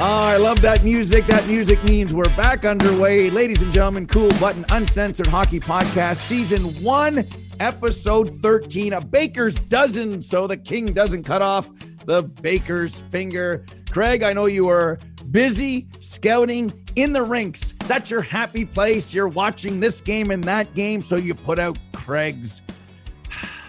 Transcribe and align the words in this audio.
Oh, 0.00 0.04
I 0.04 0.36
love 0.36 0.60
that 0.60 0.84
music. 0.84 1.26
That 1.26 1.44
music 1.48 1.82
means 1.82 2.14
we're 2.14 2.22
back 2.36 2.64
underway. 2.64 3.30
Ladies 3.30 3.62
and 3.62 3.72
gentlemen, 3.72 4.06
Cool 4.06 4.28
Button 4.38 4.64
Uncensored 4.70 5.26
Hockey 5.26 5.58
Podcast, 5.58 6.18
Season 6.18 6.62
1, 6.84 7.26
Episode 7.58 8.40
13, 8.40 8.92
a 8.92 9.00
baker's 9.00 9.58
dozen, 9.58 10.22
so 10.22 10.46
the 10.46 10.56
king 10.56 10.86
doesn't 10.86 11.24
cut 11.24 11.42
off 11.42 11.68
the 12.04 12.22
baker's 12.22 13.02
finger. 13.10 13.66
Craig, 13.90 14.22
I 14.22 14.32
know 14.32 14.46
you 14.46 14.66
were 14.66 15.00
busy 15.32 15.88
scouting 15.98 16.70
in 16.94 17.12
the 17.12 17.24
rinks. 17.24 17.74
That's 17.86 18.08
your 18.08 18.22
happy 18.22 18.64
place. 18.64 19.12
You're 19.12 19.26
watching 19.26 19.80
this 19.80 20.00
game 20.00 20.30
and 20.30 20.44
that 20.44 20.74
game, 20.76 21.02
so 21.02 21.16
you 21.16 21.34
put 21.34 21.58
out 21.58 21.76
Craig's 21.92 22.62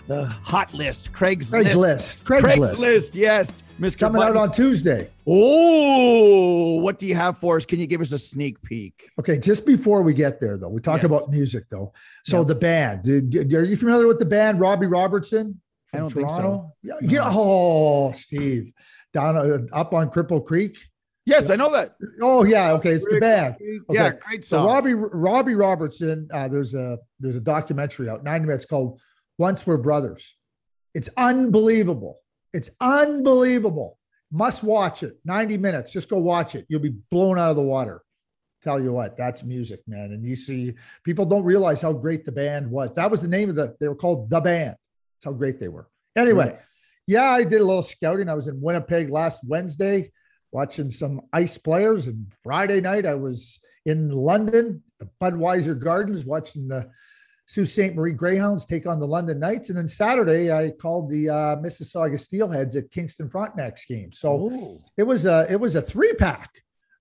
the 0.10 0.26
hot 0.44 0.74
list. 0.74 1.14
Craig's, 1.14 1.52
Craig's 1.52 1.76
list. 1.76 2.26
Craig's, 2.26 2.44
Craig's 2.44 2.60
list. 2.60 2.80
list. 2.80 3.16
Yes, 3.16 3.64
Mr. 3.80 4.00
Coming 4.00 4.20
Button. 4.22 4.36
out 4.38 4.42
on 4.42 4.52
Tuesday. 4.52 5.08
Oh, 5.28 6.80
what 6.82 6.98
do 6.98 7.06
you 7.06 7.14
have 7.14 7.38
for 7.38 7.58
us? 7.58 7.66
Can 7.66 7.80
you 7.80 7.86
give 7.86 8.02
us 8.02 8.12
a 8.12 8.18
sneak 8.18 8.60
peek? 8.64 9.08
Okay, 9.20 9.38
just 9.38 9.68
before 9.68 10.02
we 10.02 10.14
get 10.16 10.40
there, 10.42 10.58
though, 10.58 10.68
we 10.68 10.82
talk 10.82 10.98
Yes. 11.04 11.06
about 11.06 11.32
music, 11.32 11.66
though. 11.70 11.94
So 12.26 12.40
Yeah. 12.40 12.44
the 12.46 12.56
band, 12.56 13.08
are 13.54 13.64
you 13.64 13.78
familiar 13.78 14.08
with 14.08 14.18
the 14.20 14.26
band 14.26 14.60
Robbie 14.60 14.88
Robertson 14.88 15.62
I 15.94 15.98
from 15.98 16.00
don't 16.02 16.14
think 16.14 16.30
so. 16.32 16.36
Toronto? 16.38 16.74
Yeah, 16.82 16.94
yeah. 17.02 17.20
Oh, 17.32 18.12
Steve, 18.12 18.72
down 19.14 19.38
uh, 19.38 19.60
up 19.74 19.94
on 19.94 20.10
Cripple 20.10 20.44
Creek. 20.44 20.76
Yes, 21.26 21.52
I 21.52 21.56
know 21.56 21.72
that. 21.74 21.96
Oh, 22.24 22.44
yeah. 22.44 22.72
Okay, 22.74 22.90
it's 22.94 23.06
the 23.08 23.20
band. 23.20 23.56
Yeah, 23.92 24.08
Okay. 24.08 24.18
great 24.28 24.44
So. 24.46 24.66
Robbie 24.66 24.96
Robbie 24.96 25.54
Robertson, 25.54 26.28
uh, 26.34 26.48
there's 26.48 26.74
a 26.74 26.98
there's 27.20 27.36
a 27.36 27.42
documentary 27.42 28.10
out, 28.10 28.24
90 28.24 28.48
minutes 28.48 28.66
called 28.66 29.00
Once 29.40 29.66
Were 29.66 29.78
Brothers. 29.78 30.36
It's 30.94 31.10
unbelievable. 31.18 32.20
It's 32.54 32.70
unbelievable. 32.80 33.98
Must 34.32 34.64
watch 34.64 35.02
it. 35.02 35.14
90 35.26 35.58
minutes. 35.58 35.94
Just 35.94 36.10
go 36.10 36.18
watch 36.18 36.54
it. 36.54 36.66
You'll 36.70 36.82
be 36.82 36.96
blown 37.10 37.40
out 37.40 37.50
of 37.50 37.56
the 37.56 37.64
water. 37.64 38.04
Tell 38.62 38.80
you 38.80 38.92
what, 38.92 39.16
that's 39.16 39.44
music, 39.44 39.80
man. 39.88 40.12
And 40.12 40.26
you 40.26 40.36
see, 40.36 40.74
people 41.06 41.26
don't 41.26 41.46
realize 41.46 41.82
how 41.82 41.94
great 41.94 42.26
the 42.26 42.32
band 42.32 42.70
was. 42.70 42.94
That 42.94 43.10
was 43.10 43.22
the 43.22 43.28
name 43.30 43.50
of 43.50 43.56
the, 43.56 43.76
they 43.80 43.88
were 43.88 43.96
called 43.96 44.30
The 44.30 44.42
Band. 44.42 44.76
That's 45.16 45.26
how 45.26 45.32
great 45.32 45.60
they 45.60 45.70
were. 45.70 45.88
Anyway, 46.18 46.58
yeah, 47.08 47.30
I 47.30 47.46
did 47.46 47.62
a 47.62 47.66
little 47.66 47.82
scouting. 47.82 48.28
I 48.28 48.36
was 48.36 48.50
in 48.50 48.60
Winnipeg 48.60 49.10
last 49.10 49.42
Wednesday 49.48 50.12
watching 50.52 50.90
some 50.90 51.22
ice 51.32 51.58
players. 51.58 52.08
And 52.08 52.32
Friday 52.44 52.82
night, 52.82 53.06
I 53.06 53.16
was 53.16 53.60
in 53.86 54.10
London, 54.10 54.84
the 55.00 55.10
Budweiser 55.22 55.80
Gardens, 55.80 56.26
watching 56.26 56.68
the 56.68 56.90
Sault 57.50 57.68
Ste. 57.68 57.96
Marie 57.96 58.14
Greyhounds 58.14 58.64
take 58.64 58.86
on 58.86 59.00
the 59.00 59.08
London 59.08 59.40
Knights. 59.40 59.70
And 59.70 59.78
then 59.78 59.88
Saturday, 59.88 60.52
I 60.52 60.70
called 60.70 61.10
the 61.10 61.30
uh, 61.30 61.56
Mississauga 61.56 62.14
Steelheads 62.14 62.76
at 62.76 62.92
Kingston 62.92 63.28
Frontenacs 63.28 63.88
game. 63.88 64.12
So 64.12 64.52
Oh, 64.52 64.82
it 64.98 65.04
was 65.04 65.26
a 65.26 65.48
it 65.50 65.60
was 65.60 65.76
a 65.76 65.82
three 65.82 66.14
pack 66.14 66.52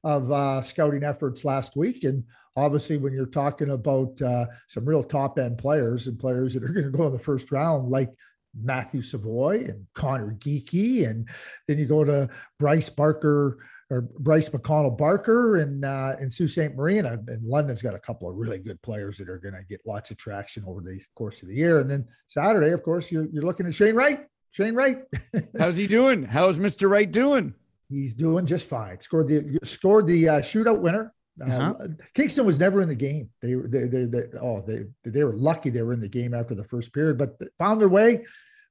of 0.04 0.32
uh, 0.32 0.62
scouting 0.62 1.04
efforts 1.04 1.44
last 1.44 1.76
week, 1.76 2.04
and 2.04 2.24
obviously 2.56 2.96
when 2.96 3.12
you're 3.12 3.26
talking 3.26 3.70
about 3.70 4.20
uh, 4.22 4.46
some 4.68 4.86
real 4.86 5.02
top 5.02 5.38
end 5.38 5.58
players 5.58 6.06
and 6.06 6.18
players 6.18 6.54
that 6.54 6.64
are 6.64 6.68
going 6.72 6.90
to 6.90 6.96
go 6.96 7.06
in 7.06 7.12
the 7.12 7.18
first 7.18 7.52
round, 7.52 7.90
like 7.90 8.10
Matthew 8.58 9.02
Savoie 9.02 9.66
and 9.68 9.86
Conor 9.94 10.34
Geekie, 10.38 11.06
and 11.06 11.28
then 11.66 11.78
you 11.78 11.84
go 11.84 12.04
to 12.04 12.26
Bryce 12.58 12.88
Barker 12.88 13.58
or 13.90 14.02
Bryce 14.02 14.50
McConnell 14.50 14.96
Barker 14.96 15.56
and 15.56 15.84
uh, 15.84 16.14
in 16.20 16.28
Sault 16.28 16.50
Ste. 16.50 16.74
Marie, 16.76 16.98
and, 16.98 17.06
uh, 17.06 17.16
and 17.28 17.42
London's 17.42 17.80
got 17.82 17.94
a 17.94 17.98
couple 17.98 18.28
of 18.28 18.36
really 18.36 18.58
good 18.58 18.80
players 18.82 19.16
that 19.18 19.28
are 19.28 19.38
going 19.38 19.54
to 19.54 19.62
get 19.68 19.80
lots 19.86 20.10
of 20.10 20.18
traction 20.18 20.64
over 20.66 20.80
the 20.80 21.00
course 21.14 21.42
of 21.42 21.48
the 21.48 21.54
year. 21.54 21.80
And 21.80 21.90
then 21.90 22.06
Saturday, 22.26 22.70
of 22.72 22.82
course, 22.82 23.10
you're 23.10 23.26
you're 23.32 23.44
looking 23.44 23.66
at 23.66 23.74
Shane 23.74 23.94
Wright. 23.94 24.26
Shane 24.50 24.74
Wright. 24.74 25.02
how's 25.58 25.76
he 25.76 25.86
doing? 25.86 26.22
How's 26.24 26.58
Mr. 26.58 26.88
Wright 26.88 27.10
doing? 27.10 27.54
He's 27.88 28.12
doing 28.14 28.44
just 28.44 28.68
fine. 28.68 29.00
Scored 29.00 29.28
the 29.28 29.58
scored 29.64 30.06
the 30.06 30.28
uh, 30.28 30.40
shootout 30.40 30.80
winner. 30.80 31.14
Uh, 31.40 31.44
Uh-huh. 31.44 31.74
Kingston 32.14 32.44
was 32.44 32.58
never 32.58 32.80
in 32.80 32.88
the 32.88 32.94
game. 32.94 33.30
They 33.40 33.54
were 33.54 33.68
they, 33.68 33.86
they, 33.86 34.04
they 34.04 34.22
oh 34.42 34.60
they 34.66 34.80
they 35.04 35.24
were 35.24 35.36
lucky 35.36 35.70
they 35.70 35.82
were 35.82 35.92
in 35.92 36.00
the 36.00 36.08
game 36.08 36.34
after 36.34 36.54
the 36.54 36.64
first 36.64 36.92
period, 36.92 37.16
but 37.16 37.38
found 37.58 37.80
their 37.80 37.88
way 37.88 38.26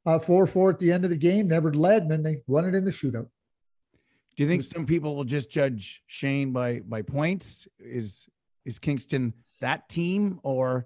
uh, 0.06 0.20
four 0.20 0.46
four 0.46 0.70
at 0.70 0.78
the 0.80 0.92
end 0.92 1.06
of 1.06 1.10
the 1.10 1.18
game. 1.18 1.48
Never 1.48 1.74
led, 1.74 2.04
and 2.04 2.12
then 2.12 2.24
they 2.24 2.38
won 2.46 2.66
it 2.66 2.76
in 2.76 2.86
the 2.86 2.92
shootout. 2.92 3.30
Do 4.38 4.44
you 4.44 4.50
think 4.50 4.62
some 4.62 4.86
people 4.86 5.16
will 5.16 5.24
just 5.24 5.50
judge 5.50 6.04
Shane 6.06 6.54
by 6.54 6.82
by 6.82 7.02
points? 7.02 7.68
Is 7.80 8.28
is 8.66 8.78
Kingston 8.78 9.34
that 9.62 9.90
team, 9.90 10.40
or 10.44 10.86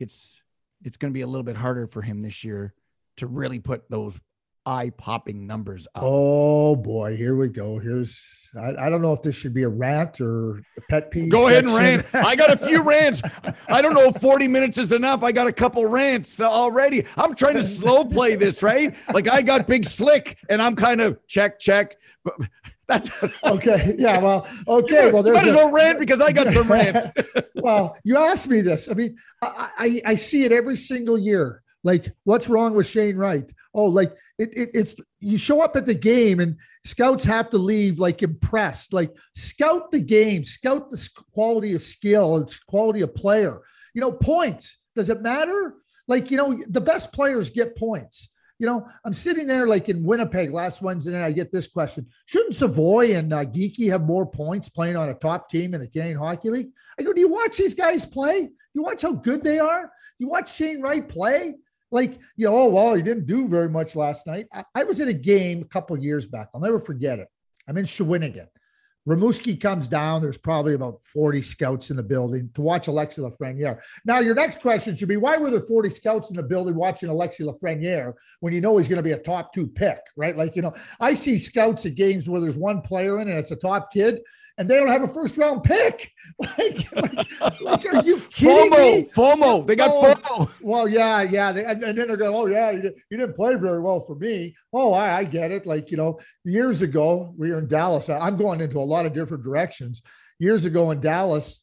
it's 0.00 0.42
it's 0.84 0.96
going 0.96 1.12
to 1.12 1.14
be 1.14 1.20
a 1.20 1.26
little 1.26 1.44
bit 1.44 1.56
harder 1.56 1.86
for 1.86 2.02
him 2.02 2.20
this 2.20 2.42
year 2.42 2.74
to 3.18 3.28
really 3.28 3.60
put 3.60 3.88
those 3.88 4.18
eye 4.66 4.90
popping 4.90 5.46
numbers 5.46 5.86
up? 5.94 6.02
Oh 6.04 6.74
boy, 6.74 7.16
here 7.16 7.36
we 7.36 7.48
go. 7.48 7.78
Here's 7.78 8.50
I, 8.60 8.86
I 8.86 8.90
don't 8.90 9.02
know 9.02 9.12
if 9.12 9.22
this 9.22 9.36
should 9.36 9.54
be 9.54 9.62
a 9.62 9.68
rant 9.68 10.20
or 10.20 10.58
a 10.76 10.80
pet 10.88 11.12
peeve. 11.12 11.30
Go 11.30 11.46
ahead 11.46 11.66
and 11.66 11.74
rant. 11.74 12.04
I 12.12 12.34
got 12.34 12.52
a 12.52 12.56
few 12.56 12.82
rants. 12.88 13.22
I 13.68 13.82
don't 13.82 13.94
know 13.94 14.08
if 14.08 14.16
40 14.16 14.48
minutes 14.48 14.78
is 14.78 14.90
enough. 14.90 15.22
I 15.22 15.30
got 15.30 15.46
a 15.46 15.52
couple 15.52 15.86
rants 15.86 16.40
already. 16.40 17.06
I'm 17.16 17.36
trying 17.36 17.54
to 17.54 17.62
slow 17.62 18.04
play 18.04 18.34
this, 18.34 18.64
right? 18.64 18.96
Like 19.14 19.28
I 19.28 19.42
got 19.42 19.68
big 19.68 19.86
slick 19.86 20.38
and 20.48 20.60
I'm 20.60 20.74
kind 20.74 21.00
of 21.00 21.24
check, 21.28 21.60
check. 21.60 21.96
That's 22.90 23.24
okay, 23.44 23.94
yeah, 23.98 24.18
well, 24.18 24.46
okay, 24.66 25.10
well, 25.12 25.22
there's 25.22 25.36
might 25.36 25.46
as 25.46 25.52
a- 25.54 25.56
well 25.56 25.70
rant 25.70 26.00
because 26.00 26.20
I 26.20 26.32
got 26.32 26.52
some 26.52 26.70
rants. 26.72 27.08
well, 27.54 27.96
you 28.04 28.16
asked 28.16 28.48
me 28.48 28.60
this. 28.62 28.90
I 28.90 28.94
mean, 28.94 29.16
I, 29.42 29.68
I 29.78 30.02
I 30.06 30.14
see 30.16 30.44
it 30.44 30.50
every 30.52 30.76
single 30.76 31.16
year. 31.16 31.62
Like, 31.84 32.12
what's 32.24 32.48
wrong 32.48 32.74
with 32.74 32.86
Shane 32.86 33.16
Wright? 33.16 33.50
Oh, 33.72 33.86
like 33.86 34.12
it, 34.38 34.50
it 34.56 34.70
it's 34.74 34.96
you 35.20 35.38
show 35.38 35.62
up 35.62 35.76
at 35.76 35.86
the 35.86 35.94
game 35.94 36.40
and 36.40 36.56
scouts 36.84 37.24
have 37.24 37.48
to 37.50 37.58
leave 37.58 37.98
like 37.98 38.22
impressed. 38.22 38.92
Like, 38.92 39.16
scout 39.34 39.90
the 39.92 40.00
game, 40.00 40.44
scout 40.44 40.90
the 40.90 41.08
quality 41.32 41.74
of 41.74 41.82
skill, 41.82 42.38
it's 42.38 42.58
quality 42.58 43.02
of 43.02 43.14
player. 43.14 43.60
You 43.94 44.00
know, 44.00 44.12
points. 44.12 44.78
Does 44.96 45.08
it 45.08 45.22
matter? 45.22 45.76
Like, 46.08 46.30
you 46.32 46.36
know, 46.36 46.58
the 46.68 46.80
best 46.80 47.12
players 47.12 47.50
get 47.50 47.76
points. 47.76 48.30
You 48.60 48.66
know, 48.66 48.86
I'm 49.06 49.14
sitting 49.14 49.46
there 49.46 49.66
like 49.66 49.88
in 49.88 50.04
Winnipeg 50.04 50.52
last 50.52 50.82
Wednesday. 50.82 51.20
I 51.20 51.32
get 51.32 51.50
this 51.50 51.66
question: 51.66 52.06
Shouldn't 52.26 52.54
Savoie 52.54 53.16
and 53.16 53.32
uh, 53.32 53.44
Geekie 53.46 53.90
have 53.90 54.02
more 54.02 54.26
points 54.26 54.68
playing 54.68 54.96
on 54.96 55.08
a 55.08 55.14
top 55.14 55.48
team 55.48 55.72
in 55.72 55.80
the 55.80 55.88
Canadian 55.88 56.18
Hockey 56.18 56.50
League? 56.50 56.68
I 56.98 57.02
go, 57.02 57.14
do 57.14 57.20
you 57.20 57.30
watch 57.30 57.56
these 57.56 57.74
guys 57.74 58.04
play? 58.04 58.40
Do 58.42 58.52
you 58.74 58.82
watch 58.82 59.00
how 59.00 59.12
good 59.12 59.42
they 59.42 59.58
are? 59.58 59.82
Do 59.84 59.88
You 60.18 60.28
watch 60.28 60.54
Shane 60.54 60.82
Wright 60.82 61.08
play? 61.08 61.54
Like, 61.90 62.18
you 62.36 62.46
know, 62.46 62.56
oh, 62.56 62.68
well, 62.68 62.94
he 62.94 63.02
didn't 63.02 63.26
do 63.26 63.48
very 63.48 63.68
much 63.68 63.96
last 63.96 64.26
night. 64.26 64.46
I, 64.52 64.62
I 64.74 64.84
was 64.84 65.00
at 65.00 65.08
a 65.08 65.14
game 65.14 65.62
a 65.62 65.64
couple 65.64 65.98
years 65.98 66.26
back. 66.26 66.50
I'll 66.54 66.60
never 66.60 66.78
forget 66.78 67.18
it. 67.18 67.28
I'm 67.66 67.78
in 67.78 67.86
Shawinigan. 67.86 68.46
Rimouski 69.08 69.58
comes 69.58 69.88
down. 69.88 70.20
There's 70.20 70.38
probably 70.38 70.74
about 70.74 71.02
40 71.04 71.42
scouts 71.42 71.90
in 71.90 71.96
the 71.96 72.02
building 72.02 72.50
to 72.54 72.60
watch 72.60 72.86
Alexis 72.86 73.24
Lafreniere. 73.24 73.80
Now, 74.04 74.18
your 74.20 74.34
next 74.34 74.60
question 74.60 74.94
should 74.94 75.08
be 75.08 75.16
why 75.16 75.36
were 75.36 75.50
there 75.50 75.60
40 75.60 75.88
scouts 75.88 76.30
in 76.30 76.36
the 76.36 76.42
building 76.42 76.74
watching 76.74 77.08
Alexis 77.08 77.46
Lafreniere 77.46 78.12
when 78.40 78.52
you 78.52 78.60
know 78.60 78.76
he's 78.76 78.88
going 78.88 78.98
to 78.98 79.02
be 79.02 79.12
a 79.12 79.18
top 79.18 79.52
two 79.52 79.66
pick, 79.66 80.00
right? 80.16 80.36
Like, 80.36 80.54
you 80.54 80.62
know, 80.62 80.72
I 81.00 81.14
see 81.14 81.38
scouts 81.38 81.86
at 81.86 81.94
games 81.94 82.28
where 82.28 82.40
there's 82.40 82.58
one 82.58 82.82
player 82.82 83.18
in 83.18 83.28
and 83.28 83.38
it's 83.38 83.52
a 83.52 83.56
top 83.56 83.92
kid 83.92 84.20
and 84.60 84.68
they 84.68 84.76
don't 84.76 84.88
have 84.88 85.02
a 85.02 85.08
first 85.08 85.38
round 85.38 85.64
pick. 85.64 86.12
Like, 86.38 86.92
like, 87.40 87.60
like, 87.62 87.86
are 87.94 88.04
you 88.04 88.18
kidding 88.30 88.70
me? 88.70 89.08
FOMO, 89.12 89.36
FOMO. 89.38 89.66
They 89.66 89.74
got 89.74 89.90
Oh. 89.90 90.14
FOMO. 90.14 90.50
Well, 90.60 90.86
yeah, 90.86 91.22
yeah. 91.22 91.50
They, 91.50 91.64
and, 91.64 91.82
and 91.82 91.96
then 91.96 92.06
they're 92.08 92.16
going, 92.18 92.34
oh, 92.34 92.46
yeah, 92.46 92.70
you, 92.70 92.92
you 93.10 93.16
didn't 93.18 93.34
play 93.34 93.54
very 93.54 93.80
well 93.80 94.00
for 94.00 94.14
me. 94.16 94.54
Oh, 94.72 94.92
I, 94.92 95.16
I 95.18 95.24
get 95.24 95.50
it. 95.50 95.64
Like, 95.66 95.90
you 95.90 95.96
know, 95.96 96.18
years 96.44 96.82
ago, 96.82 97.34
we 97.38 97.50
were 97.50 97.58
in 97.58 97.68
Dallas. 97.68 98.10
I- 98.10 98.18
I'm 98.18 98.36
going 98.36 98.60
into 98.60 98.78
a 98.78 98.80
lot 98.80 99.06
of 99.06 99.14
different 99.14 99.42
directions. 99.42 100.02
Years 100.38 100.66
ago 100.66 100.90
in 100.90 101.00
Dallas 101.00 101.60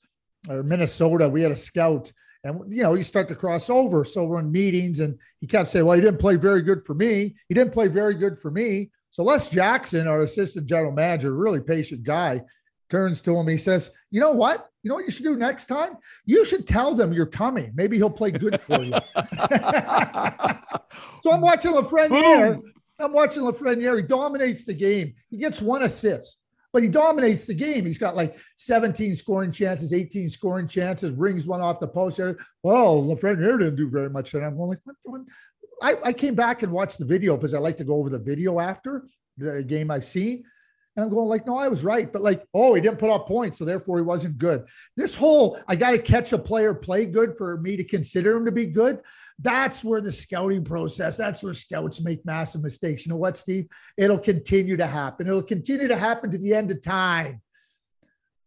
or 0.49 0.63
Minnesota, 0.63 1.29
we 1.29 1.43
had 1.43 1.51
a 1.51 1.55
scout. 1.55 2.11
And, 2.43 2.61
you 2.75 2.81
know, 2.83 2.95
you 2.95 3.03
start 3.03 3.27
to 3.29 3.35
cross 3.35 3.69
over. 3.69 4.05
So 4.05 4.23
we're 4.23 4.39
in 4.39 4.51
meetings 4.51 5.01
and 5.01 5.19
he 5.39 5.45
kept 5.47 5.69
saying, 5.69 5.85
well, 5.85 5.95
he 5.95 6.01
didn't 6.01 6.19
play 6.19 6.35
very 6.35 6.61
good 6.63 6.83
for 6.85 6.95
me. 6.95 7.35
He 7.47 7.53
didn't 7.55 7.73
play 7.73 7.87
very 7.89 8.15
good 8.15 8.37
for 8.39 8.49
me. 8.51 8.89
So 9.11 9.23
Les 9.23 9.49
Jackson, 9.49 10.07
our 10.07 10.21
assistant 10.23 10.67
general 10.67 10.91
manager, 10.91 11.33
really 11.33 11.59
patient 11.61 12.03
guy, 12.03 12.41
turns 12.89 13.21
to 13.23 13.35
him. 13.35 13.47
He 13.47 13.57
says, 13.57 13.91
you 14.11 14.19
know 14.19 14.31
what? 14.31 14.69
You 14.83 14.89
know 14.89 14.95
what 14.95 15.05
you 15.05 15.11
should 15.11 15.25
do 15.25 15.35
next 15.35 15.65
time? 15.65 15.97
You 16.25 16.45
should 16.45 16.67
tell 16.67 16.95
them 16.95 17.13
you're 17.13 17.25
coming. 17.25 17.71
Maybe 17.75 17.97
he'll 17.97 18.09
play 18.09 18.31
good 18.31 18.59
for 18.59 18.81
you. 18.81 18.91
so 21.21 21.31
I'm 21.31 21.41
watching 21.41 21.71
Lafreniere. 21.73 22.61
I'm 22.99 23.13
watching 23.13 23.43
Lafreniere. 23.43 23.97
He 23.97 24.01
dominates 24.03 24.65
the 24.65 24.73
game. 24.73 25.13
He 25.29 25.37
gets 25.37 25.61
one 25.61 25.83
assist, 25.83 26.39
but 26.73 26.81
he 26.83 26.89
dominates 26.89 27.45
the 27.45 27.53
game. 27.53 27.85
He's 27.85 27.97
got 27.97 28.15
like 28.15 28.37
17 28.55 29.13
scoring 29.15 29.51
chances, 29.51 29.93
18 29.93 30.29
scoring 30.29 30.67
chances, 30.67 31.11
rings 31.11 31.47
one 31.47 31.61
off 31.61 31.79
the 31.79 31.87
post. 31.87 32.19
Well, 32.63 33.03
Lafreniere 33.03 33.55
oh, 33.55 33.57
didn't 33.57 33.75
do 33.75 33.89
very 33.89 34.09
much. 34.09 34.33
And 34.33 34.45
I'm 34.45 34.57
going 34.57 34.69
like, 34.69 34.79
what? 34.83 34.95
what? 35.03 35.21
I, 35.81 35.95
I 36.05 36.13
came 36.13 36.33
back 36.33 36.63
and 36.63 36.71
watched 36.71 36.97
the 36.97 37.05
video 37.05 37.37
because 37.37 37.53
I 37.53 37.59
like 37.59 37.77
to 37.77 37.83
go 37.83 37.95
over 37.95 38.09
the 38.09 38.19
video 38.19 38.59
after 38.59 39.07
the 39.37 39.63
game 39.63 39.91
I've 39.91 40.05
seen. 40.05 40.43
And 40.97 41.03
I'm 41.03 41.11
going 41.11 41.29
like, 41.29 41.45
no, 41.45 41.55
I 41.55 41.67
was 41.67 41.83
right. 41.83 42.11
But 42.11 42.23
like, 42.23 42.43
oh, 42.55 42.73
he 42.73 42.81
didn't 42.81 42.97
put 42.97 43.11
up 43.11 43.27
points. 43.27 43.59
So 43.59 43.65
therefore 43.65 43.97
he 43.97 44.03
wasn't 44.03 44.39
good. 44.39 44.65
This 44.95 45.13
whole, 45.13 45.59
I 45.67 45.75
got 45.75 45.91
to 45.91 45.99
catch 45.99 46.33
a 46.33 46.39
player 46.39 46.73
play 46.73 47.05
good 47.05 47.37
for 47.37 47.57
me 47.59 47.77
to 47.77 47.83
consider 47.83 48.35
him 48.35 48.45
to 48.45 48.51
be 48.51 48.65
good. 48.65 49.01
That's 49.37 49.83
where 49.83 50.01
the 50.01 50.11
scouting 50.11 50.63
process, 50.63 51.15
that's 51.15 51.43
where 51.43 51.53
scouts 51.53 52.01
make 52.01 52.25
massive 52.25 52.63
mistakes. 52.63 53.05
You 53.05 53.11
know 53.11 53.17
what, 53.17 53.37
Steve? 53.37 53.67
It'll 53.95 54.17
continue 54.17 54.75
to 54.75 54.87
happen. 54.87 55.27
It'll 55.27 55.43
continue 55.43 55.87
to 55.87 55.95
happen 55.95 56.31
to 56.31 56.37
the 56.39 56.55
end 56.55 56.71
of 56.71 56.81
time. 56.81 57.43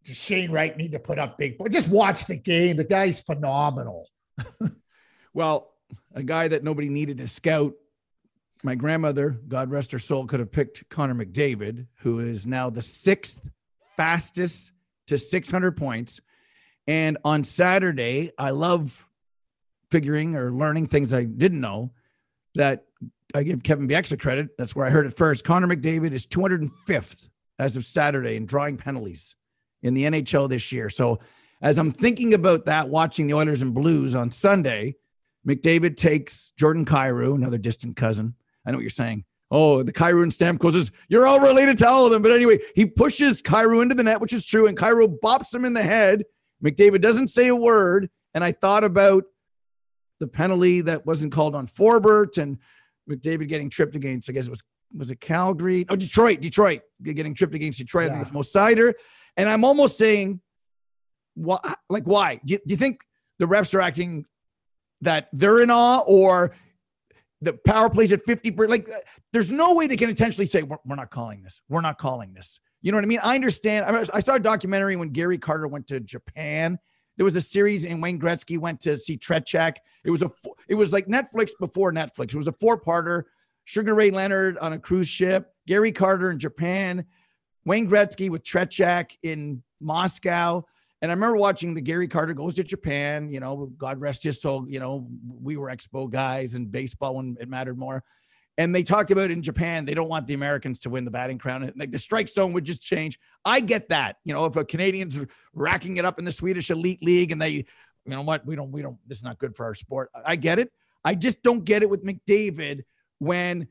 Does 0.03 0.17
Shane 0.17 0.51
Wright 0.51 0.77
need 0.77 0.91
to 0.93 0.99
put 0.99 1.21
up 1.21 1.39
big 1.39 1.57
points? 1.57 1.77
Just 1.77 1.89
watch 1.89 2.27
the 2.27 2.37
game. 2.37 2.77
The 2.77 2.85
guy's 2.85 3.21
phenomenal. 3.21 4.09
well, 5.35 5.73
a 6.15 6.23
guy 6.25 6.49
that 6.49 6.65
nobody 6.65 6.89
needed 6.89 7.19
to 7.19 7.29
scout 7.29 7.75
my 8.63 8.75
grandmother, 8.75 9.39
God 9.49 9.71
rest 9.71 9.93
her 9.93 9.99
soul, 9.99 10.27
could 10.27 10.41
have 10.41 10.53
picked 10.53 10.89
Connor 10.89 11.15
McDavid, 11.15 11.87
who 12.01 12.21
is 12.21 12.47
now 12.47 12.71
the 12.71 12.83
sixth 12.83 13.49
fastest 13.97 14.73
to 15.07 15.19
600 15.19 15.77
points. 15.77 16.21
And 16.87 17.19
on 17.25 17.45
Saturday, 17.45 18.33
I 18.39 18.51
love 18.51 19.09
figuring 19.91 20.37
or 20.37 20.51
learning 20.51 20.87
things 20.87 21.13
I 21.13 21.25
didn't 21.25 21.61
know 21.61 21.93
that 22.55 22.85
I 23.35 23.43
give 23.43 23.63
Kevin 23.63 23.89
Bieksa 23.89 24.19
credit. 24.19 24.57
That's 24.59 24.75
where 24.75 24.87
I 24.87 24.91
heard 24.91 25.07
it 25.07 25.17
first. 25.17 25.45
Connor 25.45 25.69
McDavid 25.69 26.13
is 26.13 26.27
205th 26.27 27.29
as 27.59 27.77
of 27.77 27.85
Saturday 27.85 28.37
in 28.37 28.47
drawing 28.47 28.77
penalties 28.77 29.37
in 29.83 29.95
the 29.95 30.05
NHL 30.05 30.49
this 30.49 30.73
year. 30.73 30.91
So 30.91 31.21
as 31.63 31.79
I'm 31.79 31.93
thinking 31.93 32.35
about 32.35 32.65
that, 32.67 32.89
watching 32.89 33.27
the 33.27 33.35
Oilers 33.35 33.63
and 33.63 33.75
Blues 33.75 34.15
on 34.15 34.31
Sunday, 34.31 34.97
McDavid 35.47 35.97
takes 35.97 36.53
Jordan 36.57 36.85
Kyrou, 36.85 37.35
another 37.35 37.59
distant 37.59 37.97
cousin, 37.97 38.35
I 38.67 38.71
know 38.71 38.77
what 38.77 38.83
you're 38.83 38.91
saying. 38.91 39.25
Oh, 39.51 39.83
the 39.83 39.93
Kyrou 39.93 40.23
and 40.23 40.31
Stamkos 40.31 40.77
is 40.77 40.93
you're 41.09 41.27
all 41.27 41.41
related 41.41 41.79
to 41.79 41.89
all 41.89 42.05
of 42.07 42.13
them. 42.13 42.23
But 42.23 42.33
anyway, 42.33 42.61
he 42.77 42.87
pushes 42.87 43.43
Kyrou 43.43 43.83
into 43.83 43.95
the 43.95 44.05
net, 44.05 44.21
which 44.21 44.33
is 44.33 44.45
true, 44.45 44.67
and 44.67 44.77
Kyrou 44.77 45.19
bops 45.21 45.55
him 45.55 45.65
in 45.65 45.75
the 45.75 45.83
head. 45.83 46.25
McDavid 46.65 47.01
doesn't 47.01 47.29
say 47.29 47.49
a 47.49 47.57
word. 47.57 48.11
And 48.33 48.45
I 48.45 48.53
thought 48.53 48.85
about 48.85 49.25
the 50.21 50.29
penalty 50.29 50.83
that 50.83 51.05
wasn't 51.05 51.33
called 51.33 51.57
on 51.57 51.67
Forbort 51.67 52.39
and 52.39 52.59
McDavid 53.11 53.49
getting 53.49 53.71
tripped 53.71 53.97
against, 53.97 54.31
I 54.31 54.33
guess 54.33 54.47
it 54.47 54.51
was 54.51 54.63
was 54.97 55.11
it 55.11 55.21
Calgary? 55.21 55.87
Oh, 55.89 55.97
Detroit, 55.97 56.41
Detroit 56.41 56.83
getting 57.03 57.35
tripped 57.35 57.55
against 57.55 57.79
Detroit. 57.79 58.07
Yeah. 58.07 58.09
I 58.09 58.25
think 58.25 58.27
it 58.27 58.35
was 58.35 58.55
Mo 58.55 58.61
Seider. 58.61 58.95
And 59.37 59.49
I'm 59.49 59.65
almost 59.65 59.97
saying, 59.97 60.41
why, 61.35 61.61
like, 61.89 62.05
why? 62.05 62.41
Do 62.45 62.55
you, 62.55 62.59
do 62.67 62.73
you 62.73 62.77
think 62.77 63.05
the 63.39 63.47
refs 63.47 63.75
are 63.75 63.81
acting 63.81 64.27
that 65.03 65.29
they're 65.33 65.63
in 65.63 65.71
awe 65.71 66.01
or 66.01 66.55
the 67.43 67.55
power 67.55 67.89
plays 67.89 68.13
at 68.13 68.25
50 68.25 68.51
like 68.67 68.89
there's 69.33 69.51
no 69.51 69.75
way 69.75 69.87
they 69.87 69.97
can 69.97 70.11
intentionally 70.11 70.47
say 70.47 70.63
we're, 70.63 70.77
we're, 70.85 70.97
not 70.97 71.11
calling 71.11 71.43
this. 71.43 71.63
We're 71.69 71.81
not 71.81 71.99
calling 71.99 72.35
this. 72.35 72.61
You 72.83 72.93
know 72.93 72.99
what 72.99 73.05
i 73.05 73.09
mean? 73.09 73.21
I 73.23 73.35
understand. 73.35 73.87
I, 73.87 73.93
mean, 73.93 74.05
I 74.13 74.21
saw 74.21 74.35
a 74.35 74.41
documentary 74.41 74.97
when 74.97 75.11
gary 75.11 75.39
carter 75.39 75.67
went 75.67 75.87
to 75.89 76.01
japan. 76.01 76.79
There 77.17 77.25
was 77.25 77.37
a 77.37 77.41
series 77.41 77.85
and 77.85 78.03
wayne 78.03 78.21
gretzky 78.21 78.59
went 78.59 78.81
to 78.81 78.97
see 78.97 79.19
Tretiak. 79.19 79.77
it 80.05 80.11
was 80.11 80.23
a 80.23 80.31
it 80.69 80.75
was 80.75 80.93
like 80.93 81.07
netflix 81.07 81.51
before 81.59 81.93
netflix. 81.93 82.35
It 82.35 82.37
was 82.37 82.49
a 82.49 82.53
four-parter. 82.53 83.25
Sugar 83.65 83.95
ray 83.95 84.11
leonard 84.11 84.59
on 84.59 84.73
a 84.73 84.79
cruise 84.79 85.09
ship 85.09 85.53
gary 85.67 85.93
carter 85.93 86.31
in 86.31 86.39
japan 86.39 87.05
wayne 87.65 87.89
gretzky 87.89 88.29
with 88.31 88.43
Tretiak 88.43 89.17
in 89.23 89.63
moscow 89.81 90.65
and 91.03 91.11
I 91.11 91.15
remember 91.15 91.37
watching 91.37 91.75
the 91.75 91.81
Gary 91.81 92.09
Carter 92.09 92.35
goes 92.35 92.55
to 92.57 92.63
Japan, 92.63 93.31
you 93.31 93.41
know, 93.41 93.73
God 93.79 94.01
rest 94.01 94.23
his 94.23 94.41
soul, 94.41 94.67
you 94.69 94.81
know, 94.81 95.07
we 95.27 95.57
were 95.57 95.69
expo 95.69 96.11
guys 96.11 96.55
and 96.55 96.71
baseball 96.71 97.17
when 97.17 97.37
it 97.41 97.49
mattered 97.49 97.79
more. 97.79 98.05
And 98.59 98.75
they 98.75 98.83
talked 98.83 99.11
about 99.11 99.31
in 99.31 99.41
Japan, 99.41 99.87
they 99.87 99.95
don't 99.95 100.09
want 100.09 100.27
the 100.27 100.35
Americans 100.35 100.81
to 100.81 100.91
win 100.91 101.07
the 101.07 101.11
batting 101.11 101.39
crown. 101.39 101.73
Like 101.77 101.91
the 101.91 101.99
strike 101.99 102.29
zone 102.29 102.53
would 102.53 102.65
just 102.65 102.83
change. 102.83 103.19
I 103.43 103.61
get 103.61 103.89
that. 103.89 104.17
You 104.25 104.35
know, 104.35 104.45
if 104.45 104.57
a 104.57 104.65
Canadians 104.65 105.19
racking 105.55 105.97
it 105.97 106.05
up 106.05 106.19
in 106.19 106.27
the 106.27 106.33
Swedish 106.33 106.71
elite 106.71 107.03
league 107.03 107.33
and 107.33 107.41
they, 107.41 107.51
you 107.51 107.65
know 108.07 108.21
what, 108.21 108.45
we 108.45 108.57
don't, 108.57 108.71
we 108.71 108.83
don't, 108.83 108.99
this 109.07 109.19
is 109.19 109.25
not 109.25 109.39
good 109.39 109.57
for 109.57 109.65
our 109.65 109.75
sport. 109.75 110.11
I 110.27 110.37
get 110.37 110.59
it. 110.59 110.71
I 111.03 111.15
just 111.15 111.43
don't 111.43 111.65
get 111.65 111.83
it 111.83 111.89
with 111.89 112.05
McDavid 112.05 112.83
when 113.19 113.69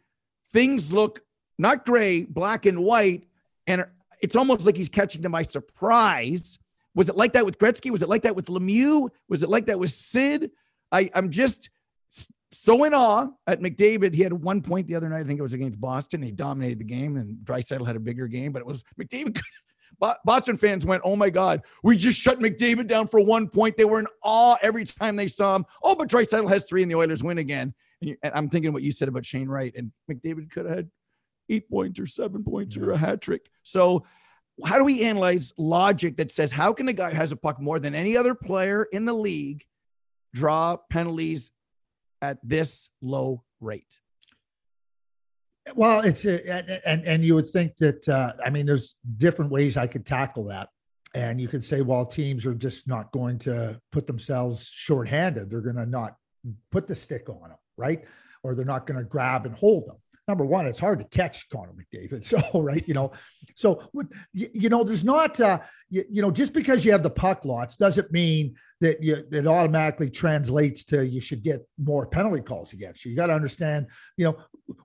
things 0.51 0.91
look 0.91 1.21
not 1.59 1.85
gray, 1.85 2.23
black 2.23 2.65
and 2.65 2.79
white. 2.79 3.27
And 3.67 3.85
it's 4.23 4.35
almost 4.35 4.65
like 4.65 4.77
he's 4.77 4.89
catching 4.89 5.21
them 5.21 5.33
by 5.33 5.43
surprise 5.43 6.57
was 6.99 7.07
it 7.07 7.15
like 7.15 7.31
that 7.31 7.45
with 7.45 7.57
Gretzky? 7.57 7.91
Was 7.91 8.01
it 8.01 8.09
like 8.09 8.23
that 8.23 8.35
with 8.35 8.47
Lemieux? 8.47 9.09
Was 9.29 9.41
it 9.41 9.47
like 9.47 9.67
that 9.67 9.79
with 9.79 9.89
Sid? 9.89 10.51
I, 10.91 11.09
I'm 11.13 11.31
just 11.31 11.69
so 12.51 12.83
in 12.83 12.93
awe 12.93 13.29
at 13.47 13.61
McDavid. 13.61 14.13
He 14.13 14.21
had 14.21 14.33
one 14.33 14.61
point 14.61 14.85
the 14.87 14.95
other 14.95 15.07
night. 15.07 15.21
I 15.21 15.23
think 15.23 15.39
it 15.39 15.43
was 15.43 15.53
against 15.53 15.79
Boston. 15.79 16.21
He 16.21 16.33
dominated 16.33 16.77
the 16.77 16.83
game, 16.83 17.15
and 17.15 17.37
Draisaitl 17.37 17.87
had 17.87 17.95
a 17.95 18.01
bigger 18.01 18.27
game. 18.27 18.51
But 18.51 18.59
it 18.59 18.65
was 18.65 18.83
McDavid. 19.01 19.39
Boston 20.25 20.57
fans 20.57 20.85
went, 20.85 21.01
"Oh 21.05 21.15
my 21.15 21.29
God, 21.29 21.61
we 21.83 21.95
just 21.95 22.19
shut 22.19 22.41
McDavid 22.41 22.87
down 22.87 23.07
for 23.07 23.21
one 23.21 23.47
point." 23.47 23.77
They 23.77 23.85
were 23.85 24.01
in 24.01 24.07
awe 24.21 24.57
every 24.61 24.83
time 24.83 25.15
they 25.15 25.29
saw 25.29 25.55
him. 25.55 25.65
Oh, 25.81 25.95
but 25.95 26.09
Draisaitl 26.09 26.49
has 26.49 26.65
three, 26.65 26.81
and 26.81 26.91
the 26.91 26.97
Oilers 26.97 27.23
win 27.23 27.37
again. 27.37 27.73
And, 28.01 28.09
you, 28.09 28.17
and 28.23 28.33
I'm 28.35 28.49
thinking 28.49 28.73
what 28.73 28.83
you 28.83 28.91
said 28.91 29.07
about 29.07 29.25
Shane 29.25 29.47
Wright, 29.47 29.73
and 29.73 29.93
McDavid 30.11 30.51
could 30.51 30.65
have 30.65 30.75
had 30.75 30.89
eight 31.47 31.69
points 31.69 31.97
or 31.97 32.07
seven 32.07 32.43
points 32.43 32.75
yeah. 32.75 32.83
or 32.83 32.91
a 32.91 32.97
hat 32.97 33.21
trick. 33.21 33.49
So 33.63 34.03
how 34.65 34.77
do 34.77 34.83
we 34.83 35.03
analyze 35.03 35.53
logic 35.57 36.17
that 36.17 36.31
says 36.31 36.51
how 36.51 36.73
can 36.73 36.87
a 36.87 36.93
guy 36.93 37.11
who 37.11 37.15
has 37.15 37.31
a 37.31 37.35
puck 37.35 37.59
more 37.59 37.79
than 37.79 37.95
any 37.95 38.17
other 38.17 38.35
player 38.35 38.83
in 38.91 39.05
the 39.05 39.13
league 39.13 39.63
draw 40.33 40.77
penalties 40.89 41.51
at 42.21 42.37
this 42.43 42.89
low 43.01 43.43
rate? 43.59 43.99
Well, 45.75 46.01
it's 46.01 46.25
a, 46.25 46.87
and 46.87 47.05
and 47.05 47.23
you 47.23 47.35
would 47.35 47.47
think 47.47 47.77
that 47.77 48.07
uh, 48.09 48.33
I 48.43 48.49
mean, 48.49 48.65
there's 48.65 48.95
different 49.17 49.51
ways 49.51 49.77
I 49.77 49.87
could 49.87 50.05
tackle 50.05 50.45
that, 50.45 50.69
and 51.13 51.39
you 51.39 51.47
could 51.47 51.63
say, 51.63 51.81
well, 51.81 52.05
teams 52.05 52.45
are 52.45 52.55
just 52.55 52.87
not 52.87 53.11
going 53.11 53.37
to 53.39 53.79
put 53.91 54.07
themselves 54.07 54.67
shorthanded; 54.67 55.49
they're 55.49 55.61
going 55.61 55.75
to 55.75 55.85
not 55.85 56.15
put 56.71 56.87
the 56.87 56.95
stick 56.95 57.29
on 57.29 57.49
them, 57.49 57.57
right? 57.77 58.03
Or 58.41 58.55
they're 58.55 58.65
not 58.65 58.87
going 58.87 58.97
to 58.97 59.03
grab 59.03 59.45
and 59.45 59.55
hold 59.55 59.87
them 59.87 59.97
number 60.29 60.45
one, 60.45 60.67
it's 60.67 60.79
hard 60.79 60.99
to 60.99 61.05
catch 61.07 61.49
Connor 61.49 61.73
McDavid. 61.73 62.23
So, 62.29 62.61
right, 62.61 62.87
you 62.87 62.93
know, 62.93 63.11
so 63.55 63.81
you, 64.33 64.69
know, 64.69 64.83
there's 64.83 65.03
not, 65.03 65.41
uh, 65.41 65.57
you, 65.89 66.03
you, 66.09 66.21
know, 66.21 66.29
just 66.29 66.53
because 66.53 66.85
you 66.85 66.91
have 66.91 67.01
the 67.01 67.09
puck 67.09 67.43
lots 67.43 67.75
doesn't 67.75 68.11
mean 68.11 68.55
that 68.79 69.01
you 69.01 69.25
it 69.31 69.47
automatically 69.47 70.11
translates 70.11 70.83
to 70.85 71.07
you 71.07 71.19
should 71.19 71.41
get 71.41 71.67
more 71.79 72.05
penalty 72.05 72.41
calls 72.41 72.73
against 72.73 73.03
you. 73.03 73.11
You 73.11 73.17
got 73.17 73.27
to 73.27 73.33
understand, 73.33 73.87
you 74.15 74.25
know, 74.25 74.37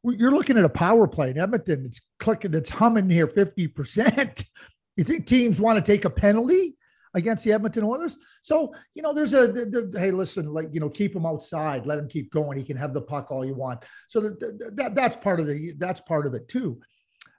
you're 0.05 0.33
looking 0.33 0.57
at 0.57 0.65
a 0.65 0.71
power 0.71 1.07
play 1.07 1.31
in 1.31 1.39
Edmonton. 1.39 1.85
It's 1.85 2.01
clicking, 2.19 2.55
it's 2.55 2.71
humming 2.71 3.11
here 3.11 3.27
50%. 3.27 4.45
You 4.97 5.03
think 5.03 5.27
teams 5.27 5.61
want 5.61 5.77
to 5.77 5.93
take 5.93 6.05
a 6.05 6.11
penalty? 6.11 6.77
Against 7.15 7.45
the 7.45 7.53
Edmonton 7.53 7.85
Oilers. 7.85 8.19
So, 8.43 8.75
you 8.95 9.03
know, 9.03 9.13
there's 9.13 9.35
a, 9.35 9.47
the, 9.47 9.89
the, 9.91 10.01
hey, 10.01 10.11
listen, 10.11 10.53
like, 10.53 10.69
you 10.73 10.81
know, 10.81 10.91
keep 10.91 11.15
him 11.15 11.27
outside, 11.27 11.87
let 11.87 11.99
him 11.99 12.09
keep 12.09 12.31
going. 12.31 12.59
He 12.59 12.65
can 12.65 12.77
have 12.77 12.93
the 12.93 13.03
puck 13.03 13.31
all 13.31 13.45
you 13.45 13.55
want. 13.55 13.85
So 14.09 14.21
the, 14.21 14.73
that, 14.75 14.95
that's 14.95 15.17
part 15.17 15.41
of 15.41 15.47
the, 15.47 15.75
that's 15.79 16.01
part 16.01 16.27
of 16.27 16.35
it 16.35 16.49
too. 16.49 16.81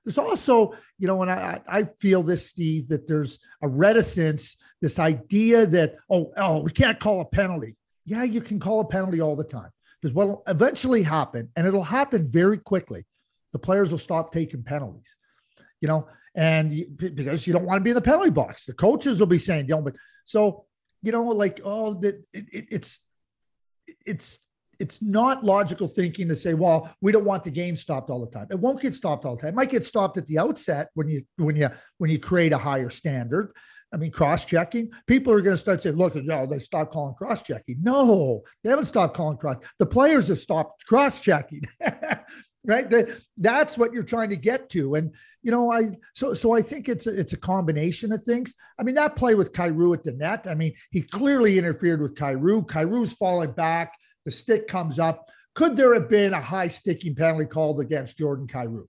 There's 0.04 0.18
also, 0.18 0.74
you 1.00 1.08
know, 1.08 1.22
and 1.24 1.32
I, 1.32 1.60
I 1.68 1.84
feel 2.00 2.22
this, 2.22 2.48
Steve, 2.48 2.88
that 2.90 3.08
there's 3.08 3.40
a 3.64 3.68
reticence, 3.68 4.58
this 4.80 5.00
idea 5.00 5.66
that, 5.66 5.96
oh, 6.10 6.32
oh, 6.38 6.60
we 6.60 6.72
can't 6.72 7.00
call 7.00 7.22
a 7.22 7.26
penalty. 7.26 7.76
Yeah, 8.06 8.24
you 8.24 8.40
can 8.40 8.60
call 8.60 8.82
a 8.82 8.88
penalty 8.88 9.20
all 9.20 9.36
the 9.36 9.44
time. 9.44 9.72
Because 10.00 10.14
what'll 10.14 10.44
eventually 10.48 11.02
happen, 11.02 11.50
and 11.56 11.66
it'll 11.66 11.84
happen 11.84 12.30
very 12.30 12.60
quickly, 12.60 13.04
the 13.52 13.58
players 13.58 13.90
will 13.90 13.98
stop 13.98 14.32
taking 14.32 14.62
penalties. 14.62 15.18
You 15.82 15.88
know, 15.88 16.08
and 16.36 16.98
because 16.98 17.48
you 17.48 17.54
don't 17.54 17.66
want 17.66 17.80
to 17.80 17.84
be 17.84 17.92
in 17.92 17.96
the 17.96 18.02
penalty 18.02 18.30
box, 18.30 18.66
the 18.66 18.74
coaches 18.74 19.20
will 19.20 19.28
be 19.28 19.38
saying, 19.38 19.68
"You 19.68 19.76
know," 19.76 19.82
but 19.82 19.96
so 20.26 20.66
you 21.02 21.12
know, 21.12 21.24
like 21.24 21.62
oh, 21.64 21.94
that 21.96 22.16
it, 22.34 22.46
it, 22.52 22.66
it's 22.70 23.02
it's 24.06 24.46
it's 24.80 25.02
not 25.02 25.44
logical 25.44 25.88
thinking 25.88 26.28
to 26.28 26.36
say, 26.36 26.54
well, 26.54 26.94
we 27.02 27.12
don't 27.12 27.26
want 27.26 27.44
the 27.44 27.52
game 27.52 27.76
stopped 27.76 28.10
all 28.10 28.20
the 28.20 28.32
time. 28.32 28.48
It 28.50 28.60
won't 28.60 28.82
get 28.82 28.94
stopped 28.94 29.26
all 29.26 29.36
the 29.36 29.42
time. 29.42 29.50
It 29.50 29.56
might 29.56 29.70
get 29.70 29.86
stopped 29.86 30.18
at 30.18 30.28
the 30.28 30.38
outset 30.38 30.90
when 30.94 31.08
you 31.08 31.22
when 31.38 31.56
you 31.56 31.70
when 31.98 32.10
you 32.10 32.20
create 32.20 32.54
a 32.54 32.58
higher 32.58 32.90
standard. 32.90 33.54
I 33.94 33.98
mean, 33.98 34.12
cross-checking. 34.12 34.92
People 35.08 35.32
are 35.32 35.42
going 35.42 35.54
to 35.54 35.62
start 35.62 35.82
saying, 35.82 35.96
look, 35.96 36.16
know, 36.16 36.46
they 36.46 36.60
stopped 36.60 36.92
calling 36.92 37.16
cross-checking. 37.16 37.78
No, 37.82 38.44
they 38.64 38.70
haven't 38.70 38.86
stopped 38.86 39.16
calling 39.16 39.38
cross. 39.38 39.58
The 39.80 39.86
players 39.86 40.28
have 40.28 40.40
stopped 40.40 40.86
cross-checking. 40.86 41.62
right? 42.66 42.90
The, 42.90 43.20
that's 43.38 43.78
what 43.78 43.94
you're 43.94 44.04
trying 44.04 44.30
to 44.32 44.36
get 44.36 44.70
to. 44.72 44.96
And 44.96 45.14
you 45.46 45.52
know 45.52 45.72
i 45.72 45.92
so 46.14 46.34
so 46.34 46.52
i 46.54 46.62
think 46.62 46.90
it's 46.90 47.06
a, 47.06 47.18
it's 47.18 47.34
a 47.34 47.38
combination 47.38 48.12
of 48.12 48.22
things. 48.24 48.56
I 48.78 48.84
mean 48.84 48.96
that 48.96 49.16
play 49.16 49.36
with 49.36 49.54
Kyrou 49.54 49.96
at 49.96 50.04
the 50.04 50.12
net 50.12 50.48
i 50.50 50.56
mean 50.56 50.74
he 50.90 51.02
clearly 51.02 51.58
interfered 51.58 52.02
with 52.02 52.16
Kyrou. 52.16 52.66
Kyrou's 52.66 53.14
falling 53.14 53.52
back. 53.52 53.94
The 54.26 54.32
stick 54.32 54.68
comes 54.68 54.98
up. 54.98 55.30
Could 55.54 55.78
there 55.78 55.94
have 55.94 56.10
been 56.10 56.34
a 56.34 56.42
high 56.42 56.68
sticking 56.68 57.16
penalty 57.16 57.46
called 57.46 57.80
against 57.80 58.18
jordan 58.18 58.48
Kyrou? 58.48 58.88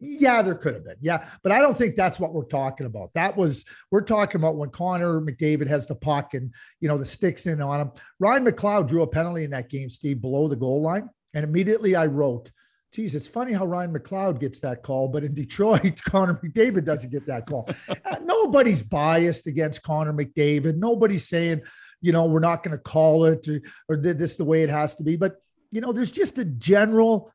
Yeah 0.00 0.40
there 0.40 0.54
could 0.54 0.72
have 0.72 0.84
been. 0.84 0.96
Yeah 1.02 1.28
but 1.42 1.52
i 1.52 1.60
don't 1.60 1.76
think 1.76 1.96
that's 1.96 2.18
what 2.18 2.32
we're 2.32 2.44
talking 2.44 2.86
about. 2.86 3.12
That 3.12 3.36
was 3.36 3.66
we're 3.90 4.00
talking 4.00 4.40
about 4.40 4.56
when 4.56 4.70
connor 4.70 5.20
mcdavid 5.20 5.68
has 5.68 5.86
the 5.86 5.96
puck 5.96 6.32
and 6.32 6.52
you 6.80 6.88
know 6.88 6.96
the 6.96 7.04
sticks 7.04 7.44
in 7.44 7.60
on 7.60 7.78
him. 7.78 7.90
Ryan 8.18 8.46
mcleod 8.46 8.88
drew 8.88 9.02
a 9.02 9.06
penalty 9.06 9.44
in 9.44 9.50
that 9.50 9.68
game 9.68 9.90
steve 9.90 10.22
below 10.22 10.48
the 10.48 10.56
goal 10.56 10.80
line. 10.80 11.10
And 11.34 11.44
immediately 11.44 11.94
i 11.94 12.06
wrote 12.06 12.50
geez, 12.92 13.14
it's 13.14 13.28
funny 13.28 13.52
how 13.52 13.64
Ryan 13.64 13.92
McLeod 13.92 14.40
gets 14.40 14.60
that 14.60 14.82
call, 14.82 15.08
but 15.08 15.24
in 15.24 15.34
Detroit, 15.40 16.02
Connor 16.04 16.34
McDavid 16.34 16.84
doesn't 16.84 17.10
get 17.10 17.26
that 17.26 17.46
call. 17.46 17.68
uh, 17.88 18.16
nobody's 18.22 18.82
biased 18.82 19.46
against 19.46 19.82
Connor 19.82 20.12
McDavid. 20.12 20.76
Nobody's 20.76 21.28
saying, 21.28 21.62
you 22.00 22.12
know, 22.12 22.26
we're 22.26 22.40
not 22.40 22.62
going 22.62 22.76
to 22.76 22.82
call 22.82 23.24
it 23.24 23.46
or, 23.48 23.60
or 23.88 23.96
this 23.96 24.36
the 24.36 24.44
way 24.44 24.62
it 24.62 24.70
has 24.70 24.94
to 24.96 25.02
be. 25.02 25.16
But, 25.16 25.36
you 25.70 25.80
know, 25.80 25.92
there's 25.92 26.10
just 26.10 26.38
a 26.38 26.44
general 26.44 27.32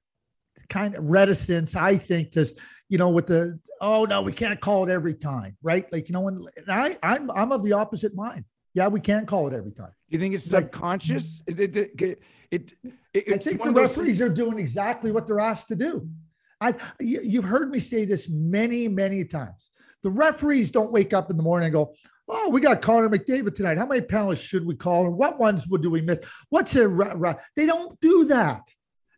kind 0.70 0.96
of 0.96 1.06
reticence, 1.06 1.76
I 1.76 1.98
think, 1.98 2.32
to, 2.34 2.46
you 2.90 2.98
know, 2.98 3.10
with 3.10 3.28
the, 3.28 3.60
oh, 3.80 4.06
no, 4.06 4.22
we 4.22 4.32
can't 4.32 4.60
call 4.60 4.84
it 4.84 4.92
every 4.92 5.14
time, 5.14 5.58
right? 5.62 5.92
Like, 5.92 6.10
you 6.10 6.14
know, 6.14 6.28
and, 6.28 6.48
and 6.58 6.70
I, 6.70 6.98
I'm, 7.04 7.30
I'm 7.32 7.52
of 7.52 7.64
the 7.64 7.74
opposite 7.74 8.16
mind. 8.16 8.46
Yeah, 8.76 8.90
we 8.90 9.00
can't 9.00 9.26
call 9.26 9.48
it 9.48 9.54
every 9.54 9.72
time. 9.72 9.94
You 10.10 10.20
think 10.20 10.36
it's 10.36 10.44
subconscious? 10.44 11.42
It, 11.48 11.60
it, 11.60 11.76
it, 11.78 12.22
it, 12.52 12.74
it 13.14 13.34
I 13.34 13.38
think 13.38 13.64
the 13.64 13.72
referees 13.72 14.22
are 14.22 14.30
doing 14.30 14.60
exactly 14.60 15.14
what 15.14 15.26
they're 15.26 15.40
asked 15.40 15.70
to 15.70 15.76
do. 15.78 16.08
I, 16.60 16.74
you've 17.00 17.46
heard 17.46 17.72
me 17.72 17.80
say 17.80 18.04
this 18.04 18.30
many, 18.30 18.90
many 18.90 19.24
times. 19.24 19.72
The 20.04 20.10
referees 20.10 20.72
don't 20.72 20.92
wake 20.92 21.14
up 21.14 21.32
in 21.32 21.38
the 21.38 21.44
morning 21.44 21.68
and 21.68 21.74
go, 21.74 21.94
"Oh, 22.28 22.50
we 22.50 22.60
got 22.60 22.82
Connor 22.82 23.10
McDavid 23.10 23.56
tonight. 23.56 23.78
How 23.78 23.86
many 23.86 24.02
penalties 24.02 24.44
should 24.44 24.66
we 24.66 24.76
call? 24.76 25.08
And 25.08 25.16
what 25.16 25.40
ones 25.40 25.68
would 25.68 25.82
do 25.82 25.90
we 25.90 26.02
miss? 26.02 26.20
What's 26.50 26.76
it?" 26.76 26.90
They 27.56 27.66
don't 27.66 28.00
do 28.02 28.26
that. 28.26 28.62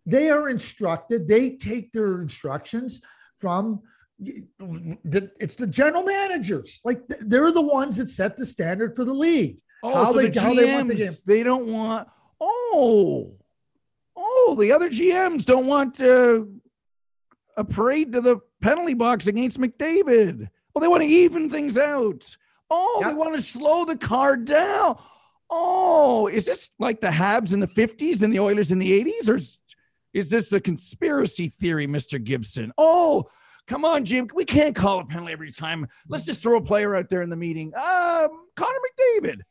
They 0.06 0.30
are 0.30 0.50
instructed. 0.50 1.28
They 1.28 1.52
take 1.58 1.92
their 1.94 2.22
instructions 2.22 3.02
from 3.38 3.82
it's 4.20 5.56
the 5.56 5.68
general 5.68 6.04
managers. 6.04 6.82
Like 6.84 7.02
they're 7.08 7.52
the 7.52 7.62
ones 7.62 7.98
that 7.98 8.08
set 8.08 8.38
the 8.38 8.46
standard 8.46 8.96
for 8.96 9.04
the 9.04 9.14
league. 9.14 9.58
Oh, 9.84 9.94
how 9.94 10.12
so 10.12 10.18
they, 10.18 10.26
the 10.28 10.40
GMs, 10.40 10.56
they 10.56 10.74
want 10.74 10.88
the 10.88 10.96
game. 10.96 11.12
They 11.26 11.44
don't 11.44 11.68
want. 11.68 12.08
Oh, 12.40 13.34
oh, 14.16 14.58
the 14.60 14.72
other 14.72 14.90
GMs 14.90 15.46
don't 15.46 15.68
want 15.68 16.02
uh, 16.02 16.46
a 17.56 17.64
parade 17.64 18.14
to 18.14 18.22
the 18.22 18.40
penalty 18.62 18.94
box 18.94 19.28
against 19.28 19.60
McDavid. 19.60 20.50
Well, 20.74 20.82
they 20.82 20.88
want 20.88 21.04
to 21.04 21.10
even 21.10 21.50
things 21.50 21.78
out. 21.78 22.36
Oh, 22.70 23.02
yep. 23.02 23.10
they 23.10 23.16
want 23.16 23.36
to 23.36 23.42
slow 23.42 23.86
the 23.86 23.98
card 23.98 24.46
down. 24.46 25.00
Oh, 25.50 26.28
is 26.28 26.46
this 26.46 26.72
like 26.78 27.00
the 27.00 27.08
Habs 27.08 27.54
in 27.54 27.60
the 27.60 27.68
50s 27.68 28.22
and 28.22 28.34
the 28.34 28.40
Oilers 28.40 28.72
in 28.72 28.80
the 28.80 29.04
80s? 29.04 29.30
Or 29.30 29.36
is, 29.38 29.58
is 30.14 30.30
this 30.30 30.52
a 30.52 30.60
conspiracy 30.60 31.48
theory, 31.48 31.88
Mr. 31.88 32.22
Gibson? 32.22 32.74
Oh, 32.78 33.30
come 33.68 33.86
on, 33.86 34.06
Jim. 34.06 34.28
We 34.34 34.46
can't 34.46 34.76
call 34.76 35.00
a 35.00 35.06
penalty 35.06 35.34
every 35.34 35.52
time. 35.52 35.88
Let's 36.08 36.26
just 36.26 36.42
throw 36.42 36.58
a 36.58 36.62
player 36.62 36.96
out 36.96 37.10
there 37.10 37.22
in 37.22 37.30
the 37.30 37.36
meeting. 37.36 37.74
Um, 37.76 38.30
Connor 38.56 38.80
McDavid. 39.22 39.42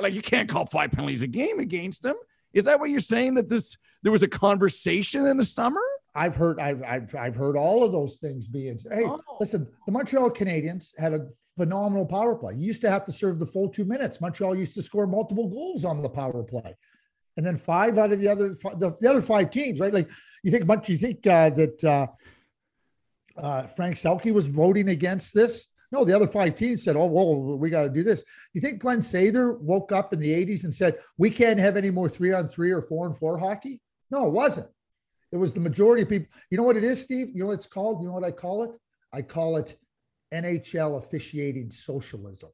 Like 0.00 0.14
you 0.14 0.22
can't 0.22 0.48
call 0.48 0.66
five 0.66 0.92
penalties 0.92 1.22
a 1.22 1.26
game 1.26 1.58
against 1.58 2.04
him. 2.04 2.14
Is 2.52 2.64
that 2.66 2.78
what 2.78 2.90
you're 2.90 3.00
saying? 3.00 3.34
That 3.34 3.48
this 3.48 3.76
there 4.02 4.12
was 4.12 4.22
a 4.22 4.28
conversation 4.28 5.26
in 5.26 5.36
the 5.36 5.44
summer? 5.44 5.80
I've 6.14 6.36
heard 6.36 6.60
I've 6.60 6.82
I've, 6.82 7.14
I've 7.14 7.34
heard 7.34 7.56
all 7.56 7.82
of 7.82 7.90
those 7.90 8.18
things 8.18 8.46
being. 8.46 8.78
Hey, 8.90 9.04
oh. 9.04 9.20
listen, 9.40 9.66
the 9.86 9.92
Montreal 9.92 10.30
Canadiens 10.30 10.96
had 10.98 11.14
a 11.14 11.26
phenomenal 11.56 12.06
power 12.06 12.36
play. 12.36 12.54
You 12.54 12.66
used 12.66 12.82
to 12.82 12.90
have 12.90 13.04
to 13.06 13.12
serve 13.12 13.38
the 13.38 13.46
full 13.46 13.68
two 13.68 13.84
minutes. 13.84 14.20
Montreal 14.20 14.54
used 14.54 14.74
to 14.74 14.82
score 14.82 15.06
multiple 15.06 15.48
goals 15.48 15.84
on 15.84 16.02
the 16.02 16.08
power 16.08 16.42
play, 16.42 16.76
and 17.36 17.44
then 17.44 17.56
five 17.56 17.98
out 17.98 18.12
of 18.12 18.20
the 18.20 18.28
other 18.28 18.50
the, 18.50 18.94
the 19.00 19.10
other 19.10 19.22
five 19.22 19.50
teams, 19.50 19.80
right? 19.80 19.92
Like 19.92 20.10
you 20.42 20.50
think 20.50 20.66
much. 20.66 20.88
You 20.88 20.98
think 20.98 21.26
uh, 21.26 21.50
that 21.50 21.84
uh, 21.84 22.06
uh, 23.36 23.66
Frank 23.66 23.96
Selke 23.96 24.32
was 24.32 24.46
voting 24.46 24.88
against 24.88 25.34
this? 25.34 25.68
No, 25.90 26.04
the 26.04 26.16
other 26.16 26.26
five 26.26 26.54
teams 26.54 26.82
said, 26.82 26.96
"Oh, 26.96 27.06
well, 27.06 27.58
we 27.58 27.68
got 27.68 27.82
to 27.82 27.90
do 27.90 28.02
this." 28.02 28.24
You 28.54 28.60
think 28.60 28.80
Glenn 28.80 28.98
Sather 28.98 29.58
woke 29.60 29.92
up 29.92 30.12
in 30.12 30.18
the 30.18 30.30
'80s 30.30 30.64
and 30.64 30.74
said, 30.74 30.98
"We 31.18 31.30
can't 31.30 31.60
have 31.60 31.76
any 31.76 31.90
more 31.90 32.08
three 32.08 32.32
on 32.32 32.46
three 32.46 32.72
or 32.72 32.80
four 32.80 33.06
on 33.06 33.14
four 33.14 33.38
hockey"? 33.38 33.80
No, 34.10 34.26
it 34.26 34.32
wasn't. 34.32 34.68
It 35.32 35.36
was 35.36 35.52
the 35.52 35.60
majority 35.60 36.02
of 36.02 36.08
people. 36.08 36.28
You 36.50 36.56
know 36.56 36.64
what 36.64 36.76
it 36.76 36.84
is, 36.84 37.00
Steve? 37.00 37.28
You 37.34 37.40
know 37.40 37.46
what 37.46 37.54
it's 37.54 37.66
called? 37.66 38.00
You 38.00 38.08
know 38.08 38.14
what 38.14 38.24
I 38.24 38.30
call 38.30 38.62
it? 38.62 38.70
I 39.12 39.22
call 39.22 39.56
it 39.58 39.76
NHL 40.32 40.98
officiating 40.98 41.70
socialism. 41.70 42.50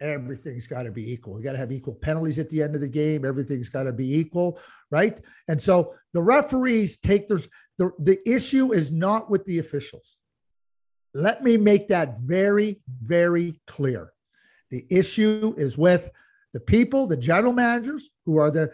Everything's 0.00 0.66
got 0.66 0.82
to 0.82 0.90
be 0.90 1.12
equal. 1.12 1.38
You 1.38 1.44
got 1.44 1.52
to 1.52 1.58
have 1.58 1.72
equal 1.72 1.94
penalties 1.94 2.38
at 2.38 2.50
the 2.50 2.62
end 2.62 2.74
of 2.74 2.80
the 2.80 2.88
game. 2.88 3.24
Everything's 3.24 3.68
got 3.68 3.84
to 3.84 3.92
be 3.92 4.18
equal, 4.18 4.58
right? 4.90 5.20
And 5.48 5.60
so 5.60 5.94
the 6.12 6.22
referees 6.22 6.96
take 6.96 7.28
their 7.28 7.38
the, 7.78 7.90
the 8.00 8.18
issue 8.28 8.72
is 8.72 8.90
not 8.90 9.30
with 9.30 9.44
the 9.44 9.58
officials. 9.58 10.20
Let 11.14 11.44
me 11.44 11.56
make 11.56 11.88
that 11.88 12.18
very, 12.18 12.80
very 13.02 13.60
clear. 13.66 14.12
The 14.70 14.84
issue 14.90 15.54
is 15.56 15.78
with 15.78 16.10
the 16.52 16.60
people, 16.60 17.06
the 17.06 17.16
general 17.16 17.52
managers, 17.52 18.10
who 18.26 18.38
are 18.38 18.50
the, 18.50 18.72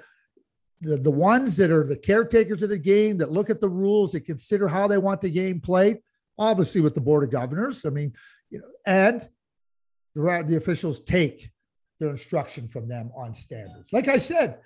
the, 0.80 0.96
the 0.96 1.10
ones 1.10 1.56
that 1.58 1.70
are 1.70 1.86
the 1.86 1.96
caretakers 1.96 2.62
of 2.62 2.70
the 2.70 2.78
game, 2.78 3.18
that 3.18 3.30
look 3.30 3.50
at 3.50 3.60
the 3.60 3.68
rules, 3.68 4.12
that 4.12 4.24
consider 4.24 4.68
how 4.68 4.86
they 4.88 4.98
want 4.98 5.20
the 5.20 5.30
game 5.30 5.60
played, 5.60 5.98
obviously 6.38 6.80
with 6.80 6.94
the 6.94 7.00
board 7.00 7.24
of 7.24 7.30
governors. 7.30 7.84
I 7.84 7.90
mean, 7.90 8.14
you 8.48 8.58
know, 8.58 8.68
and 8.86 9.28
the, 10.14 10.44
the 10.46 10.56
officials 10.56 11.00
take 11.00 11.50
their 11.98 12.10
instruction 12.10 12.66
from 12.66 12.88
them 12.88 13.10
on 13.16 13.34
standards. 13.34 13.92
Like 13.92 14.08
I 14.08 14.18
said, 14.18 14.58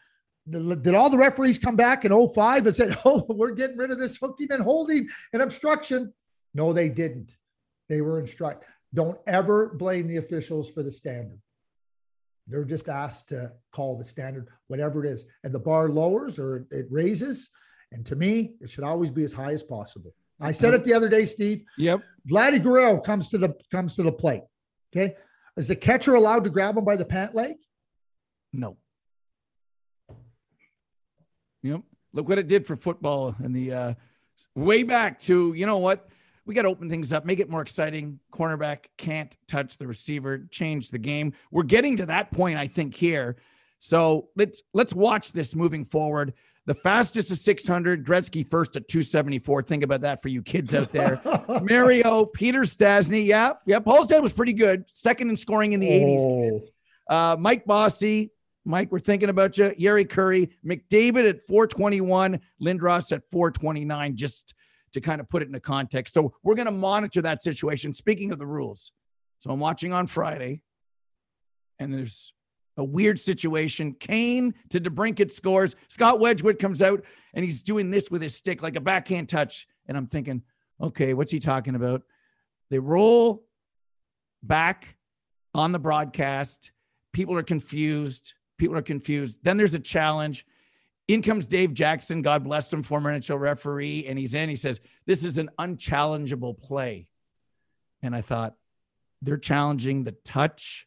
did 0.48 0.94
all 0.94 1.10
the 1.10 1.18
referees 1.18 1.58
come 1.58 1.76
back 1.76 2.04
in 2.04 2.28
05 2.28 2.66
and 2.66 2.76
said, 2.76 2.96
oh, 3.04 3.26
we're 3.28 3.52
getting 3.52 3.76
rid 3.76 3.90
of 3.90 3.98
this 3.98 4.16
hooking 4.16 4.48
and 4.50 4.62
holding 4.62 5.08
and 5.32 5.42
obstruction? 5.42 6.12
No, 6.54 6.72
they 6.72 6.88
didn't. 6.88 7.36
They 7.88 8.00
were 8.00 8.20
instructed. 8.20 8.68
Don't 8.94 9.18
ever 9.26 9.74
blame 9.74 10.06
the 10.06 10.18
officials 10.18 10.70
for 10.70 10.82
the 10.82 10.92
standard. 10.92 11.40
They're 12.46 12.64
just 12.64 12.88
asked 12.88 13.28
to 13.30 13.52
call 13.72 13.96
the 13.96 14.04
standard, 14.04 14.48
whatever 14.68 15.04
it 15.04 15.08
is. 15.08 15.26
And 15.42 15.52
the 15.52 15.58
bar 15.58 15.88
lowers 15.88 16.38
or 16.38 16.66
it 16.70 16.86
raises. 16.90 17.50
And 17.92 18.04
to 18.06 18.16
me, 18.16 18.54
it 18.60 18.70
should 18.70 18.84
always 18.84 19.10
be 19.10 19.24
as 19.24 19.32
high 19.32 19.52
as 19.52 19.62
possible. 19.62 20.14
I 20.40 20.52
said 20.52 20.74
it 20.74 20.84
the 20.84 20.92
other 20.92 21.08
day, 21.08 21.24
Steve. 21.24 21.64
Yep. 21.78 22.02
Vladdy 22.30 22.62
Guerrero 22.62 22.98
comes 22.98 23.30
to 23.30 23.38
the 23.38 23.54
comes 23.70 23.96
to 23.96 24.02
the 24.02 24.12
plate. 24.12 24.42
Okay. 24.94 25.14
Is 25.56 25.68
the 25.68 25.76
catcher 25.76 26.14
allowed 26.14 26.44
to 26.44 26.50
grab 26.50 26.76
him 26.76 26.84
by 26.84 26.96
the 26.96 27.04
pant 27.04 27.34
leg? 27.34 27.56
No. 28.52 28.76
Yep. 31.62 31.82
Look 32.12 32.28
what 32.28 32.38
it 32.38 32.48
did 32.48 32.66
for 32.66 32.76
football 32.76 33.34
in 33.42 33.52
the 33.52 33.72
uh 33.72 33.94
way 34.54 34.82
back 34.82 35.20
to, 35.20 35.52
you 35.52 35.66
know 35.66 35.78
what? 35.78 36.08
we 36.46 36.54
got 36.54 36.62
to 36.62 36.68
open 36.68 36.90
things 36.90 37.12
up, 37.12 37.24
make 37.24 37.40
it 37.40 37.48
more 37.48 37.62
exciting. 37.62 38.20
Cornerback 38.32 38.86
can't 38.98 39.34
touch 39.48 39.78
the 39.78 39.86
receiver, 39.86 40.46
change 40.50 40.90
the 40.90 40.98
game. 40.98 41.32
We're 41.50 41.62
getting 41.62 41.96
to 41.98 42.06
that 42.06 42.32
point, 42.32 42.58
I 42.58 42.66
think, 42.66 42.94
here. 42.94 43.36
So 43.78 44.28
let's 44.36 44.62
let's 44.72 44.94
watch 44.94 45.32
this 45.32 45.54
moving 45.54 45.84
forward. 45.84 46.34
The 46.66 46.74
fastest 46.74 47.30
is 47.30 47.42
600. 47.42 48.06
Gretzky 48.06 48.48
first 48.48 48.74
at 48.76 48.88
274. 48.88 49.62
Think 49.62 49.82
about 49.82 50.00
that 50.00 50.22
for 50.22 50.28
you 50.28 50.42
kids 50.42 50.74
out 50.74 50.90
there. 50.92 51.20
Mario, 51.62 52.24
Peter 52.24 52.62
Stastny. 52.62 53.26
Yeah, 53.26 53.52
yeah. 53.66 53.80
Paul's 53.80 54.08
dad 54.08 54.20
was 54.20 54.32
pretty 54.32 54.54
good. 54.54 54.84
Second 54.92 55.28
in 55.28 55.36
scoring 55.36 55.72
in 55.72 55.80
the 55.80 55.88
oh. 55.88 55.90
80s. 55.90 56.62
Uh, 57.08 57.36
Mike 57.36 57.66
Bossy. 57.66 58.30
Mike, 58.64 58.90
we're 58.90 58.98
thinking 58.98 59.28
about 59.28 59.58
you. 59.58 59.74
Jari 59.78 60.06
Kurri. 60.06 60.50
McDavid 60.64 61.28
at 61.28 61.42
421. 61.46 62.40
Lindros 62.62 63.12
at 63.12 63.22
429. 63.30 64.16
Just 64.16 64.54
to 64.94 65.00
kind 65.00 65.20
of 65.20 65.28
put 65.28 65.42
it 65.42 65.46
into 65.46 65.60
context. 65.60 66.14
So 66.14 66.32
we're 66.42 66.54
going 66.54 66.66
to 66.66 66.72
monitor 66.72 67.20
that 67.22 67.42
situation. 67.42 67.92
Speaking 67.92 68.32
of 68.32 68.38
the 68.38 68.46
rules, 68.46 68.92
so 69.40 69.50
I'm 69.50 69.60
watching 69.60 69.92
on 69.92 70.06
Friday, 70.06 70.62
and 71.78 71.92
there's 71.92 72.32
a 72.76 72.84
weird 72.84 73.18
situation. 73.18 73.94
Kane 73.94 74.54
to 74.70 74.80
DeBrincat 74.80 75.30
scores. 75.30 75.76
Scott 75.88 76.20
Wedgewood 76.20 76.58
comes 76.58 76.82
out 76.82 77.04
and 77.32 77.44
he's 77.44 77.62
doing 77.62 77.90
this 77.90 78.10
with 78.10 78.22
his 78.22 78.34
stick 78.34 78.62
like 78.62 78.76
a 78.76 78.80
backhand 78.80 79.28
touch. 79.28 79.66
And 79.86 79.96
I'm 79.96 80.06
thinking, 80.06 80.42
okay, 80.80 81.14
what's 81.14 81.32
he 81.32 81.38
talking 81.38 81.74
about? 81.74 82.02
They 82.70 82.78
roll 82.78 83.44
back 84.42 84.96
on 85.54 85.72
the 85.72 85.78
broadcast. 85.78 86.72
People 87.12 87.36
are 87.36 87.42
confused. 87.42 88.34
People 88.58 88.76
are 88.76 88.82
confused. 88.82 89.40
Then 89.42 89.56
there's 89.56 89.74
a 89.74 89.80
challenge. 89.80 90.46
In 91.06 91.20
comes 91.20 91.46
Dave 91.46 91.74
Jackson, 91.74 92.22
God 92.22 92.44
bless 92.44 92.72
him, 92.72 92.82
former 92.82 93.12
NHL 93.12 93.38
referee, 93.38 94.06
and 94.08 94.18
he's 94.18 94.34
in. 94.34 94.48
He 94.48 94.56
says, 94.56 94.80
This 95.06 95.22
is 95.22 95.36
an 95.36 95.50
unchallengeable 95.58 96.60
play. 96.60 97.08
And 98.02 98.14
I 98.14 98.22
thought, 98.22 98.54
they're 99.20 99.36
challenging 99.38 100.04
the 100.04 100.12
touch. 100.12 100.86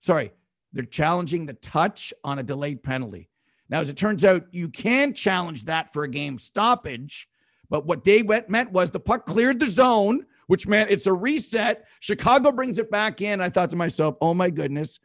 Sorry, 0.00 0.32
they're 0.76 0.84
challenging 0.84 1.46
the 1.46 1.54
touch 1.54 2.12
on 2.22 2.38
a 2.38 2.42
delayed 2.42 2.82
penalty. 2.82 3.28
Now, 3.68 3.80
as 3.80 3.88
it 3.88 3.96
turns 3.96 4.24
out, 4.24 4.46
you 4.52 4.68
can 4.68 5.12
challenge 5.12 5.64
that 5.64 5.92
for 5.92 6.04
a 6.04 6.08
game 6.08 6.38
stoppage. 6.38 7.28
But 7.68 7.84
what 7.84 8.04
Dave 8.04 8.28
meant 8.48 8.70
was 8.70 8.90
the 8.90 9.00
puck 9.00 9.26
cleared 9.26 9.58
the 9.58 9.66
zone, 9.66 10.26
which 10.46 10.68
meant 10.68 10.90
it's 10.90 11.06
a 11.06 11.12
reset. 11.12 11.86
Chicago 11.98 12.52
brings 12.52 12.78
it 12.78 12.90
back 12.90 13.20
in. 13.20 13.40
I 13.40 13.48
thought 13.48 13.70
to 13.70 13.76
myself, 13.76 14.16
oh 14.20 14.34
my 14.34 14.50
goodness, 14.50 15.00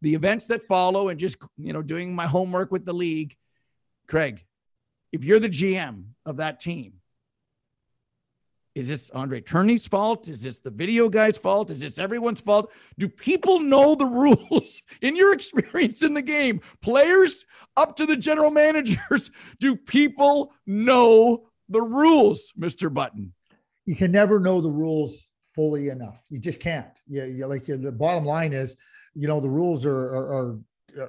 the 0.00 0.14
events 0.14 0.46
that 0.46 0.62
follow 0.62 1.10
and 1.10 1.20
just, 1.20 1.36
you 1.58 1.74
know, 1.74 1.82
doing 1.82 2.14
my 2.14 2.26
homework 2.26 2.72
with 2.72 2.86
the 2.86 2.94
league 2.94 3.36
Craig, 4.06 4.44
if 5.12 5.24
you're 5.24 5.40
the 5.40 5.48
GM 5.48 6.04
of 6.24 6.36
that 6.38 6.60
team, 6.60 6.94
is 8.76 8.88
this 8.88 9.08
Andre 9.10 9.40
Tourigny's 9.40 9.86
fault? 9.86 10.28
Is 10.28 10.42
this 10.42 10.58
the 10.58 10.70
video 10.70 11.08
guy's 11.08 11.38
fault? 11.38 11.70
Is 11.70 11.80
this 11.80 11.98
everyone's 11.98 12.42
fault? 12.42 12.70
Do 12.98 13.08
people 13.08 13.58
know 13.58 13.94
the 13.94 14.04
rules 14.04 14.82
in 15.00 15.16
your 15.16 15.32
experience 15.32 16.02
in 16.02 16.12
the 16.12 16.20
game? 16.20 16.60
Players 16.82 17.46
up 17.78 17.96
to 17.96 18.04
the 18.04 18.16
general 18.16 18.50
managers, 18.66 19.30
do 19.58 19.76
people 19.76 20.52
know 20.66 21.48
the 21.70 21.80
rules, 21.80 22.52
Mr. 22.58 22.92
Button? 22.92 23.32
You 23.86 23.96
can 23.96 24.12
never 24.12 24.38
know 24.38 24.60
the 24.60 24.70
rules 24.70 25.30
fully 25.54 25.88
enough. 25.88 26.20
You 26.28 26.38
just 26.38 26.60
can't. 26.60 26.86
Yeah, 27.08 27.24
you, 27.24 27.46
like 27.46 27.64
the 27.64 27.90
bottom 27.90 28.26
line 28.26 28.52
is, 28.52 28.76
you 29.14 29.26
know, 29.26 29.40
the 29.40 29.48
rules 29.48 29.86
are 29.86 29.96
are, 29.96 30.34
are 30.34 30.58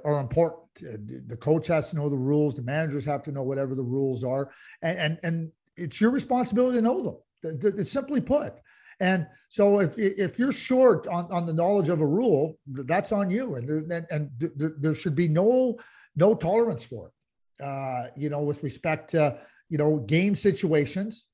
are 0.06 0.20
important. 0.22 1.28
The 1.28 1.38
coach 1.38 1.68
has 1.68 1.90
to 1.90 1.98
know 1.98 2.08
the 2.08 2.16
rules. 2.16 2.56
The 2.56 2.62
managers 2.62 3.04
have 3.04 3.24
to 3.24 3.32
know 3.34 3.44
whatever 3.44 3.76
the 3.76 3.84
rules 3.84 4.24
are, 4.24 4.52
and 4.82 4.98
and, 4.98 5.20
and 5.24 5.52
it's 5.76 6.00
your 6.00 6.12
responsibility 6.12 6.78
to 6.78 6.82
know 6.82 7.04
them. 7.04 7.18
It's 7.44 7.92
simply 7.92 8.22
put. 8.22 8.54
And 9.00 9.28
so 9.50 9.80
if 9.80 9.98
if 9.98 10.40
you're 10.40 10.52
short 10.52 11.08
on, 11.08 11.32
on 11.32 11.46
the 11.46 11.54
knowledge 11.54 11.90
of 11.90 12.02
a 12.02 12.08
rule, 12.08 12.58
that's 12.68 13.12
on 13.12 13.30
you, 13.30 13.56
and 13.56 13.68
there, 13.68 13.98
and, 13.98 14.08
and 14.10 14.52
there 14.58 14.96
should 14.96 15.16
be 15.16 15.28
no 15.28 15.78
no 16.16 16.34
tolerance 16.34 16.84
for 16.84 17.08
it. 17.08 17.64
Uh, 17.64 18.08
you 18.16 18.30
know, 18.30 18.42
with 18.42 18.64
respect 18.64 19.10
to 19.12 19.38
you 19.70 19.78
know 19.78 19.98
game 20.00 20.34
situations, 20.34 21.28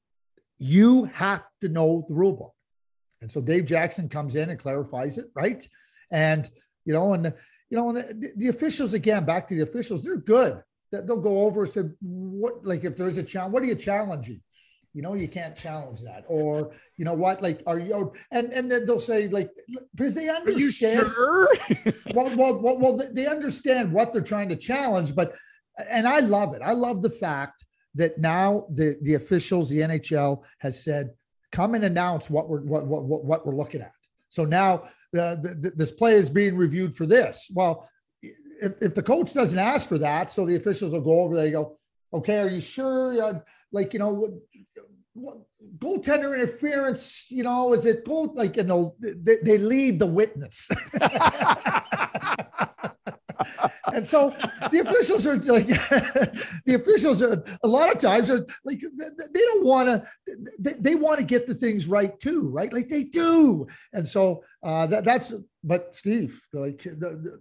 you 0.57 1.05
have 1.05 1.43
to 1.62 1.69
know 1.69 2.05
the 2.10 2.15
rule 2.15 2.33
book. 2.33 2.53
And 3.22 3.31
so 3.31 3.39
Dave 3.39 3.65
Jackson 3.65 4.10
comes 4.10 4.36
in 4.36 4.50
and 4.50 4.60
clarifies 4.60 5.17
it, 5.17 5.27
right? 5.33 5.65
And 6.12 6.50
you 6.83 6.91
know, 6.91 7.13
and 7.13 7.33
you 7.69 7.77
know, 7.77 7.89
and 7.89 7.98
the, 7.98 8.31
the 8.36 8.50
officials 8.50 8.93
again, 8.93 9.24
back 9.24 9.48
to 9.48 9.55
the 9.55 9.63
officials, 9.63 10.03
they're 10.03 10.17
good. 10.17 10.62
They'll 10.91 11.19
go 11.19 11.45
over 11.45 11.63
and 11.63 11.72
say, 11.72 11.81
what, 12.01 12.65
like 12.65 12.83
if 12.83 12.95
there's 12.95 13.17
a 13.17 13.24
challenge, 13.24 13.53
what 13.53 13.63
are 13.63 13.67
you 13.67 13.75
challenging? 13.75 14.41
You 14.93 15.01
know, 15.01 15.15
you 15.15 15.27
can't 15.27 15.55
challenge 15.55 16.01
that. 16.01 16.23
Or, 16.27 16.71
you 16.97 17.05
know 17.05 17.13
what, 17.13 17.41
like, 17.41 17.63
are 17.65 17.79
you, 17.79 18.13
and, 18.31 18.53
and 18.53 18.69
then 18.69 18.85
they'll 18.85 19.00
say, 19.00 19.27
like, 19.27 19.50
because 19.95 20.13
they 20.13 20.29
understand. 20.29 21.12
Sure? 21.13 21.47
well, 22.13 22.35
well, 22.35 22.59
well, 22.62 22.79
well, 22.79 23.01
they 23.12 23.25
understand 23.25 23.91
what 23.91 24.12
they're 24.12 24.21
trying 24.21 24.50
to 24.50 24.55
challenge. 24.55 25.15
But, 25.15 25.35
and 25.89 26.07
I 26.07 26.19
love 26.19 26.53
it. 26.53 26.62
I 26.63 26.73
love 26.73 27.01
the 27.01 27.09
fact 27.09 27.65
that 27.95 28.19
now 28.19 28.67
the, 28.69 28.97
the 29.01 29.15
officials, 29.15 29.69
the 29.69 29.79
NHL 29.79 30.43
has 30.59 30.83
said, 30.83 31.12
come 31.51 31.75
and 31.75 31.85
announce 31.85 32.29
what 32.29 32.50
we're, 32.50 32.62
what, 32.62 32.85
what, 32.85 33.25
what 33.25 33.45
we're 33.45 33.55
looking 33.55 33.81
at. 33.81 33.93
So 34.29 34.45
now 34.45 34.83
uh, 35.17 35.35
the, 35.35 35.57
the, 35.59 35.71
this 35.75 35.91
play 35.91 36.13
is 36.13 36.29
being 36.29 36.55
reviewed 36.55 36.95
for 36.95 37.05
this. 37.05 37.51
Well, 37.53 37.88
if, 38.21 38.73
if 38.81 38.95
the 38.95 39.03
coach 39.03 39.33
doesn't 39.33 39.59
ask 39.59 39.88
for 39.88 39.97
that, 40.00 40.29
so 40.31 40.45
the 40.45 40.55
officials 40.55 40.91
will 40.91 41.01
go 41.01 41.21
over 41.21 41.35
there, 41.35 41.51
go, 41.51 41.77
okay, 42.13 42.39
are 42.39 42.50
you 42.50 42.62
sure? 42.62 43.43
Like, 43.73 43.91
you 43.93 43.99
know, 43.99 44.13
what, 44.13 44.31
what, 45.13 45.37
goaltender 45.79 46.33
interference, 46.33 47.27
you 47.29 47.43
know, 47.43 47.73
is 47.73 47.85
it 47.85 48.05
goal? 48.05 48.31
Like, 48.35 48.55
you 48.57 48.63
know, 48.63 48.95
they, 48.99 49.37
they 49.43 49.57
lead 49.57 49.99
the 49.99 50.07
witness. 50.07 50.69
and 53.93 54.07
so 54.07 54.29
the 54.71 54.79
officials 54.79 55.25
are 55.27 55.35
like 55.37 55.67
the 56.65 56.75
officials 56.75 57.21
are 57.21 57.43
a 57.63 57.67
lot 57.67 57.91
of 57.91 57.99
times 57.99 58.29
are 58.29 58.45
like 58.63 58.81
they 59.07 59.39
don't 59.39 59.65
want 59.65 59.87
to 59.87 60.03
they, 60.59 60.73
they 60.79 60.95
want 60.95 61.19
to 61.19 61.25
get 61.25 61.47
the 61.47 61.53
things 61.53 61.87
right 61.87 62.19
too 62.19 62.49
right 62.51 62.73
like 62.73 62.87
they 62.87 63.03
do 63.03 63.65
and 63.93 64.07
so 64.07 64.43
uh 64.63 64.85
that, 64.87 65.03
that's 65.03 65.33
but 65.63 65.95
steve 65.95 66.41
like 66.53 66.83
the, 66.83 67.39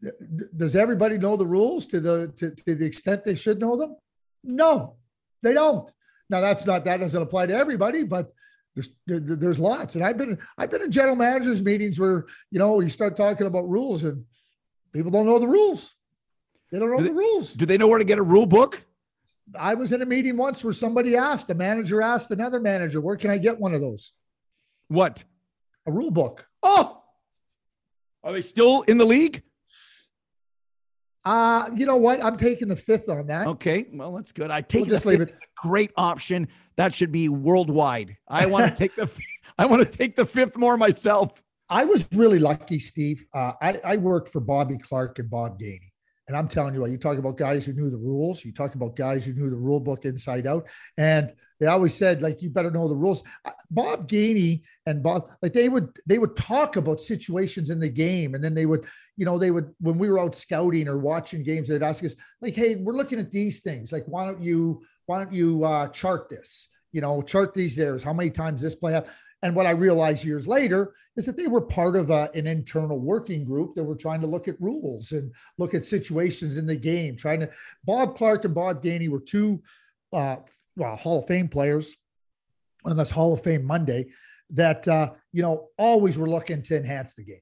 the, 0.00 0.48
does 0.56 0.76
everybody 0.76 1.18
know 1.18 1.36
the 1.36 1.46
rules 1.46 1.86
to 1.86 2.00
the 2.00 2.32
to, 2.36 2.50
to 2.50 2.74
the 2.74 2.84
extent 2.84 3.24
they 3.24 3.34
should 3.34 3.60
know 3.60 3.76
them 3.76 3.96
no 4.44 4.96
they 5.42 5.54
don't 5.54 5.90
now 6.30 6.40
that's 6.40 6.66
not 6.66 6.84
that 6.84 7.00
doesn't 7.00 7.22
apply 7.22 7.46
to 7.46 7.54
everybody 7.54 8.04
but 8.04 8.32
there's 8.74 8.90
there's 9.06 9.58
lots 9.58 9.96
and 9.96 10.04
i've 10.04 10.16
been 10.16 10.38
i've 10.56 10.70
been 10.70 10.82
in 10.82 10.90
general 10.90 11.16
managers 11.16 11.62
meetings 11.62 12.00
where 12.00 12.26
you 12.50 12.58
know 12.58 12.80
you 12.80 12.88
start 12.88 13.16
talking 13.16 13.46
about 13.46 13.68
rules 13.68 14.04
and 14.04 14.24
People 14.92 15.10
don't 15.10 15.26
know 15.26 15.38
the 15.38 15.48
rules. 15.48 15.94
They 16.70 16.78
don't 16.78 16.90
know 16.90 16.98
do 16.98 17.04
they, 17.04 17.08
the 17.08 17.14
rules. 17.14 17.54
Do 17.54 17.66
they 17.66 17.78
know 17.78 17.88
where 17.88 17.98
to 17.98 18.04
get 18.04 18.18
a 18.18 18.22
rule 18.22 18.46
book? 18.46 18.84
I 19.58 19.74
was 19.74 19.92
in 19.92 20.02
a 20.02 20.06
meeting 20.06 20.36
once 20.36 20.62
where 20.62 20.72
somebody 20.72 21.16
asked, 21.16 21.50
a 21.50 21.54
manager 21.54 22.00
asked 22.00 22.30
another 22.30 22.60
manager, 22.60 23.00
where 23.00 23.16
can 23.16 23.30
I 23.30 23.38
get 23.38 23.58
one 23.58 23.74
of 23.74 23.80
those? 23.80 24.12
What? 24.88 25.24
A 25.86 25.92
rule 25.92 26.10
book. 26.10 26.46
Oh, 26.62 27.02
are 28.22 28.32
they 28.32 28.42
still 28.42 28.82
in 28.82 28.98
the 28.98 29.04
league? 29.04 29.42
Uh, 31.24 31.70
you 31.76 31.86
know 31.86 31.96
what? 31.96 32.22
I'm 32.24 32.36
taking 32.36 32.68
the 32.68 32.76
fifth 32.76 33.08
on 33.08 33.26
that. 33.28 33.46
Okay. 33.46 33.86
Well, 33.92 34.12
that's 34.12 34.32
good. 34.32 34.50
I 34.50 34.60
take 34.60 34.82
we'll 34.82 34.90
just 34.90 35.06
leave 35.06 35.20
it. 35.20 35.34
Great 35.56 35.92
option. 35.96 36.48
That 36.76 36.92
should 36.92 37.12
be 37.12 37.28
worldwide. 37.28 38.16
I 38.28 38.46
want 38.46 38.70
to 38.70 38.76
take 38.76 38.94
the 38.96 39.08
I 39.58 39.66
want 39.66 39.82
to 39.82 39.98
take 39.98 40.16
the 40.16 40.26
fifth 40.26 40.56
more 40.56 40.76
myself. 40.76 41.42
I 41.68 41.84
was 41.84 42.08
really 42.14 42.38
lucky, 42.38 42.78
Steve. 42.78 43.24
Uh, 43.34 43.52
I, 43.62 43.78
I, 43.84 43.96
worked 43.96 44.28
for 44.28 44.40
Bobby 44.40 44.76
Clarke 44.76 45.18
and 45.20 45.30
Bob 45.30 45.58
Gainey. 45.58 45.91
And 46.28 46.36
I'm 46.36 46.46
telling 46.46 46.74
you 46.74 46.80
what, 46.80 46.90
you 46.90 46.98
talk 46.98 47.18
about 47.18 47.36
guys 47.36 47.66
who 47.66 47.72
knew 47.72 47.90
the 47.90 47.96
rules, 47.96 48.44
you 48.44 48.52
talk 48.52 48.74
about 48.74 48.94
guys 48.94 49.24
who 49.24 49.32
knew 49.32 49.50
the 49.50 49.56
rule 49.56 49.80
book 49.80 50.04
inside 50.04 50.46
out. 50.46 50.68
And 50.96 51.32
they 51.58 51.66
always 51.66 51.94
said, 51.94 52.22
like, 52.22 52.42
you 52.42 52.48
better 52.48 52.70
know 52.70 52.88
the 52.88 52.94
rules. 52.94 53.24
Bob 53.70 54.08
Gainey 54.08 54.62
and 54.86 55.02
Bob, 55.02 55.30
like 55.42 55.52
they 55.52 55.68
would, 55.68 55.88
they 56.06 56.18
would 56.18 56.36
talk 56.36 56.76
about 56.76 57.00
situations 57.00 57.70
in 57.70 57.80
the 57.80 57.88
game. 57.88 58.34
And 58.34 58.42
then 58.42 58.54
they 58.54 58.66
would, 58.66 58.86
you 59.16 59.24
know, 59.24 59.36
they 59.36 59.50
would, 59.50 59.74
when 59.80 59.98
we 59.98 60.08
were 60.08 60.20
out 60.20 60.34
scouting 60.34 60.88
or 60.88 60.98
watching 60.98 61.42
games, 61.42 61.68
they'd 61.68 61.82
ask 61.82 62.04
us, 62.04 62.14
like, 62.40 62.54
hey, 62.54 62.76
we're 62.76 62.94
looking 62.94 63.18
at 63.18 63.32
these 63.32 63.60
things. 63.60 63.92
Like, 63.92 64.04
why 64.06 64.24
don't 64.24 64.42
you, 64.42 64.82
why 65.06 65.18
don't 65.18 65.32
you 65.32 65.64
uh, 65.64 65.88
chart 65.88 66.28
this? 66.30 66.68
You 66.92 67.00
know, 67.00 67.22
chart 67.22 67.54
these 67.54 67.78
errors. 67.78 68.02
How 68.02 68.12
many 68.12 68.30
times 68.30 68.62
this 68.62 68.76
play 68.76 68.92
happened? 68.92 69.12
And 69.42 69.56
what 69.56 69.66
I 69.66 69.72
realized 69.72 70.24
years 70.24 70.46
later 70.46 70.94
is 71.16 71.26
that 71.26 71.36
they 71.36 71.48
were 71.48 71.60
part 71.60 71.96
of 71.96 72.10
a, 72.10 72.30
an 72.34 72.46
internal 72.46 73.00
working 73.00 73.44
group 73.44 73.74
that 73.74 73.82
were 73.82 73.96
trying 73.96 74.20
to 74.20 74.26
look 74.26 74.46
at 74.46 74.60
rules 74.60 75.10
and 75.12 75.32
look 75.58 75.74
at 75.74 75.82
situations 75.82 76.58
in 76.58 76.66
the 76.66 76.76
game. 76.76 77.16
Trying 77.16 77.40
to 77.40 77.50
Bob 77.84 78.16
Clarke 78.16 78.44
and 78.44 78.54
Bob 78.54 78.82
Gainey 78.82 79.08
were 79.08 79.20
two 79.20 79.60
uh, 80.12 80.36
well, 80.76 80.96
Hall 80.96 81.18
of 81.18 81.26
Fame 81.26 81.48
players 81.48 81.96
on 82.84 82.96
this 82.96 83.10
Hall 83.10 83.34
of 83.34 83.42
Fame 83.42 83.64
Monday 83.64 84.06
that 84.50 84.86
uh, 84.86 85.10
you 85.32 85.42
know 85.42 85.68
always 85.76 86.16
were 86.16 86.28
looking 86.28 86.62
to 86.62 86.76
enhance 86.76 87.14
the 87.14 87.24
game. 87.24 87.40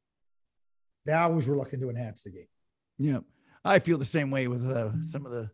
They 1.06 1.12
always 1.12 1.48
were 1.48 1.56
looking 1.56 1.80
to 1.80 1.90
enhance 1.90 2.22
the 2.22 2.30
game. 2.30 2.48
Yeah, 2.98 3.18
I 3.64 3.78
feel 3.78 3.98
the 3.98 4.04
same 4.04 4.30
way 4.30 4.48
with 4.48 4.64
uh, 4.66 4.90
some 5.02 5.26
of 5.26 5.32
the 5.32 5.50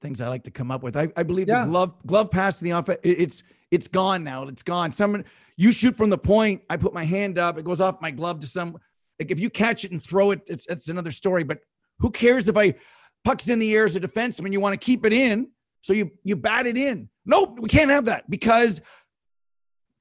things 0.00 0.20
I 0.20 0.28
like 0.28 0.44
to 0.44 0.50
come 0.50 0.70
up 0.70 0.82
with. 0.82 0.96
I, 0.96 1.08
I 1.16 1.22
believe 1.22 1.48
yeah. 1.48 1.64
the 1.64 1.70
glove 1.70 1.94
glove 2.06 2.30
pass 2.30 2.60
in 2.60 2.66
the 2.66 2.78
offense. 2.78 3.00
It's 3.02 3.42
it's 3.70 3.88
gone 3.88 4.24
now. 4.24 4.48
It's 4.48 4.62
gone. 4.62 4.92
Someone 4.92 5.24
you 5.60 5.72
shoot 5.72 5.94
from 5.94 6.08
the 6.08 6.16
point. 6.16 6.62
I 6.70 6.78
put 6.78 6.94
my 6.94 7.04
hand 7.04 7.38
up. 7.38 7.58
It 7.58 7.66
goes 7.66 7.82
off 7.82 8.00
my 8.00 8.10
glove 8.10 8.40
to 8.40 8.46
some. 8.46 8.78
Like 9.18 9.30
if 9.30 9.38
you 9.38 9.50
catch 9.50 9.84
it 9.84 9.92
and 9.92 10.02
throw 10.02 10.30
it, 10.30 10.40
it's 10.48 10.64
it's 10.66 10.88
another 10.88 11.10
story. 11.10 11.44
But 11.44 11.58
who 11.98 12.10
cares 12.10 12.48
if 12.48 12.56
I 12.56 12.76
pucks 13.24 13.46
in 13.46 13.58
the 13.58 13.74
air 13.74 13.84
as 13.84 13.94
a 13.94 14.00
defenseman? 14.00 14.54
You 14.54 14.60
want 14.60 14.72
to 14.72 14.82
keep 14.82 15.04
it 15.04 15.12
in, 15.12 15.50
so 15.82 15.92
you 15.92 16.12
you 16.24 16.34
bat 16.34 16.66
it 16.66 16.78
in. 16.78 17.10
Nope, 17.26 17.58
we 17.60 17.68
can't 17.68 17.90
have 17.90 18.06
that 18.06 18.28
because 18.30 18.80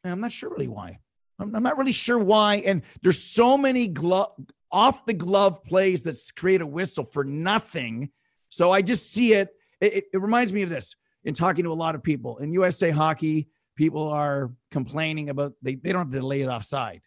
I'm 0.05 0.21
not 0.21 0.31
sure 0.31 0.49
really 0.49 0.69
why. 0.69 0.99
I'm, 1.39 1.53
I'm 1.53 1.63
not 1.63 1.77
really 1.77 1.91
sure 1.91 2.17
why. 2.17 2.63
And 2.65 2.81
there's 3.03 3.21
so 3.21 3.57
many 3.57 3.89
glove 3.89 4.31
off 4.71 5.05
the 5.05 5.13
glove 5.13 5.65
plays 5.65 6.03
that 6.03 6.17
create 6.37 6.61
a 6.61 6.65
whistle 6.65 7.03
for 7.03 7.25
nothing. 7.25 8.11
So 8.47 8.71
I 8.71 8.81
just 8.81 9.11
see 9.11 9.33
it. 9.33 9.49
It, 9.81 9.93
it, 9.93 10.03
it 10.13 10.21
reminds 10.21 10.53
me 10.53 10.61
of 10.61 10.69
this 10.69 10.95
in 11.25 11.33
talking 11.33 11.65
to 11.65 11.71
a 11.71 11.73
lot 11.73 11.95
of 11.95 12.03
people 12.03 12.37
in 12.37 12.53
USA 12.53 12.91
hockey 12.91 13.49
people 13.79 14.09
are 14.09 14.51
complaining 14.71 15.29
about 15.29 15.53
they, 15.61 15.75
they 15.75 15.93
don't 15.93 16.11
have 16.11 16.21
to 16.21 16.27
lay 16.27 16.41
it 16.41 16.47
offside, 16.47 16.99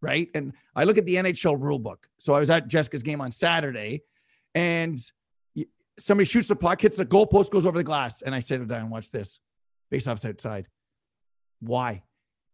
right? 0.00 0.30
And 0.34 0.54
I 0.74 0.84
look 0.84 0.96
at 0.96 1.04
the 1.04 1.16
NHL 1.16 1.60
rule 1.60 1.78
book. 1.78 2.08
So 2.18 2.32
I 2.32 2.40
was 2.40 2.48
at 2.48 2.66
Jessica's 2.66 3.02
game 3.02 3.20
on 3.20 3.30
Saturday 3.30 4.04
and 4.54 4.96
somebody 5.98 6.24
shoots 6.24 6.48
the 6.48 6.56
puck, 6.56 6.80
hits 6.80 6.96
the 6.96 7.04
goalpost, 7.04 7.50
goes 7.50 7.66
over 7.66 7.76
the 7.76 7.84
glass. 7.84 8.22
And 8.22 8.34
I 8.34 8.40
sit 8.40 8.66
down 8.66 8.80
and 8.80 8.90
watch 8.90 9.10
this. 9.10 9.38
Face 9.90 10.06
offs 10.06 10.24
outside. 10.24 10.66
Why? 11.60 12.04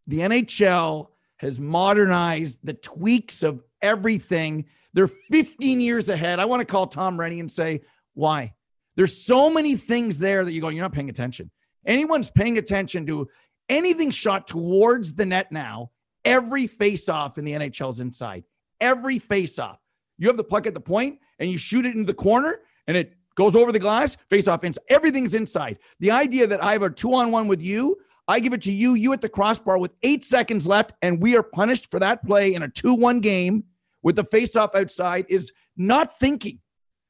The 0.09 0.19
NHL 0.19 1.07
has 1.37 1.61
modernized 1.61 2.67
the 2.67 2.75
tweaks 2.75 3.45
of 3.45 3.63
everything. 3.81 4.65
They're 4.95 5.07
15 5.07 5.81
years 5.81 6.09
ahead. 6.09 6.41
I 6.41 6.47
want 6.47 6.59
to 6.59 6.67
call 6.67 6.89
Tom 6.89 7.21
Rennie 7.21 7.39
and 7.39 7.49
say, 7.49 7.83
why? 8.15 8.53
There's 8.97 9.25
so 9.25 9.49
many 9.49 9.77
things 9.77 10.19
there 10.19 10.45
that 10.45 10.53
you 10.53 10.61
go, 10.61 10.71
you're 10.71 10.83
not 10.83 10.93
paying 10.93 11.09
attention. 11.09 11.53
Anyone's 11.87 12.31
paying 12.31 12.59
attention 12.59 13.07
to 13.07 13.29
anything 13.71 14.11
shot 14.11 14.47
towards 14.47 15.15
the 15.15 15.25
net 15.25 15.51
now, 15.51 15.93
every 16.25 16.67
face-off 16.67 17.39
in 17.39 17.45
the 17.47 17.53
NHL's 17.53 18.01
inside. 18.01 18.45
Every 18.81 19.19
face-off. 19.19 19.79
You 20.19 20.27
have 20.27 20.37
the 20.37 20.45
puck 20.45 20.67
at 20.67 20.75
the 20.75 20.81
point 20.81 21.21
and 21.39 21.51
you 21.51 21.57
shoot 21.57 21.87
it 21.87 21.95
into 21.95 22.05
the 22.07 22.13
corner 22.13 22.59
and 22.87 22.97
it 22.97 23.15
goes 23.37 23.57
over 23.57 23.73
the 23.73 23.79
glass, 23.79 24.17
face-off 24.29 24.65
inside. 24.65 24.83
Everything's 24.89 25.35
inside. 25.35 25.79
The 26.01 26.11
idea 26.11 26.47
that 26.47 26.63
I 26.63 26.73
have 26.73 26.83
a 26.83 26.91
two-on-one 26.91 27.49
with 27.49 27.63
you, 27.63 27.97
I 28.29 28.41
give 28.41 28.53
it 28.53 28.63
to 28.63 28.73
you, 28.73 28.95
you 28.95 29.13
at 29.15 29.23
the 29.23 29.29
crossbar 29.29 29.79
with 29.79 29.93
eight 30.03 30.25
seconds 30.25 30.67
left, 30.67 30.93
and 31.01 31.23
we 31.23 31.37
are 31.37 31.43
punished 31.43 31.91
for 31.91 31.99
that 32.01 32.25
play 32.27 32.55
in 32.55 32.63
a 32.63 32.69
2-1 32.69 33.23
game 33.23 33.65
with 34.03 34.17
the 34.17 34.25
face-off 34.25 34.75
outside 34.75 35.27
is 35.29 35.53
not 35.77 36.19
thinking. 36.19 36.61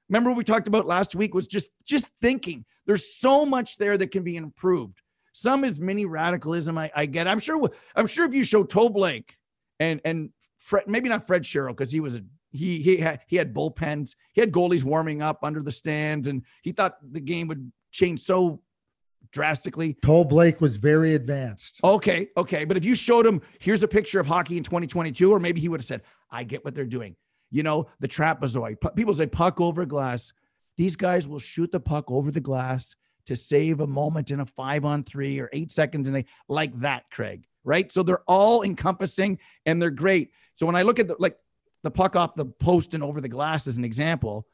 Remember 0.09 0.31
what 0.31 0.37
we 0.37 0.45
talked 0.45 0.69
about 0.69 0.87
last 0.87 1.15
week 1.15 1.35
was 1.35 1.47
just 1.47 1.69
just 1.85 2.07
thinking. 2.21 2.65
There's 2.87 3.15
so 3.15 3.47
much 3.47 3.77
there 3.77 3.97
that 3.97 4.11
can 4.11 4.25
be 4.25 4.37
improved. 4.37 5.01
Some 5.33 5.65
is 5.65 5.81
mini 5.81 6.07
radicalism. 6.07 6.77
I, 6.77 6.91
I 6.95 7.07
get. 7.07 7.29
I'm 7.29 7.39
sure. 7.39 7.71
I'm 7.95 8.07
sure 8.07 8.27
if 8.27 8.35
you 8.35 8.45
show 8.45 8.65
Toe 8.65 8.89
Blake 8.89 9.37
and 9.79 10.01
and 10.05 10.31
Fred, 10.59 10.85
maybe 10.87 11.09
not 11.09 11.27
Fred 11.27 11.43
Shero 11.43 11.69
because 11.69 11.93
he 11.93 12.01
was 12.01 12.17
a 12.17 12.23
he 12.53 12.81
he 12.81 12.97
had 12.97 13.21
he 13.27 13.37
had 13.37 13.55
bullpens. 13.55 14.17
He 14.33 14.41
had 14.41 14.53
goalies 14.53 14.85
warming 14.85 15.23
up 15.23 15.41
under 15.43 15.63
the 15.63 15.73
stands, 15.73 16.29
and 16.29 16.45
he 16.63 16.73
thought 16.73 16.97
the 17.03 17.21
game 17.21 17.49
would 17.49 17.71
change 17.93 18.21
so 18.21 18.61
drastically. 19.33 19.95
Toe 20.03 20.25
Blake 20.25 20.61
was 20.61 20.77
very 20.77 21.15
advanced. 21.15 21.81
Okay, 21.83 22.29
okay. 22.37 22.65
But 22.65 22.77
if 22.77 22.85
you 22.85 22.95
showed 22.95 23.27
him, 23.27 23.41
here's 23.59 23.83
a 23.83 23.89
picture 23.89 24.21
of 24.21 24.27
hockey 24.27 24.57
in 24.57 24.65
2022, 24.65 25.31
or 25.31 25.39
maybe 25.39 25.61
he 25.61 25.69
would 25.69 25.81
have 25.81 25.87
said, 25.87 26.03
I 26.31 26.45
get 26.45 26.65
what 26.65 26.75
they're 26.75 26.85
doing. 26.85 27.17
You 27.51 27.63
know, 27.63 27.89
the 27.99 28.09
trapezoid. 28.09 28.77
People 28.95 29.15
say 29.15 29.27
puck 29.27 29.61
over 29.61 29.85
glass. 29.85 30.33
These 30.77 30.97
guys 30.97 31.29
will 31.29 31.39
shoot 31.39 31.71
the 31.73 31.81
puck 31.81 32.11
over 32.11 32.31
the 32.31 32.41
glass 32.41 32.95
to 33.31 33.37
save 33.37 33.79
a 33.79 33.87
moment 33.87 34.33
in 34.33 34.41
a 34.41 34.47
five 34.47 34.85
on 34.85 35.05
three 35.05 35.39
or 35.39 35.49
eight 35.53 35.71
seconds 35.71 36.09
and 36.09 36.17
they 36.17 36.25
like 36.49 36.79
that, 36.81 37.05
Craig. 37.13 37.47
Right. 37.63 37.91
So 37.93 38.03
they're 38.03 38.25
all 38.27 38.65
encompassing 38.65 39.39
and 39.65 39.81
they're 39.81 39.91
great. 39.91 40.33
So 40.57 40.67
when 40.67 40.75
I 40.75 40.83
look 40.83 40.99
at 40.99 41.07
the 41.07 41.15
like 41.19 41.37
the 41.85 41.93
puck 41.93 42.17
off 42.17 42.35
the 42.35 42.47
post 42.47 42.93
and 42.93 43.05
over 43.05 43.21
the 43.21 43.29
glass 43.29 43.69
as 43.69 43.77
an 43.77 43.85
example, 43.85 44.49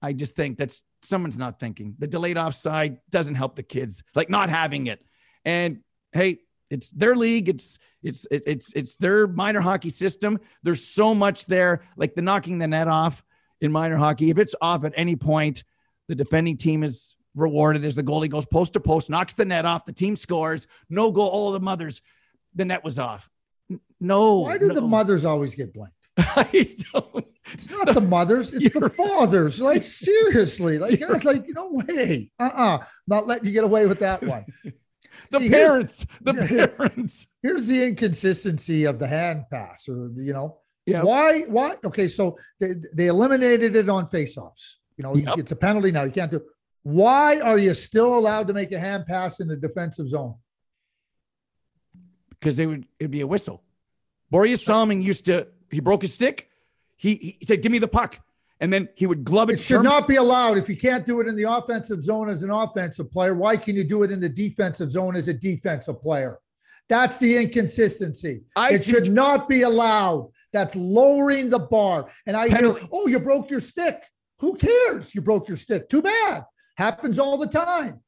I 0.00 0.14
just 0.14 0.34
think 0.34 0.56
that's 0.56 0.82
someone's 1.02 1.38
not 1.38 1.60
thinking. 1.60 1.94
The 1.98 2.06
delayed 2.06 2.38
offside 2.38 3.00
doesn't 3.10 3.34
help 3.34 3.54
the 3.54 3.62
kids, 3.62 4.02
like 4.14 4.30
not 4.30 4.48
having 4.48 4.86
it. 4.86 5.04
And 5.44 5.80
hey, 6.12 6.38
it's 6.70 6.88
their 6.90 7.16
league. 7.16 7.50
It's 7.50 7.78
it's 8.02 8.26
it's 8.30 8.72
it's 8.72 8.96
their 8.96 9.26
minor 9.26 9.60
hockey 9.60 9.90
system. 9.90 10.40
There's 10.62 10.82
so 10.82 11.14
much 11.14 11.44
there, 11.44 11.82
like 11.98 12.14
the 12.14 12.22
knocking 12.22 12.56
the 12.58 12.66
net 12.66 12.88
off 12.88 13.22
in 13.60 13.70
minor 13.72 13.96
hockey. 13.96 14.30
If 14.30 14.38
it's 14.38 14.54
off 14.62 14.84
at 14.84 14.94
any 14.96 15.16
point, 15.16 15.64
the 16.08 16.14
defending 16.14 16.56
team 16.56 16.82
is 16.82 17.15
rewarded 17.36 17.84
as 17.84 17.94
the 17.94 18.02
goalie 18.02 18.30
goes 18.30 18.46
post 18.46 18.72
to 18.72 18.80
post, 18.80 19.08
knocks 19.08 19.34
the 19.34 19.44
net 19.44 19.64
off, 19.64 19.84
the 19.84 19.92
team 19.92 20.16
scores, 20.16 20.66
no 20.90 21.12
goal. 21.12 21.28
All 21.28 21.52
the 21.52 21.60
mothers, 21.60 22.02
the 22.54 22.64
net 22.64 22.82
was 22.82 22.98
off. 22.98 23.28
No. 24.00 24.38
Why 24.38 24.58
do 24.58 24.68
no. 24.68 24.74
the 24.74 24.82
mothers 24.82 25.24
always 25.24 25.54
get 25.54 25.72
blamed? 25.72 25.92
I 26.18 26.74
don't. 26.92 27.26
It's 27.52 27.70
not 27.70 27.94
the 27.94 28.00
mothers, 28.00 28.52
it's 28.52 28.76
the 28.76 28.90
fathers. 28.90 29.60
Like 29.60 29.82
seriously, 29.84 30.78
like 30.78 31.00
like 31.24 31.44
no 31.48 31.68
way. 31.70 32.30
Uh-uh. 32.40 32.78
Not 33.06 33.26
letting 33.26 33.46
you 33.46 33.52
get 33.52 33.64
away 33.64 33.86
with 33.86 34.00
that 34.00 34.22
one. 34.22 34.44
the 35.30 35.38
See, 35.38 35.50
parents, 35.50 36.06
the 36.22 36.32
parents. 36.78 37.26
Here's 37.42 37.68
the 37.68 37.86
inconsistency 37.86 38.84
of 38.84 38.98
the 38.98 39.06
hand 39.06 39.44
pass, 39.50 39.88
or 39.88 40.10
you 40.16 40.32
know, 40.32 40.58
yeah. 40.86 41.02
Why? 41.02 41.42
Why? 41.42 41.74
Okay, 41.84 42.08
so 42.08 42.36
they, 42.60 42.74
they 42.94 43.06
eliminated 43.08 43.76
it 43.76 43.88
on 43.88 44.06
faceoffs. 44.06 44.76
You 44.96 45.02
know, 45.02 45.14
Yep. 45.14 45.38
it's 45.38 45.52
a 45.52 45.56
penalty 45.56 45.92
now. 45.92 46.04
You 46.04 46.12
can't 46.12 46.30
do. 46.30 46.38
It. 46.38 46.44
Why 46.86 47.40
are 47.40 47.58
you 47.58 47.74
still 47.74 48.16
allowed 48.16 48.46
to 48.46 48.54
make 48.54 48.70
a 48.70 48.78
hand 48.78 49.06
pass 49.06 49.40
in 49.40 49.48
the 49.48 49.56
defensive 49.56 50.08
zone? 50.08 50.36
because 52.38 52.56
they 52.56 52.66
would 52.66 52.86
it'd 53.00 53.10
be 53.10 53.22
a 53.22 53.26
whistle. 53.26 53.64
Borje 54.32 54.56
Salming 54.56 55.02
used 55.02 55.24
to 55.24 55.48
he 55.70 55.80
broke 55.80 56.02
his 56.02 56.14
stick. 56.14 56.48
He, 56.96 57.36
he 57.40 57.46
said, 57.46 57.60
"Give 57.62 57.72
me 57.72 57.78
the 57.78 57.88
puck," 57.88 58.20
and 58.60 58.72
then 58.72 58.88
he 58.94 59.06
would 59.06 59.24
glove 59.24 59.50
it. 59.50 59.54
It 59.54 59.60
should 59.60 59.82
not 59.82 60.06
be 60.06 60.14
allowed. 60.14 60.58
If 60.58 60.68
you 60.68 60.76
can't 60.76 61.04
do 61.04 61.20
it 61.20 61.26
in 61.26 61.34
the 61.34 61.42
offensive 61.44 62.00
zone 62.02 62.28
as 62.28 62.44
an 62.44 62.50
offensive 62.50 63.10
player, 63.10 63.34
why 63.34 63.56
can 63.56 63.74
you 63.74 63.82
do 63.82 64.04
it 64.04 64.12
in 64.12 64.20
the 64.20 64.28
defensive 64.28 64.92
zone 64.92 65.16
as 65.16 65.26
a 65.26 65.34
defensive 65.34 66.00
player? 66.00 66.38
That's 66.88 67.18
the 67.18 67.36
inconsistency. 67.36 68.42
I 68.54 68.74
it 68.74 68.84
should 68.84 69.12
not 69.12 69.48
be 69.48 69.62
allowed. 69.62 70.30
That's 70.52 70.76
lowering 70.76 71.50
the 71.50 71.58
bar. 71.58 72.08
And 72.26 72.36
I 72.36 72.48
Penalty. 72.48 72.80
hear, 72.80 72.88
oh, 72.92 73.08
you 73.08 73.18
broke 73.18 73.50
your 73.50 73.58
stick. 73.58 74.04
Who 74.38 74.54
cares? 74.54 75.14
You 75.16 75.20
broke 75.20 75.48
your 75.48 75.56
stick. 75.56 75.88
Too 75.88 76.02
bad. 76.02 76.44
Happens 76.76 77.18
all 77.18 77.38
the 77.38 77.46
time. 77.46 78.00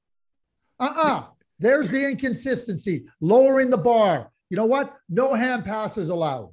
Uh-uh. 0.79 1.25
There's 1.59 1.91
the 1.91 2.09
inconsistency. 2.09 3.07
Lowering 3.21 3.71
the 3.71 3.79
bar. 3.79 4.31
You 4.51 4.57
know 4.57 4.67
what? 4.67 4.95
No 5.09 5.35
hand 5.35 5.65
passes 5.65 6.09
allowed 6.09 6.51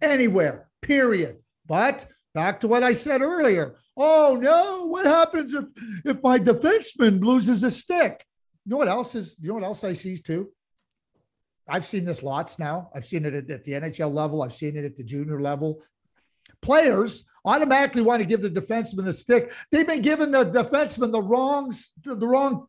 anywhere. 0.00 0.68
Period. 0.82 1.38
But 1.66 2.06
back 2.34 2.60
to 2.60 2.68
what 2.68 2.82
I 2.82 2.92
said 2.92 3.22
earlier. 3.22 3.76
Oh 3.96 4.38
no, 4.40 4.86
what 4.86 5.06
happens 5.06 5.52
if 5.52 5.64
if 6.04 6.22
my 6.22 6.38
defenseman 6.38 7.22
loses 7.22 7.62
a 7.62 7.70
stick? 7.70 8.24
You 8.64 8.70
know 8.70 8.78
what 8.78 8.88
else 8.88 9.14
is 9.14 9.36
you 9.40 9.48
know 9.48 9.54
what 9.54 9.64
else 9.64 9.84
I 9.84 9.92
see 9.92 10.16
too? 10.16 10.50
I've 11.68 11.84
seen 11.84 12.04
this 12.04 12.22
lots 12.22 12.58
now. 12.58 12.90
I've 12.94 13.04
seen 13.04 13.24
it 13.24 13.34
at, 13.34 13.50
at 13.50 13.64
the 13.64 13.72
NHL 13.72 14.12
level. 14.12 14.42
I've 14.42 14.54
seen 14.54 14.76
it 14.76 14.84
at 14.84 14.96
the 14.96 15.04
junior 15.04 15.40
level. 15.40 15.82
Players 16.60 17.24
automatically 17.44 18.02
want 18.02 18.22
to 18.22 18.28
give 18.28 18.40
the 18.40 18.50
defenseman 18.50 19.04
the 19.04 19.12
stick. 19.12 19.52
They've 19.70 19.86
been 19.86 20.02
giving 20.02 20.30
the 20.30 20.44
defenseman 20.44 21.10
the 21.10 21.22
wrong 21.22 21.72
the 22.04 22.26
wrong 22.26 22.68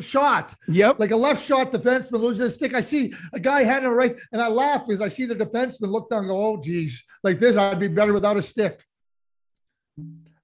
shot. 0.00 0.54
Yep. 0.68 0.98
Like 0.98 1.10
a 1.10 1.16
left 1.16 1.44
shot 1.44 1.72
defenseman 1.72 2.20
loses 2.20 2.48
a 2.48 2.52
stick. 2.52 2.74
I 2.74 2.80
see 2.80 3.12
a 3.32 3.40
guy 3.40 3.64
handing 3.64 3.90
it 3.90 3.94
right, 3.94 4.16
and 4.32 4.40
I 4.40 4.48
laugh 4.48 4.86
because 4.86 5.00
I 5.00 5.08
see 5.08 5.24
the 5.24 5.36
defenseman 5.36 5.90
look 5.90 6.10
down 6.10 6.20
and 6.20 6.28
go, 6.28 6.42
"Oh, 6.42 6.60
geez, 6.60 7.04
like 7.22 7.38
this, 7.38 7.56
I'd 7.56 7.80
be 7.80 7.88
better 7.88 8.12
without 8.12 8.36
a 8.36 8.42
stick." 8.42 8.84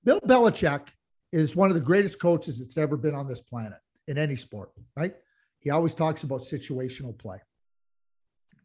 Bill 0.05 0.21
Belichick 0.21 0.89
is 1.33 1.57
one 1.57 1.71
of 1.71 1.75
the 1.75 1.81
greatest 1.81 2.21
coaches 2.21 2.59
that's 2.59 2.77
ever 2.77 2.97
been 2.97 3.15
on 3.15 3.27
this 3.27 3.41
planet 3.41 3.79
in 4.09 4.19
any 4.19 4.37
sport. 4.37 4.71
Right? 4.97 5.15
He 5.61 5.71
always 5.71 5.95
talks 5.95 6.23
about 6.23 6.41
situational 6.41 7.17
play. 7.17 7.39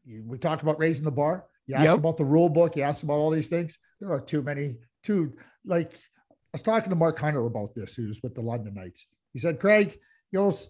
We 0.05 0.37
talked 0.37 0.63
about 0.63 0.79
raising 0.79 1.05
the 1.05 1.11
bar. 1.11 1.45
You 1.69 1.75
asked 1.75 1.85
Yep. 1.85 1.99
about 1.99 2.17
the 2.17 2.25
rule 2.25 2.49
book. 2.49 2.75
You 2.75 2.81
asked 2.83 3.03
about 3.03 3.19
all 3.19 3.29
these 3.29 3.47
things. 3.47 3.77
There 3.99 4.11
are 4.11 4.19
too 4.19 4.41
many. 4.41 4.77
Too 5.03 5.33
like 5.63 5.93
I 5.93 6.35
was 6.53 6.63
talking 6.63 6.89
to 6.89 6.95
Mark 6.95 7.19
Hunter 7.19 7.45
about 7.45 7.75
this, 7.75 7.95
who's 7.95 8.21
with 8.23 8.33
the 8.33 8.41
London 8.41 8.73
Knights. 8.73 9.05
He 9.33 9.39
said, 9.39 9.59
Craig, 9.59 9.97
he 10.31 10.37
goes, 10.37 10.69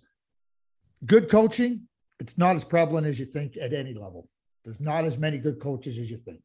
good 1.06 1.30
coaching, 1.30 1.88
it's 2.20 2.38
not 2.38 2.56
as 2.58 2.66
prevalent 2.66 3.08
as 3.08 3.18
you 3.18 3.26
think 3.26 3.56
at 3.56 3.74
any 3.74 3.94
level. 3.94 4.28
There's 4.66 4.82
not 4.82 5.06
as 5.06 5.18
many 5.18 5.38
good 5.38 5.60
coaches 5.60 5.98
as 5.98 6.12
you 6.12 6.18
think. 6.18 6.42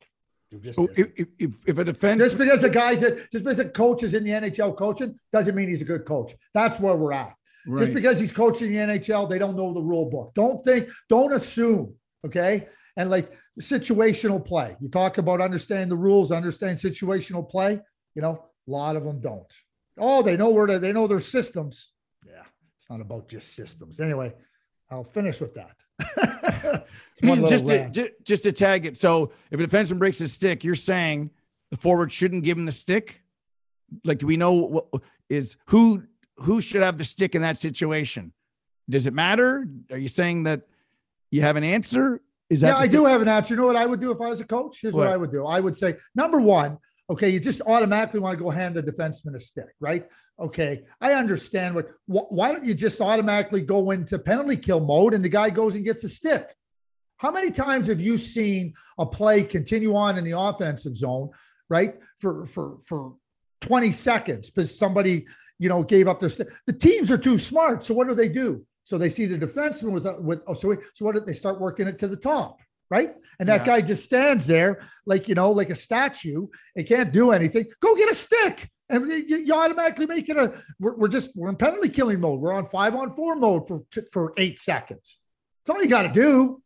Just 0.63 0.77
So 0.77 0.89
if, 0.97 1.09
if, 1.41 1.51
if 1.67 1.79
a 1.79 1.85
defense, 1.85 2.21
Just 2.21 2.39
because 2.39 2.63
the 2.63 2.71
guys 2.71 3.01
that 3.01 3.17
just 3.33 3.43
because 3.43 3.59
a 3.59 3.69
coach 3.69 4.05
is 4.05 4.15
in 4.15 4.23
the 4.23 4.31
NHL 4.31 4.77
coaching 4.77 5.19
doesn't 5.33 5.57
mean 5.57 5.69
he's 5.69 5.83
a 5.83 5.85
good 5.85 6.05
coach. 6.05 6.33
That's 6.55 6.79
where 6.79 6.95
we're 6.97 7.13
at. 7.13 7.35
Just 7.77 7.93
because 7.93 8.21
he's 8.21 8.31
coaching 8.31 8.71
the 8.71 8.77
NHL, 8.77 9.29
they 9.29 9.39
don't 9.39 9.57
know 9.57 9.73
the 9.73 9.83
rule 9.83 10.09
book. 10.09 10.33
Don't 10.35 10.63
think, 10.65 10.89
don't 11.09 11.33
assume. 11.33 11.95
Okay. 12.25 12.69
And 12.97 13.11
like 13.11 13.33
situational 13.61 14.45
play, 14.45 14.77
you 14.81 14.89
talk 14.89 15.19
about 15.19 15.41
understanding 15.41 15.89
the 15.89 15.97
rules, 15.97 16.31
understand 16.31 16.77
situational 16.77 17.49
play. 17.49 17.81
You 18.15 18.23
know, 18.23 18.45
a 18.69 18.71
lot 18.71 18.97
of 18.97 19.05
them 19.05 19.21
don't. 19.21 19.53
Oh, 19.99 20.23
they 20.23 20.37
know 20.37 20.51
where 20.51 20.67
to, 20.67 20.79
they 20.79 20.93
know 20.93 21.07
their 21.07 21.21
systems. 21.21 21.91
Yeah. 22.27 22.43
It's 22.77 22.89
not 22.89 23.01
about 23.01 23.29
just 23.29 23.55
systems. 23.55 23.99
Anyway, 24.01 24.33
I'll 24.91 25.05
finish 25.05 25.41
with 25.41 25.55
that. 25.55 25.77
It's 26.65 27.23
one 27.23 27.43
little 27.43 27.49
just 27.51 27.95
to, 27.95 28.13
just 28.25 28.43
to 28.45 28.53
tag 28.53 28.87
it. 28.87 28.97
So 28.97 29.33
if 29.51 29.61
a 29.61 29.63
defenseman 29.63 29.99
breaks 29.99 30.19
his 30.19 30.33
stick, 30.33 30.65
you're 30.65 30.75
saying 30.75 31.31
the 31.71 31.77
forward 31.77 32.13
shouldn't 32.13 32.45
give 32.45 32.57
him 32.57 32.65
the 32.65 32.73
stick. 32.73 33.23
Like, 34.05 34.19
do 34.19 34.27
we 34.27 34.37
know 34.37 34.53
what 34.53 34.87
is 35.29 35.57
who 35.67 36.03
who 36.37 36.61
should 36.61 36.83
have 36.83 36.99
the 36.99 37.05
stick 37.05 37.35
in 37.35 37.43
that 37.43 37.59
situation? 37.59 38.33
Does 38.89 39.07
it 39.07 39.15
matter? 39.15 39.67
Are 39.91 39.99
you 39.99 40.09
saying 40.09 40.45
that 40.45 40.63
you 41.31 41.43
have 41.43 41.57
an 41.57 41.65
answer? 41.65 42.21
Is 42.51 42.61
that 42.61 42.69
yeah, 42.69 42.77
I 42.77 42.87
do 42.87 43.05
have 43.07 43.23
an 43.23 43.29
answer. 43.29 43.55
You 43.55 43.61
know 43.61 43.67
what 43.67 43.77
I 43.77 43.87
would 43.87 44.01
do 44.01 44.11
if 44.11 44.21
I 44.21 44.29
was 44.29 44.41
a 44.41 44.47
coach? 44.47 44.79
Here's 44.83 44.95
what, 44.95 45.07
What? 45.07 45.13
I 45.15 45.17
would 45.17 45.33
do. 45.33 45.47
I 45.47 45.61
would 45.61 45.75
say, 45.75 45.97
number 46.15 46.41
one, 46.41 46.79
okay, 47.11 47.29
you 47.31 47.41
just 47.41 47.61
automatically 47.67 48.21
want 48.21 48.37
to 48.39 48.43
go 48.45 48.51
hand 48.51 48.75
the 48.75 48.83
defenseman 48.83 49.35
a 49.35 49.39
stick, 49.39 49.69
right? 49.81 50.07
Okay, 50.39 50.83
I 51.01 51.13
understand 51.15 51.75
what. 51.75 51.89
wh- 52.07 52.31
Why 52.31 52.53
don't 52.53 52.65
you 52.65 52.75
just 52.75 53.01
automatically 53.01 53.63
go 53.63 53.91
into 53.93 54.19
penalty 54.19 54.57
kill 54.57 54.81
mode 54.81 55.15
and 55.15 55.25
the 55.25 55.29
guy 55.29 55.51
goes 55.51 55.77
and 55.77 55.85
gets 55.85 56.05
a 56.05 56.09
stick? 56.09 56.55
How 57.19 57.31
many 57.31 57.51
times 57.51 57.87
have 57.87 58.01
you 58.01 58.17
seen 58.19 58.75
a 58.99 59.07
play 59.07 59.45
continue 59.45 59.95
on 59.97 60.19
in 60.19 60.25
the 60.25 60.39
offensive 60.39 60.95
zone, 60.95 61.31
right? 61.71 61.95
For 62.19 62.47
for 62.47 62.79
for 62.87 63.15
20 63.63 63.91
seconds 63.93 64.51
because 64.51 64.77
somebody, 64.77 65.25
you 65.59 65.71
know, 65.71 65.83
gave 65.83 66.07
up 66.09 66.21
their 66.21 66.29
stick. 66.29 66.49
The 66.67 66.73
teams 66.75 67.11
are 67.11 67.17
too 67.17 67.39
smart. 67.39 67.83
So 67.85 67.95
what 67.95 68.09
do 68.09 68.15
they 68.15 68.29
do? 68.29 68.67
So 68.85 68.97
they 68.99 69.09
see 69.09 69.27
the 69.27 69.39
defenseman 69.39 69.91
with 69.93 70.07
a- 70.07 70.21
with 70.21 70.43
oh, 70.47 70.55
so 70.55 70.69
we- 70.69 70.77
so 70.95 71.05
what 71.05 71.15
did 71.17 71.27
they 71.27 71.33
start 71.33 71.61
working 71.61 71.89
it 71.89 71.99
to 71.99 72.07
the 72.09 72.17
top, 72.17 72.61
right? 72.91 73.15
And 73.41 73.49
that 73.49 73.61
Yeah. 73.67 73.73
guy 73.77 73.81
just 73.81 74.05
stands 74.05 74.47
there 74.47 74.81
like 75.07 75.27
you 75.29 75.35
know, 75.35 75.51
like 75.51 75.71
a 75.71 75.75
statue 75.75 76.47
and 76.77 76.87
can't 76.87 77.13
do 77.13 77.33
anything. 77.33 77.67
Go 77.81 77.97
get 77.97 78.11
a 78.11 78.15
stick. 78.15 78.71
And 78.91 79.07
you, 79.09 79.39
you 79.47 79.55
automatically 79.55 80.05
make 80.07 80.29
it 80.29 80.37
a. 80.37 80.53
We're, 80.79 80.95
we're 80.97 81.09
just 81.09 81.35
we're 81.35 81.49
in 81.49 81.57
penalty 81.57 81.89
killing 81.89 82.21
mode. 82.21 82.39
We're 82.41 82.53
on 82.53 82.67
five 82.67 82.95
on 82.95 83.09
four 83.11 83.35
mode 83.35 83.67
for 83.67 83.83
for 84.13 84.35
eight 84.37 84.59
seconds. 84.59 85.19
That's 85.65 85.75
all 85.77 85.83
you 85.83 85.89
got 85.89 86.03
to 86.03 86.13
do. 86.13 86.61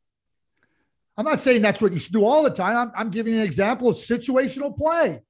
I'm 1.16 1.24
not 1.24 1.40
saying 1.40 1.62
that's 1.62 1.81
what 1.83 1.92
you 1.92 1.98
should 2.00 2.12
do 2.12 2.24
all 2.24 2.42
the 2.42 2.50
time. 2.50 2.76
I'm, 2.76 2.92
I'm 2.96 3.11
giving 3.11 3.35
an 3.35 3.40
example 3.40 3.88
of 3.88 3.96
situational 3.96 4.76
play. 4.76 5.20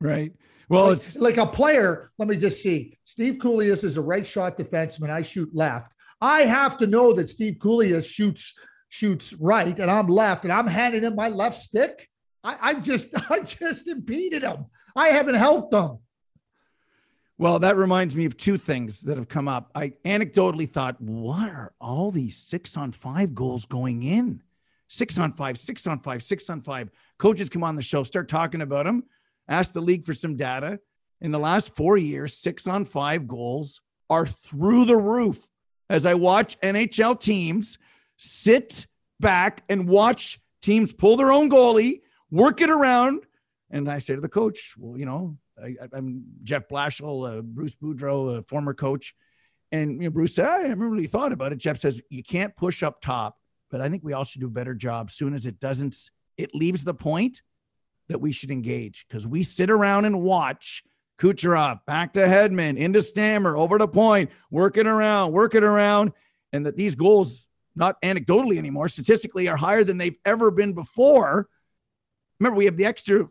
right? 0.00 0.32
Well, 0.68 0.86
like, 0.88 0.96
it's 0.96 1.16
like 1.16 1.36
a 1.36 1.46
player. 1.46 2.10
Let 2.18 2.28
me 2.28 2.36
just 2.36 2.62
see. 2.62 2.96
Steve 3.04 3.34
Kouleas 3.34 3.84
is 3.84 3.96
a 3.98 4.02
right 4.02 4.26
shot 4.26 4.56
defenseman. 4.58 5.10
I 5.10 5.22
shoot 5.22 5.48
left. 5.54 5.94
I 6.22 6.42
have 6.42 6.78
to 6.78 6.86
know 6.86 7.12
that 7.14 7.28
Steve 7.28 7.56
Kouleas 7.58 8.08
shoots 8.08 8.54
shoots 8.88 9.34
right, 9.34 9.78
and 9.78 9.90
I'm 9.90 10.06
left, 10.06 10.44
and 10.44 10.52
I'm 10.52 10.68
handing 10.68 11.02
him 11.02 11.16
my 11.16 11.28
left 11.28 11.56
stick. 11.56 12.08
I, 12.44 12.56
I 12.60 12.74
just 12.74 13.08
I 13.30 13.40
just 13.40 13.88
impeded 13.88 14.44
him. 14.44 14.66
I 14.94 15.08
haven't 15.08 15.34
helped 15.34 15.74
him. 15.74 15.98
Well, 17.38 17.58
that 17.58 17.76
reminds 17.76 18.14
me 18.14 18.24
of 18.24 18.36
two 18.36 18.56
things 18.56 19.00
that 19.00 19.16
have 19.16 19.28
come 19.28 19.48
up. 19.48 19.72
I 19.74 19.94
anecdotally 20.04 20.70
thought, 20.70 21.00
what 21.00 21.48
are 21.48 21.72
all 21.80 22.12
these 22.12 22.36
six 22.36 22.76
on 22.76 22.92
five 22.92 23.34
goals 23.34 23.64
going 23.64 24.04
in? 24.04 24.42
Six 24.86 25.18
on 25.18 25.32
five, 25.32 25.58
six 25.58 25.86
on 25.88 25.98
five, 25.98 26.22
six 26.22 26.48
on 26.50 26.62
five. 26.62 26.90
Coaches 27.18 27.48
come 27.48 27.64
on 27.64 27.74
the 27.74 27.82
show, 27.82 28.04
start 28.04 28.28
talking 28.28 28.60
about 28.60 28.84
them, 28.84 29.02
ask 29.48 29.72
the 29.72 29.80
league 29.80 30.04
for 30.04 30.14
some 30.14 30.36
data. 30.36 30.78
In 31.20 31.32
the 31.32 31.38
last 31.38 31.74
four 31.74 31.96
years, 31.96 32.36
six 32.36 32.68
on 32.68 32.84
five 32.84 33.26
goals 33.26 33.80
are 34.08 34.26
through 34.26 34.84
the 34.84 34.96
roof. 34.96 35.48
As 35.92 36.06
I 36.06 36.14
watch 36.14 36.58
NHL 36.60 37.20
teams 37.20 37.78
sit 38.16 38.86
back 39.20 39.62
and 39.68 39.86
watch 39.86 40.40
teams 40.62 40.92
pull 40.92 41.18
their 41.18 41.30
own 41.30 41.50
goalie, 41.50 42.00
work 42.30 42.62
it 42.62 42.70
around. 42.70 43.24
And 43.70 43.90
I 43.90 43.98
say 43.98 44.14
to 44.14 44.20
the 44.20 44.28
coach, 44.28 44.74
well, 44.78 44.98
you 44.98 45.04
know, 45.04 45.36
I, 45.62 45.74
am 45.92 46.24
Jeff 46.42 46.66
Blashill, 46.66 47.38
uh, 47.38 47.42
Bruce 47.42 47.76
Boudreau, 47.76 48.38
a 48.38 48.42
former 48.44 48.72
coach. 48.72 49.14
And 49.70 50.02
you 50.02 50.08
know, 50.08 50.10
Bruce 50.10 50.34
said, 50.34 50.46
I 50.46 50.60
haven't 50.60 50.90
really 50.90 51.06
thought 51.06 51.32
about 51.32 51.52
it. 51.52 51.58
Jeff 51.58 51.78
says, 51.78 52.00
you 52.08 52.22
can't 52.22 52.56
push 52.56 52.82
up 52.82 53.02
top, 53.02 53.36
but 53.70 53.82
I 53.82 53.90
think 53.90 54.02
we 54.02 54.14
all 54.14 54.24
should 54.24 54.40
do 54.40 54.46
a 54.46 54.50
better 54.50 54.74
job. 54.74 55.10
Soon 55.10 55.34
as 55.34 55.44
it 55.44 55.60
doesn't, 55.60 55.94
it 56.38 56.54
leaves 56.54 56.84
the 56.84 56.94
point 56.94 57.42
that 58.08 58.20
we 58.20 58.32
should 58.32 58.50
engage 58.50 59.04
because 59.06 59.26
we 59.26 59.42
sit 59.42 59.70
around 59.70 60.06
and 60.06 60.22
watch 60.22 60.84
Kucherov 61.22 61.84
back 61.86 62.14
to 62.14 62.20
Hedman 62.20 62.76
into 62.76 63.00
Stammer 63.00 63.56
over 63.56 63.78
to 63.78 63.86
point, 63.86 64.30
working 64.50 64.88
around, 64.88 65.30
working 65.30 65.62
around, 65.62 66.12
and 66.52 66.66
that 66.66 66.76
these 66.76 66.96
goals, 66.96 67.48
not 67.76 68.02
anecdotally 68.02 68.58
anymore, 68.58 68.88
statistically 68.88 69.46
are 69.48 69.56
higher 69.56 69.84
than 69.84 69.98
they've 69.98 70.18
ever 70.24 70.50
been 70.50 70.72
before. 70.72 71.48
Remember, 72.40 72.58
we 72.58 72.64
have 72.64 72.76
the 72.76 72.86
extra 72.86 73.28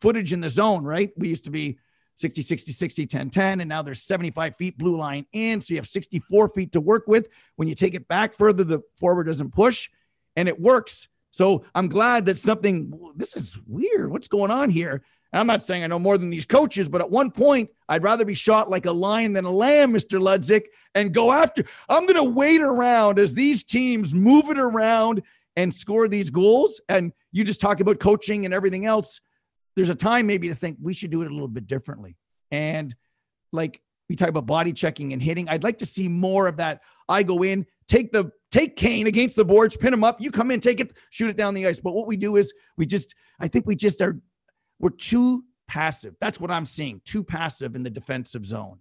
footage 0.00 0.32
in 0.32 0.40
the 0.40 0.48
zone, 0.48 0.84
right? 0.84 1.10
We 1.16 1.28
used 1.28 1.44
to 1.44 1.50
be 1.50 1.78
60, 2.14 2.40
60, 2.42 2.70
60, 2.70 3.06
10, 3.06 3.30
10, 3.30 3.60
and 3.60 3.68
now 3.68 3.82
there's 3.82 4.02
75 4.02 4.54
feet 4.56 4.78
blue 4.78 4.96
line 4.96 5.26
in. 5.32 5.60
So 5.60 5.74
you 5.74 5.78
have 5.78 5.88
64 5.88 6.50
feet 6.50 6.70
to 6.72 6.80
work 6.80 7.08
with. 7.08 7.28
When 7.56 7.66
you 7.66 7.74
take 7.74 7.94
it 7.94 8.06
back 8.06 8.34
further, 8.34 8.62
the 8.62 8.80
forward 9.00 9.24
doesn't 9.24 9.52
push 9.52 9.90
and 10.36 10.46
it 10.48 10.60
works. 10.60 11.08
So 11.32 11.64
I'm 11.74 11.88
glad 11.88 12.26
that 12.26 12.38
something, 12.38 13.12
this 13.16 13.34
is 13.34 13.58
weird. 13.66 14.12
What's 14.12 14.28
going 14.28 14.52
on 14.52 14.70
here? 14.70 15.02
And 15.34 15.40
I'm 15.40 15.48
not 15.48 15.64
saying 15.64 15.82
I 15.82 15.88
know 15.88 15.98
more 15.98 16.16
than 16.16 16.30
these 16.30 16.44
coaches, 16.44 16.88
but 16.88 17.00
at 17.00 17.10
one 17.10 17.32
point, 17.32 17.68
I'd 17.88 18.04
rather 18.04 18.24
be 18.24 18.36
shot 18.36 18.70
like 18.70 18.86
a 18.86 18.92
lion 18.92 19.32
than 19.32 19.44
a 19.44 19.50
lamb, 19.50 19.92
Mr. 19.92 20.20
Ludzik, 20.20 20.66
and 20.94 21.12
go 21.12 21.32
after. 21.32 21.64
I'm 21.88 22.06
going 22.06 22.24
to 22.24 22.32
wait 22.32 22.60
around 22.60 23.18
as 23.18 23.34
these 23.34 23.64
teams 23.64 24.14
move 24.14 24.48
it 24.48 24.58
around 24.58 25.22
and 25.56 25.74
score 25.74 26.06
these 26.06 26.30
goals. 26.30 26.80
And 26.88 27.12
you 27.32 27.42
just 27.42 27.60
talk 27.60 27.80
about 27.80 27.98
coaching 27.98 28.44
and 28.44 28.54
everything 28.54 28.86
else. 28.86 29.20
There's 29.74 29.90
a 29.90 29.96
time 29.96 30.28
maybe 30.28 30.46
to 30.50 30.54
think 30.54 30.78
we 30.80 30.94
should 30.94 31.10
do 31.10 31.22
it 31.22 31.26
a 31.26 31.34
little 31.34 31.48
bit 31.48 31.66
differently. 31.66 32.16
And 32.52 32.94
like 33.50 33.82
we 34.08 34.14
talk 34.14 34.28
about 34.28 34.46
body 34.46 34.72
checking 34.72 35.12
and 35.12 35.20
hitting, 35.20 35.48
I'd 35.48 35.64
like 35.64 35.78
to 35.78 35.86
see 35.86 36.06
more 36.06 36.46
of 36.46 36.58
that. 36.58 36.80
I 37.08 37.24
go 37.24 37.42
in, 37.42 37.66
take 37.88 38.12
the 38.12 38.30
take 38.52 38.76
Kane 38.76 39.08
against 39.08 39.34
the 39.34 39.44
boards, 39.44 39.76
pin 39.76 39.92
him 39.92 40.04
up. 40.04 40.20
You 40.20 40.30
come 40.30 40.52
in, 40.52 40.60
take 40.60 40.78
it, 40.78 40.92
shoot 41.10 41.28
it 41.28 41.36
down 41.36 41.54
the 41.54 41.66
ice. 41.66 41.80
But 41.80 41.94
what 41.94 42.06
we 42.06 42.16
do 42.16 42.36
is 42.36 42.54
we 42.76 42.86
just, 42.86 43.16
I 43.40 43.48
think 43.48 43.66
we 43.66 43.74
just 43.74 44.00
are, 44.00 44.20
we're 44.84 44.90
too 44.90 45.42
passive. 45.66 46.14
That's 46.20 46.38
what 46.38 46.50
I'm 46.50 46.66
seeing. 46.66 47.00
Too 47.06 47.24
passive 47.24 47.74
in 47.74 47.82
the 47.82 47.88
defensive 47.88 48.44
zone. 48.44 48.80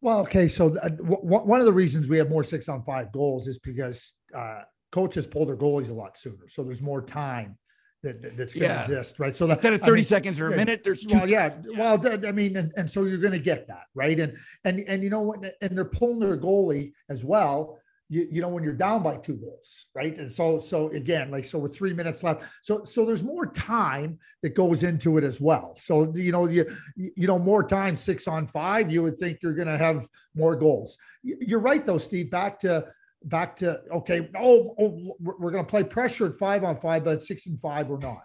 Well, 0.00 0.20
okay. 0.20 0.48
So 0.48 0.74
uh, 0.78 0.88
w- 0.88 1.20
one 1.20 1.60
of 1.60 1.66
the 1.66 1.72
reasons 1.74 2.08
we 2.08 2.16
have 2.16 2.30
more 2.30 2.42
six 2.42 2.66
on 2.66 2.82
five 2.82 3.12
goals 3.12 3.48
is 3.48 3.58
because 3.58 4.14
uh, 4.34 4.62
coaches 4.92 5.26
pull 5.26 5.44
their 5.44 5.58
goalies 5.58 5.90
a 5.90 5.92
lot 5.92 6.16
sooner. 6.16 6.48
So 6.48 6.64
there's 6.64 6.80
more 6.80 7.02
time 7.02 7.58
that, 8.02 8.22
that's 8.38 8.54
going 8.54 8.68
to 8.68 8.74
yeah. 8.74 8.80
exist, 8.80 9.20
right? 9.20 9.36
So 9.36 9.44
instead 9.50 9.74
of 9.74 9.82
30 9.82 9.92
I 9.92 9.94
mean, 9.94 10.04
seconds 10.04 10.40
or 10.40 10.46
a 10.46 10.56
minute, 10.56 10.80
there's 10.82 11.04
two. 11.04 11.18
Well, 11.18 11.28
yeah. 11.28 11.54
Well, 11.76 12.00
I 12.26 12.32
mean, 12.32 12.56
and, 12.56 12.72
and 12.78 12.90
so 12.90 13.04
you're 13.04 13.18
going 13.18 13.34
to 13.34 13.38
get 13.38 13.68
that, 13.68 13.84
right? 13.94 14.18
And 14.18 14.34
and 14.64 14.80
and 14.88 15.04
you 15.04 15.10
know 15.10 15.20
what? 15.20 15.44
And 15.60 15.76
they're 15.76 15.84
pulling 15.84 16.20
their 16.20 16.38
goalie 16.38 16.92
as 17.10 17.26
well 17.26 17.78
you, 18.08 18.26
you 18.30 18.40
know 18.40 18.48
when 18.48 18.62
you're 18.62 18.72
down 18.72 19.02
by 19.02 19.16
two 19.16 19.36
goals 19.36 19.86
right 19.94 20.18
and 20.18 20.30
so 20.30 20.58
so 20.58 20.88
again 20.90 21.30
like 21.30 21.44
so 21.44 21.58
with 21.58 21.74
three 21.74 21.92
minutes 21.92 22.22
left 22.22 22.44
so 22.62 22.84
so 22.84 23.04
there's 23.04 23.22
more 23.22 23.46
time 23.46 24.18
that 24.42 24.54
goes 24.54 24.82
into 24.82 25.18
it 25.18 25.24
as 25.24 25.40
well 25.40 25.74
so 25.76 26.12
you 26.14 26.32
know 26.32 26.46
you 26.46 26.64
you 26.94 27.26
know 27.26 27.38
more 27.38 27.62
time 27.62 27.96
six 27.96 28.28
on 28.28 28.46
five 28.46 28.90
you 28.90 29.02
would 29.02 29.18
think 29.18 29.38
you're 29.42 29.54
going 29.54 29.68
to 29.68 29.78
have 29.78 30.06
more 30.34 30.54
goals 30.56 30.96
you're 31.22 31.60
right 31.60 31.84
though 31.84 31.98
steve 31.98 32.30
back 32.30 32.58
to 32.58 32.86
back 33.24 33.56
to 33.56 33.80
okay 33.90 34.28
oh, 34.36 34.74
oh 34.78 35.16
we're 35.20 35.50
going 35.50 35.64
to 35.64 35.68
play 35.70 35.82
pressure 35.82 36.26
at 36.26 36.34
five 36.34 36.62
on 36.62 36.76
five 36.76 37.02
but 37.04 37.22
six 37.22 37.46
and 37.46 37.58
five 37.58 37.88
we're 37.88 37.98
not 37.98 38.22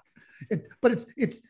it, 0.49 0.67
but 0.81 0.91
it's 0.91 1.07
it's 1.17 1.41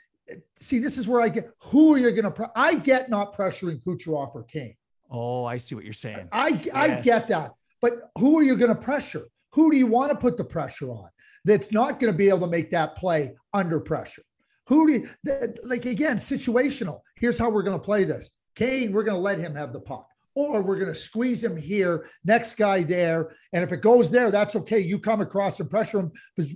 see 0.55 0.79
this 0.79 0.97
is 0.97 1.09
where 1.09 1.21
i 1.21 1.27
get 1.27 1.49
who 1.63 1.93
are 1.93 1.97
you 1.97 2.09
going 2.11 2.23
to 2.23 2.31
pre- 2.31 2.45
i 2.55 2.75
get 2.75 3.09
not 3.09 3.35
pressuring 3.35 3.81
kucherov 3.81 4.33
or 4.35 4.43
kane 4.43 4.75
Oh, 5.11 5.43
I 5.43 5.57
see 5.57 5.75
what 5.75 5.83
you're 5.83 5.91
saying. 5.93 6.29
I 6.31 6.47
yes. 6.47 6.69
I 6.73 7.01
get 7.01 7.27
that. 7.27 7.51
But 7.81 8.11
who 8.17 8.37
are 8.37 8.43
you 8.43 8.55
going 8.55 8.73
to 8.73 8.81
pressure? 8.81 9.27
Who 9.53 9.71
do 9.71 9.77
you 9.77 9.87
want 9.87 10.11
to 10.11 10.17
put 10.17 10.37
the 10.37 10.43
pressure 10.43 10.89
on 10.91 11.09
that's 11.43 11.71
not 11.71 11.99
going 11.99 12.11
to 12.11 12.17
be 12.17 12.29
able 12.29 12.39
to 12.41 12.47
make 12.47 12.71
that 12.71 12.95
play 12.95 13.33
under 13.53 13.79
pressure? 13.79 14.23
Who 14.67 14.87
do 14.87 14.93
you, 14.93 15.09
that, 15.23 15.57
like, 15.65 15.85
again, 15.85 16.17
situational. 16.17 17.01
Here's 17.15 17.37
how 17.37 17.49
we're 17.49 17.63
going 17.63 17.77
to 17.77 17.83
play 17.83 18.03
this 18.03 18.31
Kane, 18.55 18.91
we're 18.91 19.03
going 19.03 19.17
to 19.17 19.21
let 19.21 19.39
him 19.39 19.55
have 19.55 19.73
the 19.73 19.79
puck. 19.79 20.07
Or 20.33 20.61
we're 20.61 20.77
going 20.77 20.87
to 20.87 20.95
squeeze 20.95 21.43
him 21.43 21.57
here, 21.57 22.05
next 22.23 22.53
guy 22.53 22.83
there. 22.83 23.35
And 23.51 23.63
if 23.63 23.73
it 23.73 23.81
goes 23.81 24.09
there, 24.09 24.31
that's 24.31 24.55
okay. 24.55 24.79
You 24.79 24.97
come 24.97 25.19
across 25.19 25.59
and 25.59 25.69
pressure 25.69 25.99
him 25.99 26.11
because 26.35 26.53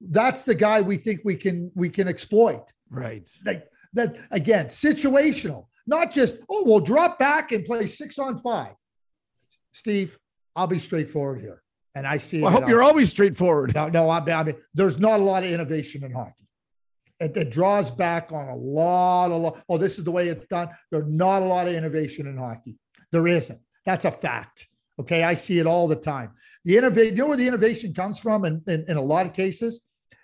that's 0.00 0.46
the 0.46 0.54
guy 0.54 0.80
we 0.80 0.96
think 0.96 1.20
we 1.24 1.36
can 1.36 1.70
we 1.74 1.90
can 1.90 2.08
exploit. 2.08 2.72
Right. 2.88 3.28
Like 3.44 3.68
that 3.92 4.16
again, 4.30 4.68
situational, 4.68 5.66
not 5.86 6.10
just, 6.10 6.38
oh, 6.48 6.64
we'll 6.64 6.80
drop 6.80 7.18
back 7.18 7.52
and 7.52 7.66
play 7.66 7.86
six 7.86 8.18
on 8.18 8.38
five. 8.38 8.72
Steve, 9.72 10.18
I'll 10.58 10.66
be 10.66 10.80
straightforward 10.80 11.40
here. 11.40 11.62
And 11.94 12.06
I 12.06 12.16
see. 12.16 12.42
Well, 12.42 12.50
I 12.50 12.52
hope 12.52 12.68
you're 12.68 12.82
always 12.82 13.10
straightforward. 13.10 13.74
No, 13.74 13.88
no, 13.88 14.10
I, 14.10 14.18
I 14.18 14.42
mean, 14.42 14.56
there's 14.74 14.98
not 14.98 15.20
a 15.20 15.22
lot 15.22 15.44
of 15.44 15.50
innovation 15.50 16.04
in 16.04 16.12
hockey. 16.12 16.34
It, 17.20 17.36
it, 17.36 17.50
draws 17.50 17.90
back 17.90 18.30
on 18.32 18.48
a 18.48 18.54
lot, 18.54 19.30
a 19.30 19.36
lot. 19.36 19.64
Oh, 19.68 19.78
this 19.78 19.98
is 19.98 20.04
the 20.04 20.10
way 20.10 20.28
it's 20.28 20.44
done. 20.46 20.68
There's 20.90 21.08
not 21.08 21.42
a 21.42 21.44
lot 21.44 21.66
of 21.66 21.74
innovation 21.74 22.26
in 22.26 22.36
hockey. 22.36 22.76
There 23.10 23.26
isn't. 23.26 23.60
That's 23.84 24.04
a 24.04 24.10
fact. 24.10 24.68
Okay, 25.00 25.22
I 25.22 25.34
see 25.34 25.58
it 25.58 25.66
all 25.66 25.88
the 25.88 25.96
time. 25.96 26.32
The 26.64 26.76
innovate. 26.76 27.12
You 27.12 27.18
know 27.18 27.26
where 27.28 27.36
the 27.36 27.48
innovation 27.48 27.94
comes 27.94 28.20
from? 28.20 28.44
In 28.44 28.62
in, 28.66 28.84
in 28.88 28.96
a 28.96 29.02
lot 29.02 29.26
of 29.26 29.32
cases, 29.32 29.80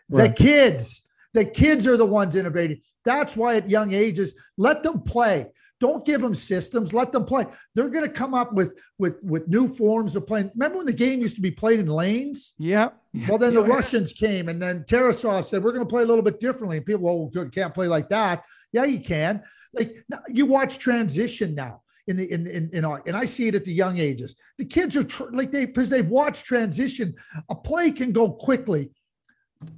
right. 0.08 0.28
the 0.28 0.34
kids. 0.34 1.02
The 1.32 1.44
kids 1.44 1.88
are 1.88 1.96
the 1.96 2.06
ones 2.06 2.36
innovating. 2.36 2.80
That's 3.04 3.36
why 3.36 3.56
at 3.56 3.68
young 3.68 3.92
ages, 3.92 4.34
let 4.56 4.84
them 4.84 5.02
play. 5.02 5.50
Don't 5.80 6.04
give 6.04 6.20
them 6.20 6.34
systems. 6.34 6.94
Let 6.94 7.12
them 7.12 7.24
play. 7.24 7.44
They're 7.74 7.90
going 7.90 8.04
to 8.04 8.10
come 8.10 8.32
up 8.32 8.52
with 8.52 8.80
with 8.98 9.16
with 9.22 9.48
new 9.48 9.68
forms 9.68 10.16
of 10.16 10.26
playing. 10.26 10.50
Remember 10.54 10.78
when 10.78 10.86
the 10.86 10.92
game 10.92 11.20
used 11.20 11.34
to 11.36 11.42
be 11.42 11.50
played 11.50 11.80
in 11.80 11.86
lanes? 11.86 12.54
Yeah. 12.58 12.90
Well, 13.28 13.38
then 13.38 13.54
the 13.54 13.62
Russians 13.76 14.12
came, 14.12 14.48
and 14.48 14.62
then 14.62 14.84
Tarasov 14.84 15.44
said, 15.44 15.62
"We're 15.62 15.72
going 15.72 15.86
to 15.86 15.92
play 15.92 16.02
a 16.02 16.06
little 16.06 16.22
bit 16.22 16.40
differently." 16.40 16.78
And 16.78 16.86
people, 16.86 17.30
well, 17.32 17.48
can't 17.50 17.74
play 17.74 17.88
like 17.88 18.08
that. 18.10 18.44
Yeah, 18.72 18.84
you 18.84 19.00
can. 19.00 19.42
Like 19.72 19.98
you 20.28 20.46
watch 20.46 20.78
transition 20.78 21.54
now 21.54 21.82
in 22.06 22.16
the 22.16 22.30
in 22.32 22.46
in, 22.46 22.70
in 22.72 22.84
and 22.84 23.16
I 23.16 23.24
see 23.24 23.48
it 23.48 23.54
at 23.54 23.64
the 23.64 23.72
young 23.72 23.98
ages. 23.98 24.36
The 24.58 24.64
kids 24.64 24.96
are 24.96 25.04
tr- 25.04 25.30
like 25.32 25.52
they 25.52 25.66
because 25.66 25.90
they've 25.90 26.06
watched 26.06 26.44
transition. 26.44 27.14
A 27.48 27.54
play 27.54 27.90
can 27.90 28.12
go 28.12 28.30
quickly. 28.30 28.90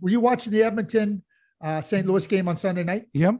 Were 0.01 0.11
you 0.11 0.21
watching 0.21 0.53
the 0.53 0.63
Edmonton 0.63 1.23
uh, 1.63 1.81
St. 1.81 2.07
Louis 2.07 2.27
game 2.27 2.49
on 2.49 2.57
Sunday 2.57 2.85
night? 2.85 3.07
Yep. 3.13 3.37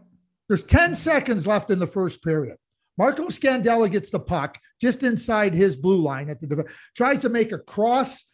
There's 0.49 0.65
10 0.65 0.95
seconds 0.95 1.47
left 1.47 1.71
in 1.71 1.79
the 1.79 1.87
first 1.87 2.23
period. 2.23 2.57
Marco 2.99 3.25
Scandella 3.25 3.91
gets 3.91 4.11
the 4.11 4.21
puck 4.21 4.59
just 4.81 5.03
inside 5.03 5.55
his 5.55 5.77
blue 5.77 6.01
line 6.01 6.31
at 6.31 6.41
the 6.41 6.67
tries 6.95 7.21
to 7.21 7.29
make 7.29 7.53
a 7.53 7.59
cross 7.59 8.25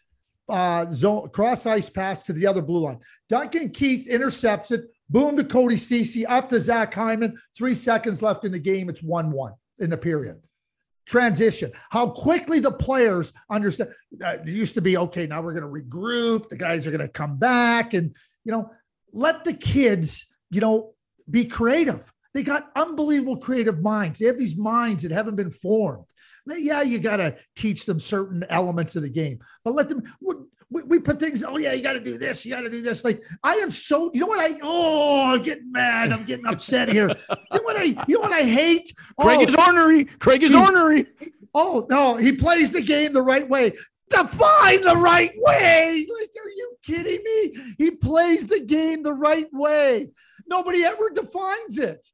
uh, 0.48 0.86
zone 0.88 1.28
cross 1.30 1.66
ice 1.66 1.88
pass 1.88 2.22
to 2.24 2.32
the 2.32 2.46
other 2.46 2.62
blue 2.62 2.80
line. 2.80 2.98
Duncan 3.28 3.70
Keith 3.70 4.08
intercepts 4.08 4.70
it. 4.70 4.84
Boom 5.08 5.36
to 5.36 5.44
Cody 5.44 5.76
Ceci, 5.76 6.24
up 6.26 6.48
to 6.48 6.60
Zach 6.60 6.94
Hyman. 6.94 7.36
Three 7.56 7.74
seconds 7.74 8.22
left 8.22 8.44
in 8.44 8.52
the 8.52 8.58
game. 8.58 8.88
It's 8.88 9.02
1 9.02 9.30
1 9.30 9.52
in 9.80 9.90
the 9.90 9.96
period. 9.96 10.40
Transition. 11.06 11.72
How 11.90 12.08
quickly 12.08 12.60
the 12.60 12.70
players 12.70 13.32
understand. 13.50 13.90
Uh, 14.24 14.36
it 14.44 14.46
used 14.46 14.74
to 14.74 14.80
be 14.80 14.96
okay, 14.96 15.26
now 15.26 15.42
we're 15.42 15.58
going 15.58 15.64
to 15.64 15.68
regroup. 15.68 16.48
The 16.48 16.56
guys 16.56 16.86
are 16.86 16.90
going 16.90 17.00
to 17.00 17.08
come 17.08 17.36
back. 17.36 17.94
And, 17.94 18.14
you 18.44 18.52
know, 18.52 18.70
let 19.12 19.44
the 19.44 19.54
kids, 19.54 20.26
you 20.50 20.60
know, 20.60 20.91
be 21.30 21.44
creative. 21.44 22.12
They 22.34 22.42
got 22.42 22.70
unbelievable 22.76 23.36
creative 23.36 23.82
minds. 23.82 24.18
They 24.18 24.26
have 24.26 24.38
these 24.38 24.56
minds 24.56 25.02
that 25.02 25.12
haven't 25.12 25.36
been 25.36 25.50
formed. 25.50 26.06
Yeah, 26.46 26.82
you 26.82 26.98
got 26.98 27.18
to 27.18 27.36
teach 27.54 27.84
them 27.84 28.00
certain 28.00 28.44
elements 28.48 28.96
of 28.96 29.02
the 29.02 29.08
game, 29.08 29.38
but 29.64 29.74
let 29.74 29.88
them. 29.88 30.02
We, 30.70 30.82
we 30.84 30.98
put 30.98 31.20
things. 31.20 31.44
Oh 31.44 31.58
yeah, 31.58 31.72
you 31.74 31.82
got 31.82 31.92
to 31.92 32.00
do 32.00 32.16
this. 32.16 32.46
You 32.46 32.54
got 32.54 32.62
to 32.62 32.70
do 32.70 32.80
this. 32.80 33.04
Like 33.04 33.22
I 33.44 33.54
am 33.56 33.70
so. 33.70 34.10
You 34.14 34.20
know 34.20 34.26
what 34.26 34.40
I? 34.40 34.58
Oh, 34.62 35.34
I'm 35.34 35.42
getting 35.42 35.70
mad. 35.70 36.10
I'm 36.10 36.24
getting 36.24 36.46
upset 36.46 36.88
here. 36.88 37.08
You 37.08 37.36
know 37.58 37.62
what 37.62 37.76
I? 37.76 37.84
You 38.08 38.14
know 38.14 38.20
what 38.20 38.32
I 38.32 38.42
hate? 38.42 38.92
Craig 39.20 39.38
oh, 39.40 39.44
is 39.44 39.54
ornery. 39.54 40.04
Craig 40.04 40.42
is 40.42 40.52
he, 40.52 40.58
ornery. 40.58 41.06
Oh 41.54 41.86
no, 41.90 42.16
he 42.16 42.32
plays 42.32 42.72
the 42.72 42.80
game 42.80 43.12
the 43.12 43.22
right 43.22 43.46
way 43.48 43.72
define 44.12 44.82
the 44.82 44.96
right 44.96 45.32
way. 45.36 46.06
Like, 46.20 46.30
are 46.42 46.50
you 46.50 46.76
kidding 46.82 47.22
me? 47.24 47.74
He 47.78 47.90
plays 47.90 48.46
the 48.46 48.60
game 48.60 49.02
the 49.02 49.14
right 49.14 49.48
way. 49.52 50.10
Nobody 50.46 50.84
ever 50.84 51.10
defines 51.10 51.78
it. 51.78 52.06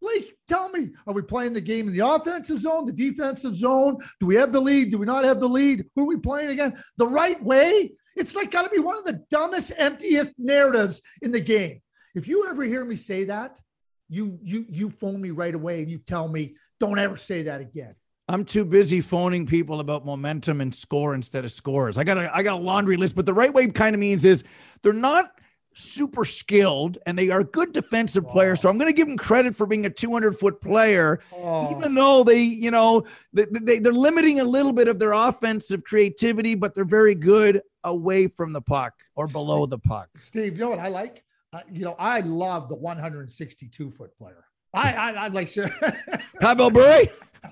Like, 0.00 0.36
tell 0.46 0.68
me, 0.68 0.90
are 1.06 1.14
we 1.14 1.22
playing 1.22 1.54
the 1.54 1.60
game 1.60 1.88
in 1.88 1.94
the 1.94 2.06
offensive 2.06 2.58
zone, 2.58 2.84
the 2.84 2.92
defensive 2.92 3.54
zone? 3.54 3.98
Do 4.20 4.26
we 4.26 4.36
have 4.36 4.52
the 4.52 4.60
lead? 4.60 4.92
Do 4.92 4.98
we 4.98 5.06
not 5.06 5.24
have 5.24 5.40
the 5.40 5.48
lead? 5.48 5.86
Who 5.96 6.04
are 6.04 6.06
we 6.06 6.16
playing 6.16 6.50
again? 6.50 6.74
The 6.98 7.06
right 7.06 7.42
way? 7.42 7.92
It's 8.16 8.34
like 8.34 8.50
got 8.50 8.62
to 8.62 8.70
be 8.70 8.78
one 8.78 8.96
of 8.96 9.04
the 9.04 9.24
dumbest, 9.30 9.72
emptiest 9.76 10.32
narratives 10.38 11.02
in 11.22 11.32
the 11.32 11.40
game. 11.40 11.80
If 12.14 12.28
you 12.28 12.48
ever 12.48 12.64
hear 12.64 12.84
me 12.84 12.96
say 12.96 13.24
that, 13.24 13.60
you 14.08 14.38
you 14.42 14.64
you 14.68 14.90
phone 14.90 15.20
me 15.20 15.30
right 15.30 15.54
away 15.54 15.82
and 15.82 15.90
you 15.90 15.98
tell 15.98 16.28
me, 16.28 16.56
don't 16.80 16.98
ever 16.98 17.16
say 17.16 17.42
that 17.42 17.60
again. 17.60 17.94
I'm 18.28 18.44
too 18.44 18.64
busy 18.64 19.00
phoning 19.00 19.46
people 19.46 19.80
about 19.80 20.04
momentum 20.04 20.60
and 20.60 20.74
score 20.74 21.14
instead 21.14 21.44
of 21.44 21.52
scores. 21.52 21.96
I 21.96 22.04
got 22.04 22.18
a 22.18 22.34
I 22.34 22.42
got 22.42 22.60
a 22.60 22.62
laundry 22.62 22.96
list, 22.96 23.16
but 23.16 23.24
the 23.24 23.34
right 23.34 23.52
way 23.52 23.66
kind 23.68 23.94
of 23.94 24.00
means 24.00 24.24
is 24.24 24.44
they're 24.82 24.92
not 24.92 25.32
super 25.78 26.24
skilled 26.24 26.98
and 27.06 27.18
they 27.18 27.30
are 27.30 27.44
good 27.44 27.72
defensive 27.72 28.24
oh. 28.28 28.32
players. 28.32 28.60
So 28.60 28.68
I'm 28.68 28.78
going 28.78 28.90
to 28.90 28.96
give 28.96 29.06
them 29.06 29.16
credit 29.16 29.54
for 29.54 29.66
being 29.66 29.86
a 29.86 29.90
200 29.90 30.36
foot 30.36 30.60
player, 30.60 31.20
oh. 31.32 31.76
even 31.76 31.94
though 31.94 32.24
they, 32.24 32.42
you 32.42 32.70
know, 32.70 33.04
they, 33.32 33.46
they, 33.50 33.78
they're 33.78 33.92
limiting 33.92 34.40
a 34.40 34.44
little 34.44 34.72
bit 34.72 34.88
of 34.88 34.98
their 34.98 35.12
offensive 35.12 35.84
creativity, 35.84 36.54
but 36.54 36.74
they're 36.74 36.84
very 36.84 37.14
good 37.14 37.62
away 37.84 38.26
from 38.26 38.52
the 38.52 38.60
puck 38.60 38.94
or 39.14 39.26
below 39.28 39.62
Steve, 39.62 39.70
the 39.70 39.78
puck. 39.78 40.08
Steve, 40.16 40.52
you 40.54 40.64
know 40.64 40.70
what 40.70 40.80
I 40.80 40.88
like? 40.88 41.24
Uh, 41.52 41.60
you 41.70 41.84
know, 41.84 41.94
I 41.98 42.20
love 42.20 42.68
the 42.68 42.76
162 42.76 43.90
foot 43.90 44.16
player. 44.18 44.44
I, 44.74 44.92
I, 44.92 45.10
I 45.12 45.28
like 45.28 45.48
Pavel 46.40 46.70
Bure. 46.70 47.04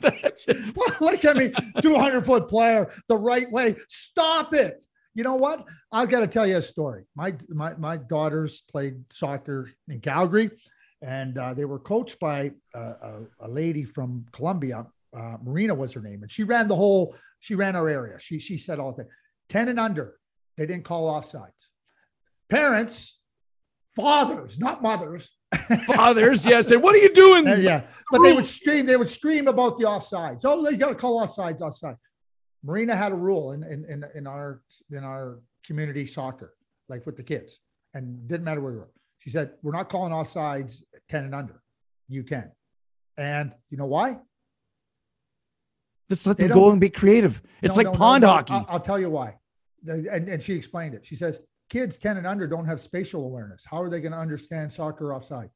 well, 0.75 0.97
like 1.01 1.25
I 1.25 1.33
mean, 1.33 1.53
200 1.81 2.25
foot 2.25 2.49
player 2.49 2.91
the 3.09 3.17
right 3.17 3.51
way. 3.51 3.75
Stop 3.89 4.55
it 4.55 4.83
you 5.17 5.25
know 5.25 5.35
what? 5.35 5.65
I've 5.91 6.11
got 6.11 6.21
to 6.21 6.27
tell 6.27 6.47
you 6.47 6.59
a 6.59 6.63
story. 6.63 7.05
My 7.17 7.35
my 7.49 7.75
my 7.77 7.97
daughters 7.97 8.61
played 8.71 9.11
soccer 9.11 9.71
in 9.89 10.01
Calgary, 10.01 10.51
and 11.01 11.39
uh, 11.39 11.55
they 11.55 11.65
were 11.65 11.79
coached 11.79 12.21
by 12.21 12.53
a, 12.75 13.23
a, 13.41 13.49
lady 13.49 13.83
from 13.83 14.27
Colombia. 14.31 14.87
Uh, 15.17 15.39
Marina 15.43 15.75
was 15.75 15.95
her 15.95 16.03
name, 16.03 16.21
and 16.21 16.31
she 16.31 16.45
ran 16.45 16.69
the 16.69 16.77
whole. 16.77 17.17
She 17.41 17.55
ran 17.55 17.75
our 17.77 17.89
area. 17.89 18.21
She 18.21 18.39
she 18.39 18.59
said 18.59 18.79
all 18.79 18.93
the 18.93 19.05
things. 19.05 19.15
Ten 19.49 19.69
and 19.69 19.81
under, 19.81 20.19
they 20.59 20.67
didn't 20.67 20.85
call 20.85 21.11
offsides. 21.11 21.71
Parents, 22.51 23.19
fathers, 23.97 24.59
not 24.59 24.83
mothers. 24.83 25.33
fathers, 25.87 26.45
yes. 26.45 26.71
And 26.71 26.83
what 26.83 26.95
are 26.95 26.99
you 26.99 27.13
doing? 27.15 27.47
yeah, 27.63 27.87
but 28.11 28.23
they 28.23 28.33
would 28.33 28.47
scream. 28.47 28.87
They 28.87 28.97
would 28.97 29.09
scream 29.09 29.49
about 29.49 29.79
the 29.79 29.85
offsides. 29.85 30.43
Oh, 30.45 30.65
they 30.65 30.77
got 30.77 30.89
to 30.89 30.95
call 30.95 31.21
offsides, 31.21 31.61
offside. 31.61 31.97
Marina 32.63 32.97
had 32.97 33.13
a 33.13 33.17
rule 33.17 33.53
in, 33.53 33.63
in, 33.63 33.85
in, 33.85 34.05
in 34.15 34.27
our 34.27 34.63
in 34.91 35.05
our 35.05 35.41
community 35.65 36.07
soccer, 36.07 36.55
like 36.89 37.07
with 37.07 37.17
the 37.17 37.23
kids, 37.23 37.61
and 37.95 38.27
didn't 38.29 38.45
matter 38.45 38.61
where 38.61 38.73
you 38.73 38.79
were. 38.79 38.91
She 39.19 39.31
said, 39.31 39.53
We're 39.63 39.73
not 39.73 39.89
calling 39.89 40.13
offsides 40.13 40.83
10 41.09 41.25
and 41.25 41.35
under, 41.35 41.63
U10. 42.11 42.51
And 43.19 43.53
you 43.71 43.79
know 43.79 43.87
why? 43.87 44.19
Just 46.09 46.27
let 46.27 46.37
them 46.37 46.49
go 46.49 46.71
and 46.71 46.81
be 46.81 46.89
creative. 46.91 47.43
It's 47.63 47.77
no, 47.77 47.83
like 47.83 47.93
no, 47.93 47.99
pond 47.99 48.23
no, 48.23 48.29
hockey. 48.29 48.53
I'll, 48.53 48.67
I'll, 48.69 48.81
tell 48.81 48.99
you 48.99 49.11
why. 49.11 49.37
And, 49.87 50.29
and 50.29 50.43
she 50.43 50.53
explained 50.53 50.95
it. 50.95 51.05
She 51.05 51.17
says, 51.17 51.41
Kids 51.69 51.99
10 51.99 52.17
and 52.17 52.27
under 52.27 52.47
don't 52.47 52.67
have 52.67 52.81
spatial 52.81 53.25
awareness. 53.25 53.65
How 53.69 53.83
are 53.83 53.91
they 53.91 54.01
going 54.01 54.13
to 54.13 54.19
understand 54.19 54.73
soccer 54.73 55.13
offside? 55.13 55.51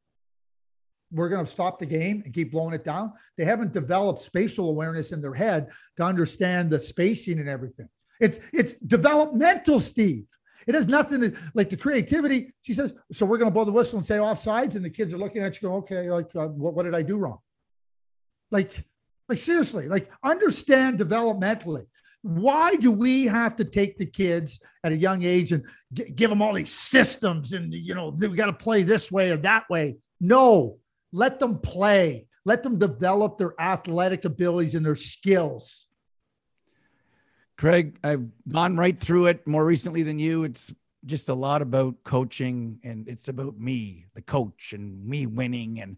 we're 1.13 1.29
going 1.29 1.45
to 1.45 1.51
stop 1.51 1.79
the 1.79 1.87
game 1.87 2.23
and 2.25 2.33
keep 2.33 2.53
blowing 2.53 2.75
it 2.75 2.85
down. 2.85 3.13
They 3.37 3.45
haven't 3.45 3.73
developed 3.73 4.21
spatial 4.21 4.69
awareness 4.69 5.13
in 5.13 5.21
their 5.21 5.35
head 5.35 5.71
to 5.97 6.05
understand 6.05 6.71
the 6.71 6.79
spacing 6.79 7.39
and 7.39 7.49
everything. 7.49 7.89
It's 8.21 8.39
it's 8.53 8.77
developmental, 8.77 9.81
Steve. 9.81 10.27
It 10.67 10.75
has 10.75 10.89
nothing 10.89 11.23
to 11.23 11.37
like 11.55 11.71
the 11.71 11.77
creativity. 11.77 12.53
She 12.63 12.75
says, 12.75 12.95
so 13.13 13.25
we're 13.25 13.39
going 13.39 13.51
to 13.51 13.55
blow 13.55 13.65
the 13.65 13.73
whistle 13.73 13.99
and 13.99 14.07
say 14.07 14.17
offsides, 14.17 14.77
and 14.77 14.85
the 14.85 14.91
kids 14.91 15.15
are 15.15 15.19
looking 15.19 15.43
at 15.43 15.61
you, 15.61 15.69
going, 15.69 15.83
okay, 15.83 16.11
like 16.11 16.29
uh, 16.37 16.49
what, 16.49 16.75
what 16.75 16.83
did 16.85 16.95
I 16.95 17.03
do 17.03 17.17
wrong? 17.17 17.39
Like, 18.51 18.85
like 19.29 19.39
seriously, 19.39 19.89
like 19.89 20.11
understand 20.23 20.99
developmentally. 20.99 21.87
Why 22.23 22.77
do 22.77 22.91
we 22.91 23.25
have 23.27 23.57
to 23.57 23.65
take 23.65 23.97
the 23.97 24.07
kids 24.07 24.61
at 24.85 24.93
a 24.93 24.97
young 24.97 25.23
age 25.23 25.53
and 25.53 25.65
g- 25.93 26.11
give 26.15 26.29
them 26.29 26.43
all 26.43 26.53
these 26.53 26.73
systems 26.73 27.53
and 27.53 27.73
you 27.73 27.95
know 27.95 28.15
we 28.17 28.29
got 28.29 28.47
to 28.47 28.53
play 28.53 28.83
this 28.83 29.11
way 29.11 29.31
or 29.31 29.39
that 29.39 29.69
way? 29.71 29.97
No, 30.21 30.79
let 31.13 31.41
them 31.41 31.59
play. 31.59 32.27
Let 32.45 32.63
them 32.63 32.79
develop 32.79 33.39
their 33.39 33.55
athletic 33.61 34.25
abilities 34.25 34.75
and 34.75 34.85
their 34.85 34.95
skills. 34.95 35.87
Craig, 37.57 37.99
I've 38.03 38.27
gone 38.49 38.77
right 38.77 38.99
through 38.99 39.27
it 39.27 39.47
more 39.47 39.65
recently 39.65 40.03
than 40.03 40.19
you. 40.19 40.45
It's 40.45 40.73
just 41.05 41.29
a 41.29 41.35
lot 41.35 41.63
about 41.63 42.03
coaching 42.05 42.79
and 42.83 43.07
it's 43.09 43.29
about 43.29 43.59
me, 43.59 44.07
the 44.15 44.23
coach, 44.23 44.73
and 44.73 45.07
me 45.07 45.27
winning 45.27 45.81
and 45.81 45.97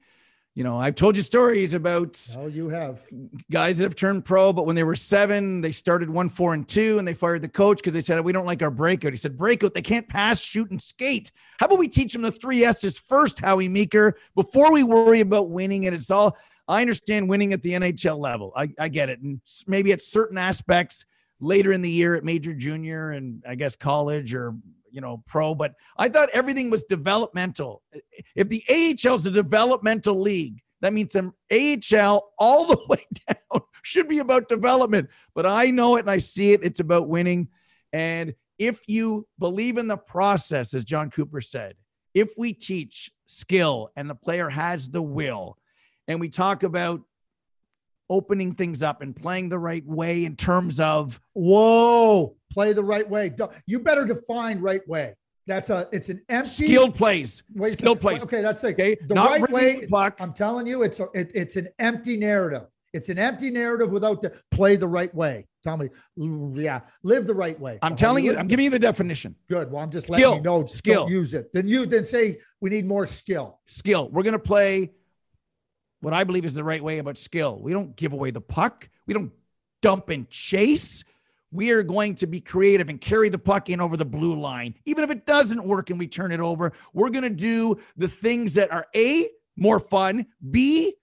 you 0.55 0.65
know, 0.65 0.79
I've 0.79 0.97
told 0.97 1.17
you 1.17 1.23
stories 1.23 1.73
about 1.73 2.21
oh, 2.37 2.47
you 2.47 2.69
have 2.69 3.03
guys 3.51 3.79
that 3.79 3.85
have 3.85 3.95
turned 3.95 4.27
pro, 4.27 4.53
but 4.53 4.67
when 4.67 4.77
they 4.77 4.85
were 4.85 4.95
seven, 4.95 5.63
they 5.63 5.73
started 5.73 6.11
one, 6.11 6.29
four, 6.29 6.53
and 6.53 6.69
two, 6.69 6.99
and 6.99 7.09
they 7.09 7.15
fired 7.15 7.41
the 7.41 7.49
coach 7.49 7.79
because 7.79 7.95
they 7.95 8.03
said 8.03 8.21
we 8.21 8.33
don't 8.33 8.45
like 8.45 8.63
our 8.63 8.71
breakout. 8.71 9.15
He 9.15 9.17
said 9.17 9.39
breakout, 9.39 9.73
they 9.73 9.81
can't 9.81 10.07
pass, 10.07 10.41
shoot, 10.41 10.71
and 10.71 10.81
skate. 10.81 11.33
How 11.59 11.67
about 11.67 11.79
we 11.79 11.89
teach 11.89 12.13
them 12.13 12.21
the 12.21 12.31
three 12.33 12.65
S's 12.65 12.99
first, 12.99 13.41
Howie 13.41 13.69
Meeker, 13.69 14.19
before 14.35 14.71
we 14.71 14.83
worry 14.83 15.21
about 15.21 15.49
winning? 15.49 15.87
And 15.87 15.95
it's 15.95 16.11
all 16.11 16.37
I 16.69 16.83
understand 16.83 17.31
winning 17.31 17.55
at 17.55 17.63
the 17.63 17.73
NHL 17.73 18.19
level. 18.19 18.53
I, 18.55 18.69
I 18.79 18.89
get 18.89 19.09
it, 19.09 19.21
and 19.21 19.41
maybe 19.67 19.93
at 19.93 20.03
certain 20.03 20.37
aspects 20.37 21.07
later 21.41 21.73
in 21.73 21.81
the 21.81 21.91
year 21.91 22.15
at 22.15 22.25
major, 22.25 22.53
junior, 22.53 23.13
and 23.13 23.43
I 23.49 23.55
guess 23.55 23.75
college 23.75 24.35
or 24.35 24.55
you 24.93 25.01
know, 25.01 25.23
pro, 25.27 25.55
but 25.55 25.75
I 25.97 26.09
thought 26.09 26.29
everything 26.33 26.71
was 26.71 26.85
developmental. 26.85 27.83
If 28.35 28.49
the 28.49 28.63
AHL 28.69 29.17
is 29.17 29.27
a 29.27 29.31
developmental 29.31 30.15
league, 30.15 30.61
that 30.81 30.93
means 30.93 31.13
some 31.13 31.35
AHL 31.51 32.33
all 32.39 32.67
the 32.67 32.79
way 32.89 33.07
down 33.27 33.63
should 33.83 34.09
be 34.09 34.19
about 34.19 34.49
development. 34.49 35.09
But 35.35 35.47
I 35.47 35.71
know 35.71 35.97
it 35.97 36.01
and 36.01 36.11
I 36.11 36.19
see 36.19 36.53
it. 36.53 36.63
It's 36.63 36.81
about 36.81 37.09
winning. 37.09 37.49
And 37.93 38.35
if 38.59 38.81
you 38.87 39.27
believe 39.39 39.79
in 39.79 39.89
the 39.89 39.97
process, 39.97 40.75
as 40.75 40.85
Jon 40.85 41.11
Cooper 41.11 41.41
said, 41.41 41.75
if 42.15 42.33
we 42.37 42.53
teach 42.53 43.11
skill 43.27 43.91
and 43.97 44.09
the 44.09 44.15
player 44.15 44.49
has 44.49 44.89
the 44.89 45.03
will, 45.03 45.57
and 46.09 46.21
we 46.21 46.29
talk 46.29 46.63
about 46.63 47.01
opening 48.11 48.53
things 48.53 48.83
up 48.83 49.01
and 49.01 49.17
playing 49.17 49.49
the 49.49 49.59
right 49.59 49.87
way 49.87 50.25
in 50.25 50.37
terms 50.37 50.81
of 50.81 51.21
whoa, 51.33 52.37
play 52.53 52.73
the 52.73 52.85
right 52.85 53.09
way. 53.09 53.35
You 53.67 53.81
better 53.81 54.05
define 54.05 54.61
right 54.61 54.87
way. 54.89 55.15
That's 55.47 55.71
a 55.71 55.89
it's 55.93 56.09
an 56.09 56.23
empty 56.29 56.67
skilled 56.67 56.95
plays. 56.95 57.43
Wait, 57.55 57.73
skilled 57.73 58.01
plays. 58.01 58.23
Okay, 58.23 58.43
that's 58.43 58.61
the 58.61 58.69
okay. 58.69 58.97
The 59.09 59.15
Not 59.15 59.31
right 59.31 59.51
way. 59.51 59.87
The 59.87 60.15
I'm 60.21 60.33
telling 60.33 60.67
you, 60.67 60.83
it's 60.83 61.01
a, 61.01 61.09
it, 61.15 61.33
it's 61.35 61.57
an 61.57 61.69
empty 61.79 62.17
narrative. 62.17 62.67
It's 62.93 63.09
an 63.09 63.19
empty 63.19 63.51
narrative 63.51 63.91
without 63.91 64.23
the 64.23 64.39
play 64.51 64.77
the 64.77 64.87
right 64.87 65.13
way. 65.15 65.47
Tell 65.65 65.77
me, 65.77 65.89
yeah, 66.61 66.81
live 67.03 67.27
the 67.27 67.35
right 67.35 67.59
way. 67.59 67.79
I'm 67.83 67.97
telling 67.97 68.25
you, 68.25 68.37
I'm 68.37 68.49
giving 68.49 68.65
you 68.65 68.71
the 68.71 68.79
definition. 68.79 69.35
Good. 69.49 69.71
Well, 69.71 69.83
I'm 69.83 69.91
just 69.91 70.11
letting 70.11 70.25
skill. 70.25 70.37
you 70.37 70.43
know. 70.43 70.67
Skill. 70.67 71.11
use 71.11 71.35
it. 71.35 71.53
Then 71.53 71.67
you 71.67 71.87
then 71.87 72.05
say 72.05 72.39
we 72.61 72.71
need 72.71 72.85
more 72.85 73.07
skill. 73.07 73.61
Skill. 73.67 74.11
We're 74.11 74.25
gonna 74.25 74.39
play 74.39 74.93
what 76.01 76.13
I 76.13 76.25
believe 76.25 76.45
is 76.45 76.55
the 76.55 76.65
right 76.65 76.83
way 76.83 76.99
about 76.99 77.17
skill. 77.17 77.59
We 77.61 77.73
don't 77.73 77.97
give 77.97 78.13
away 78.13 78.31
the 78.31 78.41
puck. 78.41 78.89
We 79.07 79.15
don't 79.15 79.33
dump 79.83 80.11
and 80.11 80.29
chase. 80.29 81.05
We 81.53 81.71
are 81.71 81.83
going 81.83 82.15
to 82.17 82.27
be 82.27 82.41
creative 82.41 82.89
and 82.89 83.01
carry 83.01 83.29
the 83.29 83.39
puck 83.39 83.69
in 83.69 83.81
over 83.81 83.97
the 83.97 84.07
blue 84.07 84.35
line. 84.35 84.75
Even 84.87 85.05
if 85.05 85.11
it 85.11 85.27
doesn't 85.27 85.63
work 85.63 85.91
and 85.91 85.99
we 85.99 86.09
turn 86.09 86.33
it 86.33 86.41
over, 86.41 86.73
we're 86.95 87.11
going 87.11 87.23
to 87.25 87.31
do 87.31 87.79
the 87.97 88.09
things 88.09 88.55
that 88.55 88.73
are 88.73 88.87
A, 88.97 89.29
more 89.57 89.79
fun, 89.79 90.27
B, 90.51 90.95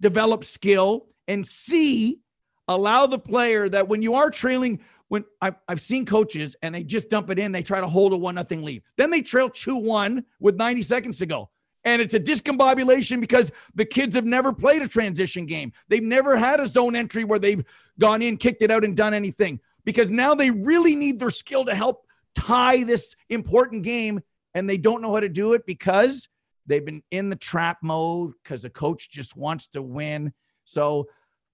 develop 0.00 0.44
skill, 0.44 1.06
and 1.26 1.44
C, 1.46 2.20
allow 2.68 3.06
the 3.06 3.18
player 3.18 3.66
that 3.70 3.88
when 3.88 4.02
you 4.02 4.14
are 4.14 4.30
trailing, 4.30 4.80
when 5.08 5.24
I've, 5.40 5.56
I've 5.66 5.80
seen 5.80 6.04
coaches 6.04 6.54
and 6.60 6.74
they 6.74 6.84
just 6.84 7.08
dump 7.08 7.30
it 7.30 7.38
in, 7.38 7.50
they 7.50 7.62
try 7.62 7.80
to 7.80 7.88
hold 7.88 8.12
a 8.12 8.16
one 8.16 8.34
nothing 8.34 8.62
lead. 8.62 8.82
Then 8.98 9.10
they 9.10 9.22
trail 9.22 9.48
2 9.48 9.74
1 9.74 10.22
with 10.38 10.56
90 10.56 10.82
seconds 10.82 11.18
to 11.18 11.26
go 11.26 11.48
and 11.84 12.00
it's 12.00 12.14
a 12.14 12.20
discombobulation 12.20 13.20
because 13.20 13.52
the 13.74 13.84
kids 13.84 14.14
have 14.14 14.24
never 14.24 14.52
played 14.52 14.82
a 14.82 14.88
transition 14.88 15.46
game. 15.46 15.72
They've 15.88 16.02
never 16.02 16.36
had 16.36 16.60
a 16.60 16.66
zone 16.66 16.96
entry 16.96 17.24
where 17.24 17.38
they've 17.38 17.62
gone 17.98 18.22
in, 18.22 18.38
kicked 18.38 18.62
it 18.62 18.70
out, 18.70 18.84
and 18.84 18.96
done 18.96 19.14
anything 19.14 19.60
because 19.84 20.10
now 20.10 20.34
they 20.34 20.50
really 20.50 20.96
need 20.96 21.18
their 21.18 21.30
skill 21.30 21.64
to 21.66 21.74
help 21.74 22.06
tie 22.34 22.84
this 22.84 23.14
important 23.28 23.82
game, 23.82 24.20
and 24.54 24.68
they 24.68 24.76
don't 24.76 25.02
know 25.02 25.14
how 25.14 25.20
to 25.20 25.28
do 25.28 25.52
it 25.52 25.66
because 25.66 26.28
they've 26.66 26.84
been 26.84 27.02
in 27.10 27.30
the 27.30 27.36
trap 27.36 27.78
mode 27.82 28.32
because 28.42 28.62
the 28.62 28.70
coach 28.70 29.10
just 29.10 29.36
wants 29.36 29.68
to 29.68 29.82
win. 29.82 30.32
So, 30.64 31.08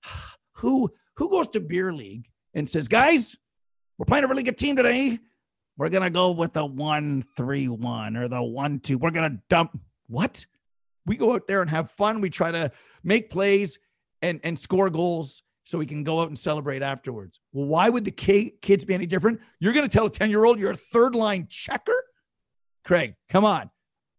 who 0.54 0.90
who 1.16 1.28
goes 1.28 1.48
to 1.48 1.60
beer 1.60 1.92
league 1.92 2.28
and 2.54 2.68
says, 2.68 2.88
"Guys, 2.88 3.36
we're 3.98 4.06
playing 4.06 4.24
a 4.24 4.28
really 4.28 4.42
good 4.42 4.58
team 4.58 4.76
today. 4.76 5.18
We're 5.76 5.88
gonna 5.88 6.10
go 6.10 6.32
with 6.32 6.52
the 6.52 6.64
one 6.64 7.24
three 7.36 7.68
one 7.68 8.16
or 8.16 8.28
the 8.28 8.42
one 8.42 8.80
two. 8.80 8.98
We're 8.98 9.10
gonna 9.10 9.38
dump." 9.48 9.78
What? 10.08 10.44
We 11.06 11.16
go 11.16 11.34
out 11.34 11.46
there 11.46 11.62
and 11.62 11.70
have 11.70 11.90
fun. 11.92 12.20
We 12.20 12.30
try 12.30 12.50
to 12.50 12.72
make 13.02 13.30
plays 13.30 13.78
and, 14.22 14.40
and 14.44 14.58
score 14.58 14.90
goals 14.90 15.42
so 15.70 15.78
we 15.78 15.86
can 15.86 16.02
go 16.02 16.20
out 16.20 16.26
and 16.26 16.36
celebrate 16.36 16.82
afterwards. 16.82 17.38
Well, 17.52 17.66
why 17.66 17.88
would 17.88 18.04
the 18.04 18.10
kids 18.10 18.84
be 18.84 18.92
any 18.92 19.06
different? 19.06 19.40
You're 19.60 19.72
going 19.72 19.88
to 19.88 19.92
tell 19.92 20.06
a 20.06 20.10
10 20.10 20.28
year 20.28 20.44
old 20.44 20.58
you're 20.58 20.72
a 20.72 20.76
third 20.76 21.14
line 21.14 21.46
checker? 21.48 21.94
Craig, 22.84 23.14
come 23.28 23.44
on. 23.44 23.70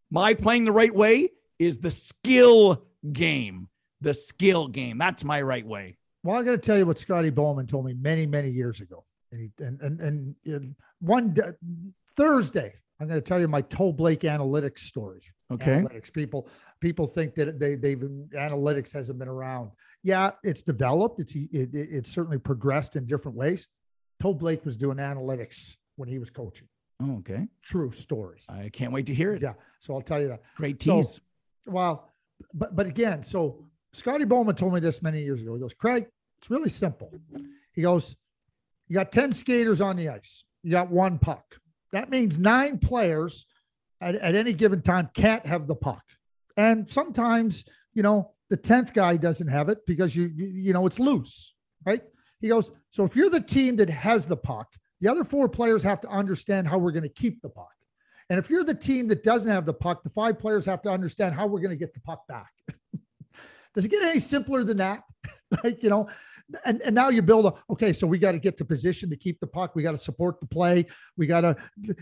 My 0.10 0.34
playing 0.34 0.64
the 0.64 0.72
right 0.72 0.96
way 0.96 1.28
is 1.60 1.80
the 1.80 1.92
skill 1.92 2.86
game. 3.12 3.68
The 4.00 4.14
skill 4.14 4.70
game. 4.70 4.98
That's 4.98 5.26
my 5.26 5.42
right 5.42 5.68
way. 5.68 5.98
Well, 6.24 6.40
I 6.40 6.44
got 6.44 6.52
to 6.52 6.58
tell 6.58 6.78
you 6.78 6.86
what 6.86 6.98
Scotty 6.98 7.32
Bowman 7.32 7.68
told 7.68 7.86
me 7.86 7.96
many, 7.96 8.26
many 8.26 8.50
years 8.50 8.80
ago. 8.80 9.04
And, 9.34 9.42
he, 9.42 9.64
and, 9.66 9.82
and, 9.82 10.36
and, 10.46 10.76
one 11.02 11.34
day, 11.34 11.52
Thursday, 12.16 12.76
I'm 13.02 13.08
going 13.08 13.20
to 13.20 13.24
tell 13.24 13.40
you 13.40 13.48
my 13.48 13.62
Toe 13.62 13.92
Blake 13.92 14.22
analytics 14.22 14.80
story. 14.80 15.22
Okay. 15.52 15.82
Analytics 15.82 16.14
people 16.14 16.48
people 16.80 17.08
think 17.08 17.34
that 17.36 17.60
they 17.60 17.76
they've 17.76 17.98
analytics 17.98 18.94
hasn't 18.94 19.20
been 19.20 19.28
around. 19.28 19.72
Yeah, 20.04 20.32
it's 20.44 20.62
developed. 20.62 21.20
It's 21.20 21.36
it, 21.36 21.50
it, 21.52 21.70
it's 21.74 22.12
certainly 22.12 22.38
progressed 22.38 22.96
in 22.96 23.06
different 23.06 23.38
ways. 23.38 23.68
Toe 24.22 24.34
Blake 24.34 24.64
was 24.64 24.78
doing 24.78 24.98
analytics 24.98 25.76
when 25.96 26.08
he 26.08 26.20
was 26.20 26.30
coaching. 26.30 26.68
Oh, 27.02 27.18
okay. 27.18 27.48
True 27.64 27.92
story. 27.92 28.42
I 28.48 28.70
can't 28.70 28.94
wait 28.94 29.08
to 29.08 29.14
hear 29.14 29.34
it. 29.34 29.42
Yeah. 29.42 29.54
So 29.80 29.96
I'll 29.96 30.02
tell 30.02 30.22
you 30.22 30.28
that. 30.30 30.42
Great 30.56 30.80
tease. 30.80 31.20
So, 31.66 31.72
well, 31.72 32.10
but 32.54 32.76
but 32.76 32.86
again, 32.86 33.24
so 33.24 33.66
Scotty 33.94 34.26
Bowman 34.26 34.56
told 34.56 34.74
me 34.74 34.80
this 34.80 35.02
many 35.02 35.22
years 35.22 35.42
ago. 35.42 35.56
He 35.56 35.60
goes, 35.60 35.74
Craig, 35.74 36.06
it's 36.40 36.52
really 36.52 36.70
simple. 36.70 37.12
He 37.74 37.82
goes, 37.82 38.16
you 38.88 38.94
got 38.94 39.12
10 39.12 39.32
skaters 39.32 39.82
on 39.82 39.96
the 39.96 40.10
ice. 40.10 40.46
You 40.64 40.72
got 40.72 40.92
one 40.92 41.18
puck. 41.18 41.58
That 41.92 42.10
means 42.10 42.40
nine 42.40 42.78
players 42.80 43.46
at, 44.00 44.16
at 44.16 44.36
any 44.36 44.54
given 44.54 44.82
time 44.82 45.10
can't 45.14 45.46
have 45.46 45.68
the 45.68 45.76
puck. 45.76 46.04
And 46.58 46.90
sometimes, 46.90 47.66
you 47.94 48.04
know, 48.04 48.32
the 48.50 48.58
10th 48.58 48.94
guy 48.94 49.18
doesn't 49.18 49.48
have 49.48 49.70
it 49.70 49.80
because 49.86 50.16
you, 50.16 50.32
you, 50.36 50.48
you 50.48 50.74
know, 50.74 50.86
it's 50.86 51.00
loose, 51.00 51.54
right? 51.86 52.02
He 52.40 52.50
goes, 52.50 52.72
so 52.90 53.04
if 53.04 53.16
you're 53.16 53.30
the 53.30 53.42
team 53.42 53.76
that 53.78 53.90
has 53.90 54.26
the 54.26 54.38
puck, 54.38 54.68
the 55.00 55.08
other 55.08 55.24
four 55.24 55.48
players 55.48 55.84
have 55.84 56.02
to 56.02 56.10
understand 56.10 56.68
how 56.68 56.78
we're 56.78 56.92
going 56.92 57.04
to 57.04 57.10
keep 57.10 57.42
the 57.42 57.50
puck. 57.50 57.72
And 58.30 58.40
if 58.40 58.50
you're 58.50 58.64
the 58.64 58.74
team 58.74 59.08
that 59.10 59.24
doesn't 59.24 59.52
have 59.52 59.66
the 59.66 59.74
puck, 59.74 60.04
the 60.04 60.10
five 60.10 60.40
players 60.40 60.66
have 60.66 60.82
to 60.84 60.90
understand 60.90 61.36
how 61.36 61.48
we're 61.48 61.60
going 61.60 61.72
to 61.72 61.76
get 61.76 61.94
the 61.94 62.00
puck 62.02 62.26
back. 62.28 62.52
Does 63.76 63.86
it 63.86 63.92
get 63.92 64.04
any 64.04 64.20
simpler 64.20 64.64
than 64.64 64.78
that? 64.78 65.04
like, 65.64 65.84
you 65.84 65.90
know, 65.90 66.08
and, 66.66 66.82
and 66.82 66.96
now 66.96 67.10
you 67.10 67.22
build 67.22 67.46
a, 67.46 67.54
okay, 67.70 67.94
so 67.94 68.08
we 68.08 68.18
got 68.18 68.32
to 68.34 68.40
get 68.40 68.58
the 68.58 68.66
position 68.66 69.10
to 69.10 69.16
keep 69.16 69.40
the 69.40 69.48
puck. 69.48 69.76
We 69.76 69.84
got 69.84 69.92
to 69.92 69.98
support 69.98 70.40
the 70.40 70.48
play. 70.48 70.86
We 71.18 71.28
got 71.28 71.42
to, 71.42 71.56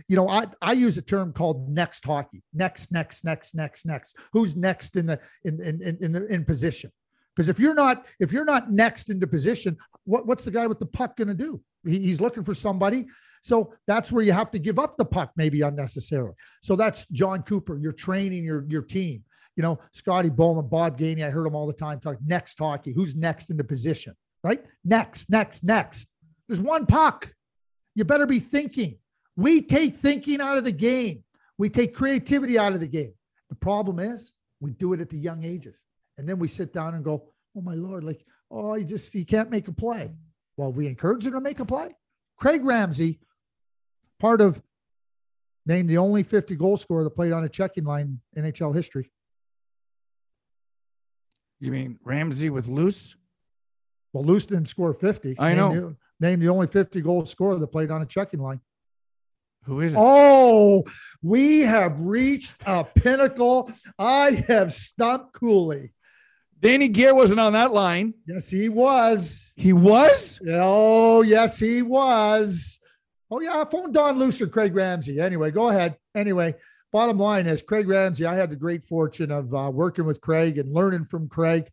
you 0.07 0.15
know, 0.15 0.29
I, 0.29 0.45
I 0.61 0.73
use 0.73 0.97
a 0.97 1.01
term 1.01 1.33
called 1.33 1.69
next 1.69 2.05
hockey, 2.05 2.43
next, 2.53 2.91
next, 2.91 3.25
next, 3.25 3.55
next, 3.55 3.85
next. 3.85 4.17
Who's 4.33 4.55
next 4.55 4.95
in 4.95 5.07
the, 5.07 5.19
in, 5.43 5.61
in, 5.61 5.97
in, 6.01 6.11
the, 6.11 6.25
in 6.27 6.45
position? 6.45 6.91
Because 7.35 7.49
if 7.49 7.59
you're 7.59 7.73
not, 7.73 8.07
if 8.19 8.31
you're 8.31 8.45
not 8.45 8.71
next 8.71 9.09
into 9.09 9.25
position, 9.25 9.77
what, 10.03 10.27
what's 10.27 10.45
the 10.45 10.51
guy 10.51 10.67
with 10.67 10.79
the 10.79 10.85
puck 10.85 11.17
going 11.17 11.29
to 11.29 11.33
do? 11.33 11.61
He, 11.85 11.99
he's 11.99 12.19
looking 12.19 12.43
for 12.43 12.53
somebody. 12.53 13.05
So 13.41 13.73
that's 13.87 14.11
where 14.11 14.23
you 14.23 14.33
have 14.33 14.51
to 14.51 14.59
give 14.59 14.77
up 14.77 14.97
the 14.97 15.05
puck, 15.05 15.31
maybe 15.37 15.61
unnecessarily. 15.61 16.33
So 16.61 16.75
that's 16.75 17.05
Jon 17.07 17.43
Cooper. 17.43 17.79
You're 17.79 17.93
training 17.93 18.43
your, 18.43 18.65
your 18.67 18.81
team 18.81 19.23
you 19.59 19.63
know, 19.63 19.77
Scotty 19.91 20.29
Bowman, 20.29 20.69
Bob 20.69 20.97
Gainey, 20.97 21.21
I 21.21 21.29
heard 21.29 21.45
them 21.45 21.53
all 21.53 21.67
the 21.67 21.73
time 21.73 21.99
talk 21.99 22.15
next 22.25 22.57
hockey. 22.57 22.93
Who's 22.93 23.17
next 23.17 23.49
in 23.49 23.57
the 23.57 23.63
position? 23.65 24.15
Right? 24.41 24.63
Next, 24.85 25.29
next, 25.29 25.65
next. 25.65 26.07
There's 26.47 26.61
one 26.61 26.85
puck. 26.85 27.33
You 27.93 28.05
better 28.05 28.25
be 28.25 28.39
thinking. 28.39 28.99
We 29.35 29.61
take 29.61 29.95
thinking 29.95 30.39
out 30.39 30.57
of 30.57 30.63
the 30.63 30.71
game. 30.71 31.25
We 31.57 31.67
take 31.67 31.93
creativity 31.93 32.57
out 32.57 32.71
of 32.71 32.79
the 32.79 32.87
game. 32.87 33.11
The 33.49 33.55
problem 33.55 33.99
is 33.99 34.31
we 34.61 34.71
do 34.71 34.93
it 34.93 35.01
at 35.01 35.09
the 35.09 35.17
young 35.17 35.43
ages. 35.43 35.83
And 36.17 36.27
then 36.27 36.39
we 36.39 36.47
sit 36.47 36.71
down 36.71 36.93
and 36.93 37.03
go, 37.03 37.25
oh 37.57 37.61
my 37.61 37.75
Lord, 37.75 38.05
like, 38.05 38.25
oh, 38.49 38.75
you 38.75 38.85
just 38.85 39.13
you 39.13 39.25
can't 39.25 39.51
make 39.51 39.67
a 39.67 39.73
play. 39.73 40.09
Well, 40.55 40.71
we 40.71 40.87
encourage 40.87 41.25
him 41.25 41.33
to 41.33 41.41
make 41.41 41.59
a 41.59 41.65
play. 41.65 41.89
Craig 42.37 42.63
Ramsay, 42.63 43.19
part 44.21 44.39
of 44.39 44.61
named 45.65 45.89
the 45.89 45.97
only 45.97 46.23
50 46.23 46.55
goal 46.55 46.77
scorer 46.77 47.03
that 47.03 47.09
played 47.09 47.33
on 47.33 47.43
a 47.43 47.49
checking 47.49 47.83
line 47.83 48.21
in 48.37 48.45
NHL 48.45 48.73
history. 48.73 49.11
You 51.59 51.71
mean 51.71 51.99
Ramsay 52.03 52.49
with 52.49 52.67
Luce? 52.67 53.15
Well, 54.13 54.23
Luce 54.23 54.45
didn't 54.45 54.67
score 54.67 54.93
50. 54.93 55.35
I 55.37 55.53
know. 55.53 55.69
Name 55.69 55.81
the, 55.81 56.27
name 56.27 56.39
the 56.39 56.49
only 56.49 56.67
50 56.67 57.01
goal 57.01 57.25
scorer 57.25 57.57
that 57.57 57.67
played 57.67 57.91
on 57.91 58.01
a 58.01 58.05
checking 58.05 58.39
line. 58.39 58.61
Who 59.65 59.81
is 59.81 59.93
it? 59.93 59.99
Oh, 59.99 60.83
we 61.21 61.61
have 61.61 61.99
reached 61.99 62.55
a 62.65 62.83
pinnacle. 62.83 63.69
I 63.99 64.43
have 64.47 64.71
stumped 64.73 65.33
Cooley. 65.33 65.93
Danny 66.61 66.89
Gare 66.89 67.15
wasn't 67.15 67.39
on 67.39 67.53
that 67.53 67.71
line. 67.71 68.13
Yes, 68.25 68.49
he 68.49 68.67
was. 68.67 69.51
He 69.55 69.73
was? 69.73 70.39
Oh, 70.49 71.21
yes, 71.21 71.59
he 71.59 71.81
was. 71.81 72.79
Oh, 73.29 73.41
yeah. 73.41 73.61
I 73.61 73.65
phoned 73.65 73.93
Don 73.93 74.17
Luce 74.17 74.41
or 74.41 74.47
Craig 74.47 74.73
Ramsay. 74.75 75.19
Anyway, 75.19 75.51
go 75.51 75.69
ahead. 75.69 75.97
Anyway, 76.15 76.55
bottom 76.91 77.17
line 77.17 77.47
is 77.47 77.61
Craig 77.61 77.87
Ramsay. 77.87 78.25
I 78.25 78.35
had 78.35 78.49
the 78.49 78.55
great 78.55 78.83
fortune 78.83 79.31
of 79.31 79.53
uh, 79.53 79.69
working 79.73 80.05
with 80.05 80.21
Craig 80.21 80.57
and 80.57 80.73
learning 80.73 81.05
from 81.05 81.27
Craig. 81.27 81.69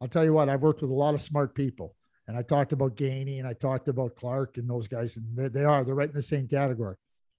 I'll 0.00 0.08
tell 0.08 0.24
you 0.24 0.32
what, 0.32 0.48
I've 0.48 0.62
worked 0.62 0.80
with 0.80 0.90
a 0.90 0.94
lot 0.94 1.14
of 1.14 1.20
smart 1.20 1.54
people. 1.54 1.94
And 2.26 2.38
I 2.38 2.42
talked 2.42 2.72
about 2.72 2.96
Gainey 2.96 3.38
and 3.38 3.46
I 3.46 3.54
talked 3.54 3.88
about 3.88 4.14
Clarke 4.14 4.56
and 4.56 4.68
those 4.68 4.86
guys, 4.86 5.16
and 5.16 5.36
they, 5.36 5.48
they 5.48 5.64
are, 5.64 5.84
they're 5.84 5.94
right 5.94 6.08
in 6.08 6.14
the 6.14 6.22
same 6.22 6.46
category. 6.48 6.96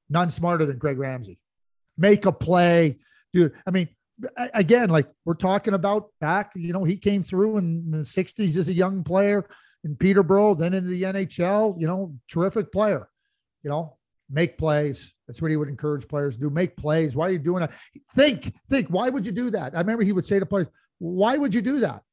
None 0.09 0.29
smarter 0.29 0.65
than 0.65 0.79
Craig 0.79 0.99
Ramsay. 0.99 1.39
Make 1.97 2.25
a 2.25 2.31
play, 2.31 2.97
dude. 3.31 3.53
I 3.65 3.71
mean, 3.71 3.87
again, 4.53 4.89
like 4.89 5.07
we're 5.25 5.33
talking 5.33 5.73
about 5.73 6.09
back, 6.19 6.51
you 6.55 6.73
know, 6.73 6.83
he 6.83 6.97
came 6.97 7.23
through 7.23 7.57
in 7.57 7.89
the 7.91 7.99
60s 7.99 8.57
as 8.57 8.69
a 8.69 8.73
young 8.73 9.03
player 9.03 9.47
in 9.83 9.95
Peterborough, 9.95 10.55
then 10.55 10.73
into 10.73 10.89
the 10.89 11.03
NHL, 11.03 11.79
you 11.79 11.87
know, 11.87 12.13
terrific 12.29 12.71
player, 12.71 13.09
you 13.63 13.69
know, 13.69 13.97
make 14.31 14.57
plays. 14.57 15.13
That's 15.27 15.41
what 15.41 15.51
he 15.51 15.57
would 15.57 15.67
encourage 15.67 16.07
players 16.07 16.35
to 16.35 16.41
do. 16.41 16.49
Make 16.49 16.75
plays. 16.77 17.15
Why 17.15 17.27
are 17.27 17.31
you 17.31 17.39
doing 17.39 17.61
that? 17.61 17.73
Think, 18.15 18.53
think. 18.69 18.87
Why 18.87 19.09
would 19.09 19.25
you 19.25 19.31
do 19.31 19.49
that? 19.51 19.75
I 19.75 19.79
remember 19.79 20.03
he 20.03 20.13
would 20.13 20.25
say 20.25 20.39
to 20.39 20.45
players, 20.45 20.67
"Why 20.99 21.37
would 21.37 21.53
you 21.53 21.61
do 21.61 21.79
that?" 21.81 22.03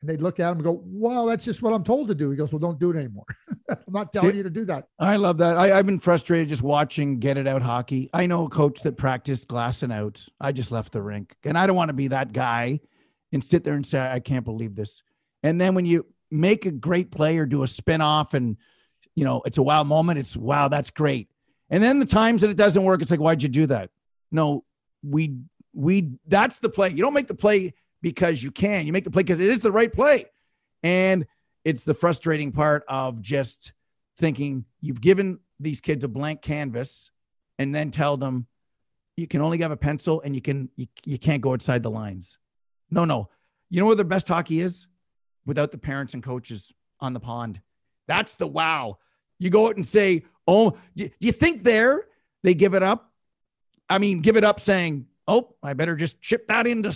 And 0.00 0.08
they'd 0.08 0.22
look 0.22 0.38
at 0.38 0.50
him 0.50 0.58
and 0.58 0.64
go, 0.64 0.82
"Well, 0.84 1.26
that's 1.26 1.44
just 1.44 1.62
what 1.62 1.72
I'm 1.72 1.84
told 1.84 2.08
to 2.08 2.14
do." 2.14 2.30
He 2.30 2.36
goes, 2.36 2.52
"Well, 2.52 2.58
don't 2.58 2.78
do 2.78 2.90
it 2.90 2.96
anymore. 2.96 3.24
I'm 3.70 3.78
not 3.88 4.12
telling 4.12 4.32
See, 4.32 4.36
you 4.38 4.42
to 4.42 4.50
do 4.50 4.64
that." 4.66 4.86
I 4.98 5.16
love 5.16 5.38
that. 5.38 5.56
I, 5.56 5.68
have 5.68 5.86
been 5.86 6.00
frustrated 6.00 6.48
just 6.48 6.62
watching 6.62 7.20
get 7.20 7.36
it 7.36 7.46
out 7.46 7.62
hockey. 7.62 8.10
I 8.12 8.26
know 8.26 8.46
a 8.46 8.50
coach 8.50 8.82
that 8.82 8.96
practiced 8.96 9.48
glassing 9.48 9.92
out. 9.92 10.26
I 10.40 10.52
just 10.52 10.70
left 10.70 10.92
the 10.92 11.02
rink, 11.02 11.36
and 11.44 11.56
I 11.56 11.66
don't 11.66 11.76
want 11.76 11.90
to 11.90 11.94
be 11.94 12.08
that 12.08 12.32
guy 12.32 12.80
and 13.32 13.42
sit 13.42 13.64
there 13.64 13.74
and 13.74 13.86
say, 13.86 14.00
"I 14.00 14.20
can't 14.20 14.44
believe 14.44 14.74
this." 14.74 15.02
And 15.42 15.60
then 15.60 15.74
when 15.74 15.86
you 15.86 16.06
make 16.30 16.66
a 16.66 16.70
great 16.70 17.10
play 17.10 17.38
or 17.38 17.46
do 17.46 17.62
a 17.62 17.66
spin 17.66 18.00
off 18.00 18.34
and 18.34 18.56
you 19.14 19.24
know 19.24 19.42
it's 19.46 19.58
a 19.58 19.62
wow 19.62 19.84
moment, 19.84 20.18
it's 20.18 20.36
wow, 20.36 20.68
that's 20.68 20.90
great 20.90 21.28
and 21.70 21.82
then 21.82 21.98
the 21.98 22.06
times 22.06 22.42
that 22.42 22.50
it 22.50 22.56
doesn't 22.56 22.82
work, 22.82 23.02
it's 23.02 23.10
like, 23.10 23.20
why'd 23.20 23.42
you 23.42 23.48
do 23.48 23.66
that? 23.66 23.90
No, 24.30 24.64
we 25.02 25.36
we 25.74 26.10
that's 26.26 26.58
the 26.58 26.68
play. 26.68 26.90
You 26.90 27.02
don't 27.02 27.14
make 27.14 27.26
the 27.26 27.34
play 27.34 27.74
because 28.02 28.42
you 28.42 28.50
can. 28.50 28.86
You 28.86 28.92
make 28.92 29.04
the 29.04 29.10
play 29.10 29.22
because 29.22 29.40
it 29.40 29.48
is 29.48 29.60
the 29.60 29.72
right 29.72 29.92
play. 29.92 30.26
And 30.82 31.26
it's 31.64 31.84
the 31.84 31.94
frustrating 31.94 32.52
part 32.52 32.84
of 32.88 33.20
just 33.20 33.72
thinking 34.16 34.64
you've 34.80 35.00
given 35.00 35.40
these 35.60 35.80
kids 35.80 36.04
a 36.04 36.08
blank 36.08 36.42
canvas 36.42 37.10
and 37.58 37.74
then 37.74 37.90
tell 37.90 38.16
them 38.16 38.46
you 39.16 39.26
can 39.26 39.40
only 39.40 39.58
have 39.58 39.70
a 39.70 39.76
pencil 39.76 40.20
and 40.24 40.34
you 40.34 40.40
can 40.40 40.70
you, 40.76 40.86
you 41.04 41.18
can't 41.18 41.42
go 41.42 41.52
outside 41.52 41.82
the 41.82 41.90
lines. 41.90 42.38
No, 42.90 43.04
no. 43.04 43.28
You 43.68 43.80
know 43.80 43.86
where 43.86 43.96
the 43.96 44.04
best 44.04 44.28
hockey 44.28 44.60
is? 44.60 44.86
Without 45.44 45.70
the 45.70 45.78
parents 45.78 46.14
and 46.14 46.22
coaches 46.22 46.72
on 47.00 47.12
the 47.12 47.20
pond. 47.20 47.60
That's 48.06 48.34
the 48.34 48.46
wow. 48.46 48.98
You 49.38 49.50
go 49.50 49.68
out 49.68 49.76
and 49.76 49.86
say, 49.86 50.24
Oh, 50.46 50.78
do, 50.96 51.10
you 51.20 51.32
think 51.32 51.62
there 51.62 52.06
they 52.42 52.54
give 52.54 52.74
it 52.74 52.82
up? 52.82 53.12
I 53.88 53.98
mean, 53.98 54.20
give 54.20 54.36
it 54.36 54.44
up 54.44 54.60
saying, 54.60 55.06
oh, 55.26 55.54
I 55.62 55.74
better 55.74 55.94
just 55.94 56.16
ship 56.24 56.48
that 56.48 56.66
into 56.66 56.90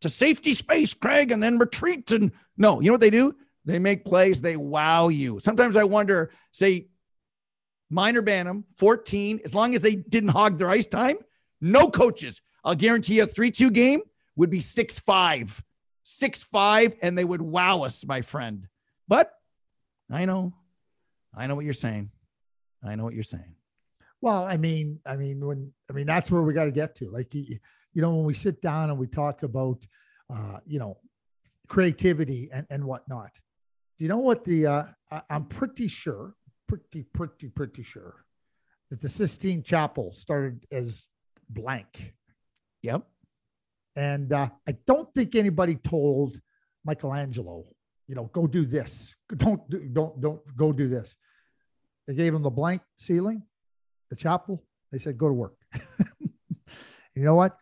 to 0.00 0.08
safety 0.08 0.54
space, 0.54 0.94
Craig, 0.94 1.30
and 1.32 1.42
then 1.42 1.58
retreat. 1.58 2.10
And 2.12 2.32
no, 2.56 2.80
you 2.80 2.86
know 2.86 2.94
what 2.94 3.00
they 3.00 3.10
do? 3.10 3.34
They 3.64 3.78
make 3.78 4.04
plays, 4.04 4.40
they 4.40 4.56
wow 4.56 5.08
you. 5.08 5.38
Sometimes 5.40 5.76
I 5.76 5.84
wonder, 5.84 6.30
say, 6.50 6.88
minor 7.90 8.22
Bantam, 8.22 8.64
14, 8.78 9.40
as 9.44 9.54
long 9.54 9.74
as 9.74 9.82
they 9.82 9.94
didn't 9.94 10.30
hog 10.30 10.58
their 10.58 10.70
ice 10.70 10.86
time, 10.86 11.16
no 11.60 11.88
coaches. 11.88 12.40
I'll 12.64 12.74
guarantee 12.74 13.16
you 13.16 13.24
a 13.24 13.26
3 13.26 13.50
2 13.50 13.70
game 13.70 14.00
would 14.36 14.50
be 14.50 14.60
6 14.60 14.98
5. 15.00 15.62
6 16.04 16.44
5, 16.44 16.96
and 17.02 17.16
they 17.16 17.24
would 17.24 17.42
wow 17.42 17.82
us, 17.82 18.04
my 18.04 18.22
friend. 18.22 18.66
But 19.06 19.32
I 20.10 20.24
know, 20.24 20.54
I 21.34 21.46
know 21.46 21.54
what 21.54 21.64
you're 21.64 21.74
saying. 21.74 22.10
I 22.84 22.94
know 22.94 23.04
what 23.04 23.14
you're 23.14 23.22
saying. 23.22 23.54
Well, 24.20 24.44
I 24.44 24.56
mean, 24.56 25.00
I 25.06 25.16
mean, 25.16 25.44
when 25.44 25.72
I 25.90 25.92
mean 25.92 26.06
that's 26.06 26.30
where 26.30 26.42
we 26.42 26.52
got 26.52 26.66
to 26.66 26.72
get 26.72 26.94
to. 26.96 27.10
Like, 27.10 27.34
you, 27.34 27.58
you 27.92 28.02
know, 28.02 28.14
when 28.14 28.24
we 28.24 28.34
sit 28.34 28.60
down 28.62 28.90
and 28.90 28.98
we 28.98 29.06
talk 29.06 29.42
about, 29.42 29.84
uh, 30.32 30.58
you 30.66 30.78
know, 30.78 30.98
creativity 31.68 32.48
and 32.52 32.66
and 32.70 32.84
whatnot. 32.84 33.32
Do 33.98 34.04
you 34.04 34.08
know 34.08 34.18
what 34.18 34.44
the? 34.44 34.66
Uh, 34.66 34.84
I, 35.10 35.22
I'm 35.30 35.46
pretty 35.46 35.88
sure, 35.88 36.34
pretty, 36.68 37.04
pretty, 37.12 37.48
pretty 37.48 37.82
sure 37.82 38.24
that 38.90 39.00
the 39.00 39.08
Sistine 39.08 39.62
Chapel 39.62 40.12
started 40.12 40.66
as 40.70 41.08
blank. 41.48 42.14
Yep. 42.82 43.02
And 43.96 44.32
uh, 44.32 44.48
I 44.68 44.76
don't 44.86 45.12
think 45.14 45.34
anybody 45.34 45.76
told 45.76 46.38
Michelangelo, 46.84 47.64
you 48.08 48.14
know, 48.14 48.24
go 48.32 48.46
do 48.46 48.64
this. 48.64 49.14
Don't 49.36 49.62
don't 49.94 50.20
don't 50.20 50.56
go 50.56 50.72
do 50.72 50.88
this. 50.88 51.16
They 52.06 52.14
gave 52.14 52.34
him 52.34 52.42
the 52.42 52.50
blank 52.50 52.82
ceiling, 52.96 53.42
the 54.10 54.16
chapel. 54.16 54.62
They 54.90 54.98
said, 54.98 55.16
go 55.16 55.28
to 55.28 55.34
work. 55.34 55.54
you 57.14 57.24
know 57.24 57.34
what? 57.34 57.56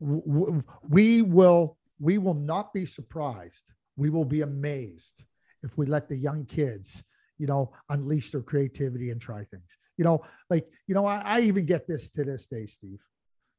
We 0.00 1.22
will, 1.22 1.76
we 2.00 2.18
will 2.18 2.34
not 2.34 2.72
be 2.72 2.84
surprised. 2.84 3.70
We 3.96 4.10
will 4.10 4.24
be 4.24 4.40
amazed 4.40 5.22
if 5.62 5.78
we 5.78 5.86
let 5.86 6.08
the 6.08 6.16
young 6.16 6.46
kids 6.46 7.04
you 7.38 7.46
know, 7.46 7.72
unleash 7.88 8.30
their 8.30 8.42
creativity 8.42 9.10
and 9.10 9.20
try 9.20 9.44
things. 9.44 9.76
You 9.96 10.04
know, 10.04 10.22
like, 10.50 10.66
you 10.86 10.94
know, 10.94 11.06
I, 11.06 11.18
I 11.18 11.40
even 11.40 11.66
get 11.66 11.86
this 11.86 12.08
to 12.10 12.24
this 12.24 12.46
day, 12.46 12.66
Steve. 12.66 13.00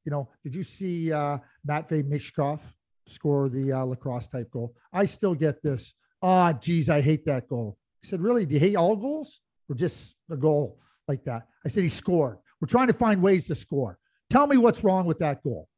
You 0.05 0.11
know, 0.11 0.29
did 0.43 0.53
you 0.53 0.63
see 0.63 1.11
uh, 1.11 1.37
Matvey 1.63 2.03
Michkov 2.03 2.59
score 3.07 3.49
the 3.49 3.71
uh, 3.71 3.83
lacrosse 3.83 4.27
type 4.27 4.51
goal? 4.51 4.75
I 4.93 5.05
still 5.05 5.35
get 5.35 5.61
this. 5.63 5.93
Ah, 6.27 6.51
oh, 6.51 6.57
geez, 6.59 6.89
I 6.89 7.01
hate 7.01 7.23
that 7.25 7.47
goal. 7.47 7.77
He 8.01 8.07
said, 8.07 8.19
really? 8.19 8.47
Do 8.47 8.55
you 8.55 8.59
hate 8.59 8.75
all 8.75 8.95
goals 8.95 9.41
or 9.69 9.75
just 9.75 10.15
a 10.31 10.35
goal 10.35 10.79
like 11.07 11.23
that? 11.25 11.45
I 11.63 11.69
said, 11.69 11.83
he 11.83 11.89
scored. 11.89 12.39
We're 12.59 12.67
trying 12.67 12.87
to 12.87 12.93
find 12.93 13.21
ways 13.21 13.45
to 13.47 13.53
score. 13.55 13.99
Tell 14.31 14.47
me 14.47 14.57
what's 14.57 14.83
wrong 14.83 15.05
with 15.05 15.19
that 15.19 15.43
goal. 15.43 15.69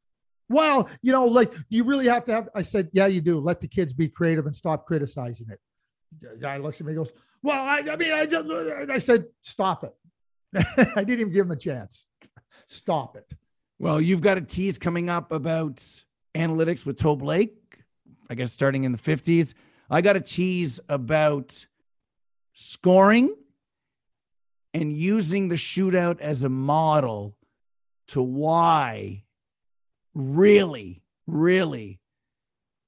Well, 0.48 0.88
you 1.02 1.12
know, 1.12 1.26
like 1.26 1.52
you 1.68 1.84
really 1.84 2.06
have 2.06 2.24
to 2.24 2.32
have. 2.32 2.48
I 2.54 2.62
said, 2.62 2.88
yeah, 2.94 3.08
you 3.08 3.20
do. 3.20 3.38
Let 3.38 3.60
the 3.60 3.68
kids 3.68 3.92
be 3.92 4.08
creative 4.08 4.46
and 4.46 4.56
stop 4.56 4.86
criticizing 4.86 5.48
it. 5.50 5.60
Guy 6.40 6.56
looks 6.56 6.80
at 6.80 6.86
me, 6.86 6.94
goes, 6.94 7.12
well, 7.42 7.60
I, 7.60 7.80
I 7.80 7.96
mean, 7.96 8.14
I 8.14 8.24
just, 8.24 8.48
I 8.90 8.96
said, 8.96 9.26
stop 9.42 9.84
it. 9.84 9.94
I 10.96 11.04
didn't 11.04 11.20
even 11.20 11.32
give 11.34 11.44
him 11.44 11.52
a 11.52 11.56
chance. 11.56 12.06
Stop 12.66 13.18
it. 13.18 13.30
Well, 13.78 14.00
you've 14.00 14.22
got 14.22 14.38
a 14.38 14.40
tease 14.40 14.78
coming 14.78 15.10
up 15.10 15.30
about 15.30 15.84
analytics 16.34 16.86
with 16.86 16.98
Toe 16.98 17.16
Blake, 17.16 17.54
I 18.30 18.34
guess 18.34 18.50
starting 18.50 18.84
in 18.84 18.92
the 18.92 18.98
50s. 18.98 19.52
I 19.90 20.02
got 20.02 20.16
a 20.16 20.20
tease 20.20 20.80
about 20.88 21.66
scoring 22.52 23.34
and 24.74 24.92
using 24.92 25.48
the 25.48 25.54
shootout 25.54 26.20
as 26.20 26.42
a 26.42 26.48
model 26.48 27.36
to 28.08 28.22
why 28.22 29.24
really, 30.14 31.02
really 31.26 32.00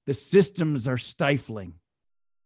the 0.07 0.15
systems 0.15 0.89
are 0.89 0.99
stifling. 0.99 1.75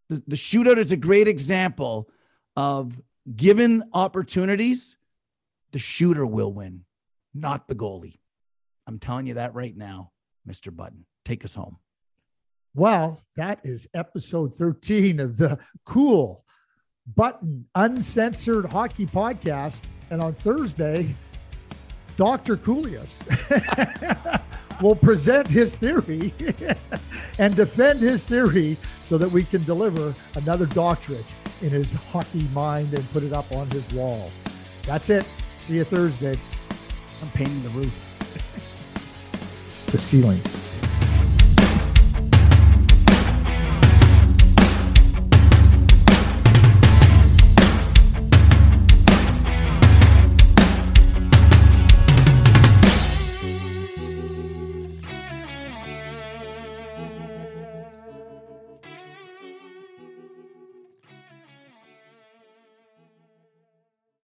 The, 0.09 0.23
the 0.27 0.37
shootout 0.37 0.77
is 0.77 0.93
a 0.93 0.97
great 0.97 1.29
example 1.29 2.09
of 2.57 3.01
given 3.35 3.83
opportunities, 3.93 4.97
the 5.73 5.79
shooter 5.79 6.27
will 6.27 6.53
win, 6.53 6.85
not 7.33 7.67
the 7.67 7.75
goalie. 7.75 8.19
I'm 8.87 8.99
telling 8.99 9.27
you 9.27 9.35
that 9.35 9.55
right 9.55 9.77
now, 9.77 10.13
Mr. 10.49 10.75
Button. 10.75 11.07
Take 11.25 11.45
us 11.45 11.55
home. 11.55 11.79
Well, 12.77 13.22
that 13.37 13.61
is 13.62 13.87
episode 13.95 14.53
13 14.53 15.20
of 15.20 15.37
the 15.37 15.61
cool 15.85 16.45
button 17.14 17.66
uncensored 17.77 18.72
hockey 18.72 19.07
podcast. 19.07 19.85
And 20.11 20.20
on 20.20 20.35
Thursday, 20.35 21.14
Dr. 22.16 22.57
Coolius 22.57 23.22
will 24.83 24.97
present 24.97 25.47
his 25.47 25.72
theory 25.75 26.35
and 27.39 27.55
defend 27.55 28.01
his 28.01 28.25
theory 28.25 28.77
so 29.05 29.18
that 29.18 29.31
we 29.31 29.45
can 29.45 29.62
deliver 29.62 30.12
another 30.35 30.66
doctorate 30.66 31.33
in 31.62 31.70
his 31.70 31.95
hockey 31.95 32.43
mind 32.53 32.93
and 32.93 33.09
put 33.12 33.22
it 33.22 33.33
up 33.33 33.51
on 33.53 33.70
his 33.70 33.89
wall. 33.93 34.33
That's 34.83 35.11
it. 35.11 35.25
See 35.61 35.77
you 35.77 35.85
Thursday. 35.85 36.37
I'm 37.22 37.29
painting 37.31 37.62
the 37.62 37.70
roof. 37.70 38.11
the 39.93 39.99
ceiling. 39.99 40.41